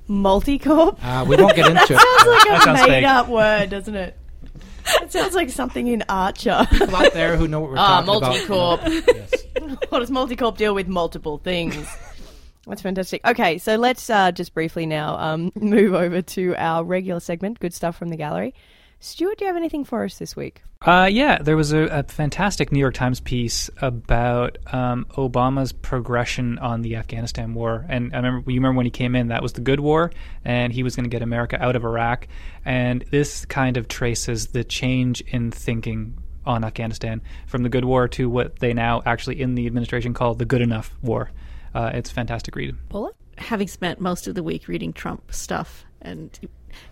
Multicorp. 0.08 0.98
Uh, 1.02 1.24
we 1.26 1.36
won't 1.36 1.56
get 1.56 1.66
into 1.66 1.80
it. 1.94 1.98
Sounds 1.98 2.26
like 2.26 2.44
That 2.48 2.58
a 2.60 2.64
sounds 2.64 2.80
made 2.82 2.86
fake. 2.86 3.04
up 3.06 3.28
word, 3.28 3.70
doesn't 3.70 3.94
it? 3.94 4.16
It 5.00 5.12
sounds 5.12 5.34
like 5.34 5.50
something 5.50 5.86
in 5.88 6.04
Archer. 6.08 6.66
People 6.70 6.94
out 6.96 7.12
there 7.12 7.36
who 7.36 7.48
know 7.48 7.60
what 7.60 7.70
we're 7.70 7.76
Ah, 7.78 8.02
talking 8.02 8.46
about. 8.48 8.80
Multicorp. 8.80 9.06
Yes. 9.16 9.76
what 9.90 9.98
does 10.00 10.10
Multicorp 10.10 10.56
deal 10.56 10.74
with 10.74 10.88
multiple 10.88 11.38
things? 11.38 11.86
That's 12.66 12.82
fantastic. 12.82 13.20
Okay, 13.26 13.58
so 13.58 13.76
let's 13.76 14.08
uh, 14.08 14.30
just 14.32 14.54
briefly 14.54 14.86
now 14.86 15.16
um, 15.18 15.50
move 15.54 15.94
over 15.94 16.22
to 16.22 16.54
our 16.56 16.84
regular 16.84 17.20
segment, 17.20 17.58
Good 17.58 17.74
Stuff 17.74 17.96
from 17.96 18.08
the 18.08 18.16
Gallery. 18.16 18.54
Stuart, 19.04 19.38
do 19.38 19.44
you 19.44 19.48
have 19.48 19.56
anything 19.56 19.84
for 19.84 20.04
us 20.04 20.18
this 20.18 20.36
week? 20.36 20.62
Uh, 20.80 21.08
yeah, 21.10 21.38
there 21.38 21.56
was 21.56 21.72
a, 21.72 21.80
a 21.86 22.02
fantastic 22.04 22.70
New 22.70 22.78
York 22.78 22.94
Times 22.94 23.18
piece 23.18 23.68
about 23.80 24.58
um, 24.72 25.06
Obama's 25.16 25.72
progression 25.72 26.56
on 26.60 26.82
the 26.82 26.94
Afghanistan 26.94 27.52
war, 27.52 27.84
and 27.88 28.12
I 28.12 28.18
remember 28.18 28.48
you 28.48 28.60
remember 28.60 28.76
when 28.76 28.86
he 28.86 28.90
came 28.90 29.16
in, 29.16 29.26
that 29.26 29.42
was 29.42 29.54
the 29.54 29.60
good 29.60 29.80
war, 29.80 30.12
and 30.44 30.72
he 30.72 30.84
was 30.84 30.94
going 30.94 31.02
to 31.02 31.10
get 31.10 31.20
America 31.20 31.60
out 31.60 31.74
of 31.74 31.84
Iraq, 31.84 32.28
and 32.64 33.04
this 33.10 33.44
kind 33.44 33.76
of 33.76 33.88
traces 33.88 34.46
the 34.46 34.62
change 34.62 35.20
in 35.22 35.50
thinking 35.50 36.16
on 36.46 36.62
Afghanistan 36.62 37.22
from 37.48 37.64
the 37.64 37.68
good 37.68 37.84
war 37.84 38.06
to 38.06 38.30
what 38.30 38.60
they 38.60 38.72
now 38.72 39.02
actually 39.04 39.40
in 39.40 39.56
the 39.56 39.66
administration 39.66 40.14
call 40.14 40.34
the 40.34 40.44
good 40.44 40.62
enough 40.62 40.94
war. 41.02 41.32
Uh, 41.74 41.90
it's 41.92 42.12
a 42.12 42.14
fantastic 42.14 42.54
read. 42.54 42.76
Paula? 42.88 43.10
having 43.38 43.68
spent 43.68 44.00
most 44.00 44.26
of 44.26 44.34
the 44.34 44.42
week 44.42 44.68
reading 44.68 44.92
Trump 44.92 45.32
stuff 45.32 45.84
and 46.00 46.38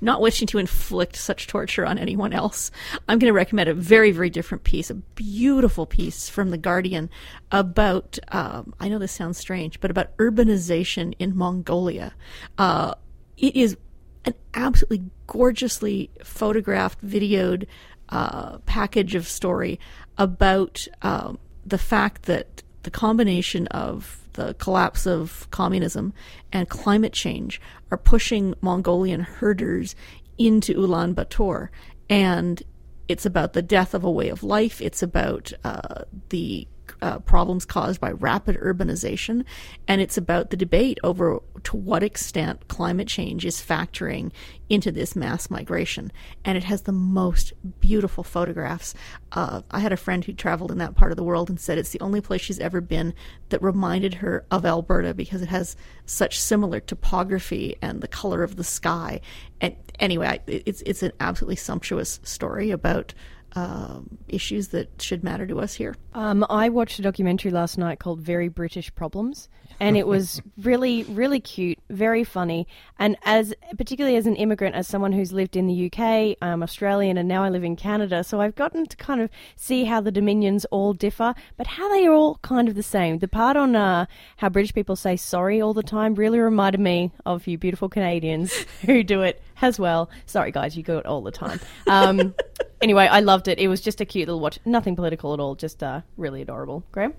not 0.00 0.20
wishing 0.20 0.46
to 0.48 0.58
inflict 0.58 1.16
such 1.16 1.46
torture 1.46 1.86
on 1.86 1.98
anyone 1.98 2.32
else, 2.32 2.70
I'm 3.08 3.18
going 3.18 3.30
to 3.30 3.36
recommend 3.36 3.68
a 3.68 3.74
very, 3.74 4.10
very 4.10 4.30
different 4.30 4.64
piece, 4.64 4.90
a 4.90 4.94
beautiful 4.94 5.86
piece 5.86 6.28
from 6.28 6.50
The 6.50 6.58
Guardian 6.58 7.10
about, 7.50 8.18
um, 8.28 8.74
I 8.80 8.88
know 8.88 8.98
this 8.98 9.12
sounds 9.12 9.38
strange, 9.38 9.80
but 9.80 9.90
about 9.90 10.16
urbanization 10.18 11.14
in 11.18 11.36
Mongolia. 11.36 12.14
Uh, 12.58 12.94
it 13.36 13.56
is 13.56 13.76
an 14.24 14.34
absolutely 14.54 15.10
gorgeously 15.26 16.10
photographed, 16.22 17.04
videoed 17.04 17.66
uh, 18.10 18.58
package 18.66 19.14
of 19.14 19.26
story 19.26 19.78
about 20.18 20.86
um, 21.02 21.38
the 21.64 21.78
fact 21.78 22.22
that 22.22 22.62
the 22.82 22.90
combination 22.90 23.66
of 23.68 24.19
the 24.40 24.54
collapse 24.54 25.06
of 25.06 25.46
communism 25.50 26.12
and 26.52 26.68
climate 26.68 27.12
change 27.12 27.60
are 27.90 27.98
pushing 27.98 28.54
Mongolian 28.60 29.20
herders 29.20 29.94
into 30.38 30.74
Ulaanbaatar. 30.74 31.68
and 32.08 32.62
it's 33.08 33.26
about 33.26 33.54
the 33.54 33.62
death 33.62 33.92
of 33.92 34.04
a 34.04 34.10
way 34.10 34.28
of 34.28 34.44
life. 34.44 34.80
It's 34.80 35.02
about 35.02 35.52
uh, 35.64 36.04
the 36.28 36.68
uh, 37.02 37.18
problems 37.20 37.64
caused 37.64 38.00
by 38.00 38.12
rapid 38.12 38.56
urbanization, 38.56 39.44
and 39.88 40.00
it's 40.00 40.16
about 40.16 40.50
the 40.50 40.56
debate 40.56 40.98
over 41.02 41.40
to 41.64 41.76
what 41.76 42.02
extent 42.02 42.68
climate 42.68 43.08
change 43.08 43.44
is 43.44 43.60
factoring 43.60 44.32
into 44.68 44.92
this 44.92 45.16
mass 45.16 45.50
migration. 45.50 46.12
And 46.44 46.56
it 46.56 46.64
has 46.64 46.82
the 46.82 46.92
most 46.92 47.52
beautiful 47.80 48.24
photographs. 48.24 48.94
Uh, 49.32 49.62
I 49.70 49.80
had 49.80 49.92
a 49.92 49.96
friend 49.96 50.24
who 50.24 50.32
traveled 50.32 50.70
in 50.70 50.78
that 50.78 50.94
part 50.94 51.10
of 51.10 51.16
the 51.16 51.24
world 51.24 51.50
and 51.50 51.60
said 51.60 51.76
it's 51.76 51.90
the 51.90 52.00
only 52.00 52.20
place 52.20 52.40
she's 52.40 52.60
ever 52.60 52.80
been 52.80 53.14
that 53.48 53.62
reminded 53.62 54.14
her 54.14 54.44
of 54.50 54.64
Alberta 54.64 55.12
because 55.12 55.42
it 55.42 55.48
has 55.48 55.76
such 56.06 56.38
similar 56.38 56.80
topography 56.80 57.76
and 57.82 58.00
the 58.00 58.08
color 58.08 58.42
of 58.42 58.56
the 58.56 58.64
sky. 58.64 59.20
And 59.60 59.76
anyway, 59.98 60.40
it's 60.46 60.82
it's 60.86 61.02
an 61.02 61.12
absolutely 61.20 61.56
sumptuous 61.56 62.20
story 62.22 62.70
about 62.70 63.12
um, 63.56 64.18
issues 64.28 64.68
that 64.68 65.00
should 65.00 65.24
matter 65.24 65.46
to 65.46 65.60
us 65.60 65.74
here. 65.74 65.96
Um, 66.14 66.44
I 66.48 66.68
watched 66.68 66.98
a 66.98 67.02
documentary 67.02 67.50
last 67.50 67.78
night 67.78 67.98
called 67.98 68.20
Very 68.20 68.48
British 68.48 68.94
Problems, 68.94 69.48
and 69.80 69.96
it 69.96 70.06
was 70.06 70.42
really, 70.58 71.04
really 71.04 71.40
cute, 71.40 71.78
very 71.88 72.22
funny. 72.22 72.68
And 72.98 73.16
as 73.24 73.54
particularly 73.78 74.16
as 74.16 74.26
an 74.26 74.36
immigrant, 74.36 74.76
as 74.76 74.86
someone 74.86 75.12
who's 75.12 75.32
lived 75.32 75.56
in 75.56 75.66
the 75.66 75.90
UK, 75.90 76.36
I'm 76.42 76.62
Australian, 76.62 77.16
and 77.16 77.26
now 77.26 77.42
I 77.42 77.48
live 77.48 77.64
in 77.64 77.76
Canada, 77.76 78.22
so 78.22 78.42
I've 78.42 78.54
gotten 78.54 78.84
to 78.86 78.96
kind 78.96 79.22
of 79.22 79.30
see 79.56 79.84
how 79.84 80.02
the 80.02 80.12
dominions 80.12 80.66
all 80.66 80.92
differ, 80.92 81.34
but 81.56 81.66
how 81.66 81.88
they 81.88 82.06
are 82.06 82.12
all 82.12 82.36
kind 82.42 82.68
of 82.68 82.74
the 82.74 82.82
same. 82.82 83.18
The 83.18 83.28
part 83.28 83.56
on 83.56 83.74
uh, 83.74 84.04
how 84.36 84.50
British 84.50 84.74
people 84.74 84.96
say 84.96 85.16
sorry 85.16 85.62
all 85.62 85.72
the 85.72 85.82
time 85.82 86.14
really 86.14 86.38
reminded 86.38 86.80
me 86.80 87.10
of 87.24 87.46
you 87.46 87.56
beautiful 87.56 87.88
Canadians 87.88 88.52
who 88.84 89.02
do 89.02 89.22
it 89.22 89.42
as 89.62 89.78
well. 89.78 90.10
Sorry, 90.26 90.52
guys, 90.52 90.76
you 90.76 90.82
go 90.82 90.98
it 90.98 91.06
all 91.06 91.22
the 91.22 91.30
time. 91.30 91.58
Um, 91.86 92.34
anyway, 92.82 93.06
I 93.06 93.20
loved 93.20 93.48
it. 93.48 93.58
It 93.58 93.68
was 93.68 93.80
just 93.80 94.02
a 94.02 94.04
cute 94.04 94.28
little 94.28 94.40
watch. 94.40 94.58
Nothing 94.66 94.94
political 94.94 95.32
at 95.32 95.40
all. 95.40 95.54
Just 95.54 95.82
uh, 95.82 96.02
really 96.18 96.42
adorable. 96.42 96.84
Graham. 96.92 97.14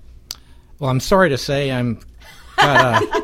Well, 0.77 0.89
I'm 0.89 0.99
sorry 0.99 1.29
to 1.29 1.37
say 1.37 1.71
I'm. 1.71 1.99
Got, 2.61 3.03
uh, 3.03 3.21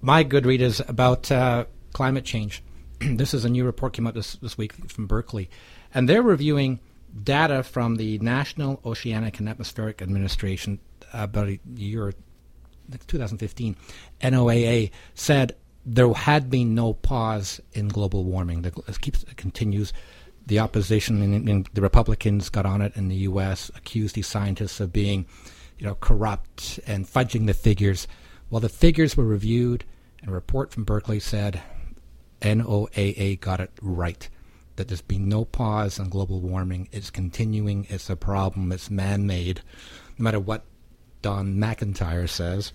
my 0.00 0.22
good 0.22 0.46
is 0.46 0.80
about 0.80 1.30
uh, 1.30 1.66
climate 1.92 2.24
change. 2.24 2.62
this 3.00 3.34
is 3.34 3.44
a 3.44 3.48
new 3.48 3.64
report 3.64 3.92
came 3.92 4.06
out 4.06 4.14
this 4.14 4.34
this 4.36 4.58
week 4.58 4.72
from 4.90 5.06
Berkeley, 5.06 5.48
and 5.94 6.08
they're 6.08 6.22
reviewing 6.22 6.80
data 7.22 7.62
from 7.62 7.96
the 7.96 8.18
National 8.18 8.80
Oceanic 8.84 9.38
and 9.38 9.48
Atmospheric 9.48 10.02
Administration 10.02 10.78
about 11.12 11.48
a 11.48 11.60
year, 11.74 12.14
2015. 13.06 13.76
NOAA 14.22 14.90
said 15.14 15.56
there 15.84 16.12
had 16.12 16.50
been 16.50 16.74
no 16.74 16.92
pause 16.92 17.60
in 17.72 17.88
global 17.88 18.24
warming. 18.24 18.64
It 18.64 19.00
keeps 19.00 19.22
it 19.24 19.36
continues. 19.36 19.92
The 20.46 20.58
opposition 20.58 21.22
and 21.22 21.68
the 21.72 21.80
Republicans 21.80 22.48
got 22.48 22.66
on 22.66 22.82
it 22.82 22.96
in 22.96 23.08
the 23.08 23.16
U.S. 23.16 23.70
accused 23.76 24.16
these 24.16 24.26
scientists 24.26 24.80
of 24.80 24.92
being, 24.92 25.26
you 25.80 25.86
know, 25.86 25.96
corrupt 25.96 26.78
and 26.86 27.06
fudging 27.06 27.46
the 27.46 27.54
figures. 27.54 28.06
Well, 28.50 28.60
the 28.60 28.68
figures 28.68 29.16
were 29.16 29.24
reviewed, 29.24 29.84
and 30.20 30.30
a 30.30 30.34
report 30.34 30.72
from 30.72 30.84
Berkeley 30.84 31.20
said 31.20 31.62
NOAA 32.42 33.40
got 33.40 33.60
it 33.60 33.70
right. 33.80 34.28
That 34.76 34.88
there's 34.88 35.02
been 35.02 35.28
no 35.28 35.44
pause 35.44 35.98
on 35.98 36.10
global 36.10 36.40
warming. 36.40 36.88
It's 36.92 37.10
continuing. 37.10 37.86
It's 37.88 38.10
a 38.10 38.16
problem. 38.16 38.72
It's 38.72 38.90
man-made, 38.90 39.62
no 40.18 40.22
matter 40.22 40.40
what 40.40 40.64
Don 41.22 41.58
MacIntyre 41.58 42.26
says 42.26 42.72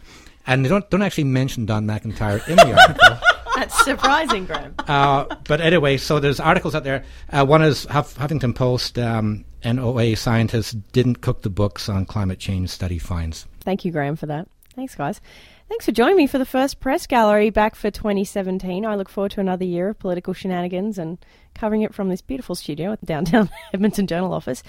and 0.47 0.63
they 0.63 0.69
don't 0.69 0.89
don't 0.89 1.01
actually 1.01 1.25
mention 1.25 1.65
Don 1.65 1.85
MacIntyre 1.85 2.41
in 2.47 2.55
the 2.55 2.79
article. 2.79 3.17
That's 3.55 3.83
surprising, 3.83 4.45
Graham. 4.45 4.75
Uh, 4.85 5.25
but 5.47 5.61
anyway, 5.61 5.97
so 5.97 6.19
there's 6.19 6.39
articles 6.39 6.75
out 6.75 6.83
there. 6.83 7.03
Uh, 7.31 7.43
one 7.43 7.63
is 7.63 7.85
Huff- 7.85 8.15
Huffington 8.15 8.53
Post. 8.53 8.99
Um, 8.99 9.45
NOAA 9.63 10.15
scientists 10.17 10.73
didn't 10.73 11.21
cook 11.21 11.41
the 11.41 11.49
books 11.49 11.89
on 11.89 12.05
climate 12.05 12.37
change 12.37 12.69
study 12.69 12.99
finds. 12.99 13.47
Thank 13.61 13.83
you, 13.83 13.91
Graham, 13.91 14.15
for 14.15 14.27
that. 14.27 14.47
Thanks, 14.75 14.93
guys. 14.93 15.21
Thanks 15.67 15.85
for 15.85 15.91
joining 15.91 16.17
me 16.17 16.27
for 16.27 16.37
the 16.37 16.45
first 16.45 16.79
press 16.79 17.07
gallery 17.07 17.49
back 17.49 17.73
for 17.73 17.89
2017. 17.89 18.85
I 18.85 18.95
look 18.95 19.09
forward 19.09 19.31
to 19.31 19.39
another 19.39 19.65
year 19.65 19.89
of 19.89 19.97
political 19.97 20.33
shenanigans 20.33 20.99
and 20.99 21.17
covering 21.55 21.81
it 21.81 21.93
from 21.93 22.09
this 22.09 22.21
beautiful 22.21 22.53
studio 22.53 22.91
at 22.91 22.99
the 22.99 23.07
downtown 23.07 23.49
Edmonton 23.73 24.05
Journal 24.05 24.33
office. 24.33 24.61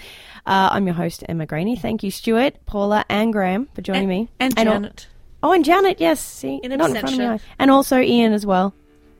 Uh, 0.45 0.69
I'm 0.71 0.87
your 0.87 0.95
host, 0.95 1.23
Emma 1.29 1.45
Graney. 1.45 1.75
Thank 1.75 2.01
you, 2.01 2.09
Stuart, 2.09 2.65
Paula, 2.65 3.05
and 3.09 3.31
Graham 3.31 3.67
for 3.75 3.81
joining 3.81 4.03
and, 4.03 4.09
me. 4.09 4.29
And, 4.39 4.57
and 4.57 4.69
Janet. 4.69 5.07
Oh, 5.47 5.53
and 5.53 5.63
Janet, 5.63 6.01
yes. 6.01 6.19
See, 6.19 6.59
in 6.61 6.71
not 6.77 6.89
in 6.89 6.97
front 6.97 7.13
of 7.13 7.17
me. 7.17 7.39
And 7.57 7.71
also 7.71 8.01
Ian 8.01 8.33
as 8.33 8.45
well. 8.45 8.73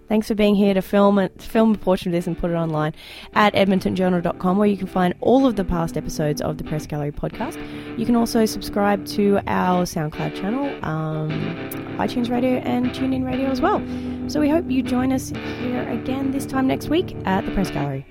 Thanks 0.10 0.28
for 0.28 0.36
being 0.36 0.56
here 0.56 0.74
to 0.74 0.82
film 0.82 1.20
it, 1.20 1.42
film 1.42 1.74
a 1.74 1.78
portion 1.78 2.10
of 2.10 2.14
this 2.14 2.28
and 2.28 2.38
put 2.38 2.52
it 2.52 2.56
online 2.56 2.94
at 3.34 3.54
edmontonjournal.com 3.54 4.58
where 4.58 4.68
you 4.68 4.78
can 4.78 4.88
find 4.88 5.14
all 5.22 5.46
of 5.46 5.56
the 5.56 5.64
past 5.64 5.96
episodes 5.96 6.42
of 6.42 6.58
the 6.58 6.66
Press 6.66 6.86
Gallery 6.86 7.14
podcast. 7.14 7.58
You 7.98 8.06
can 8.06 8.16
also 8.18 8.46
subscribe 8.46 9.06
to 9.08 9.40
our 9.48 9.84
SoundCloud 9.84 10.36
channel, 10.36 10.66
um, 10.86 11.30
iTunes 11.98 12.30
Radio 12.30 12.60
and 12.60 12.88
TuneIn 12.88 13.26
Radio 13.26 13.50
as 13.50 13.62
well. 13.62 13.82
So 14.30 14.42
we 14.42 14.50
hope 14.50 14.70
you 14.70 14.84
join 14.84 15.14
us 15.14 15.30
here 15.60 15.88
again 15.90 16.32
this 16.32 16.46
time 16.46 16.68
next 16.68 16.90
week 16.90 17.16
at 17.26 17.46
the 17.46 17.52
Press 17.52 17.72
Gallery. 17.72 18.06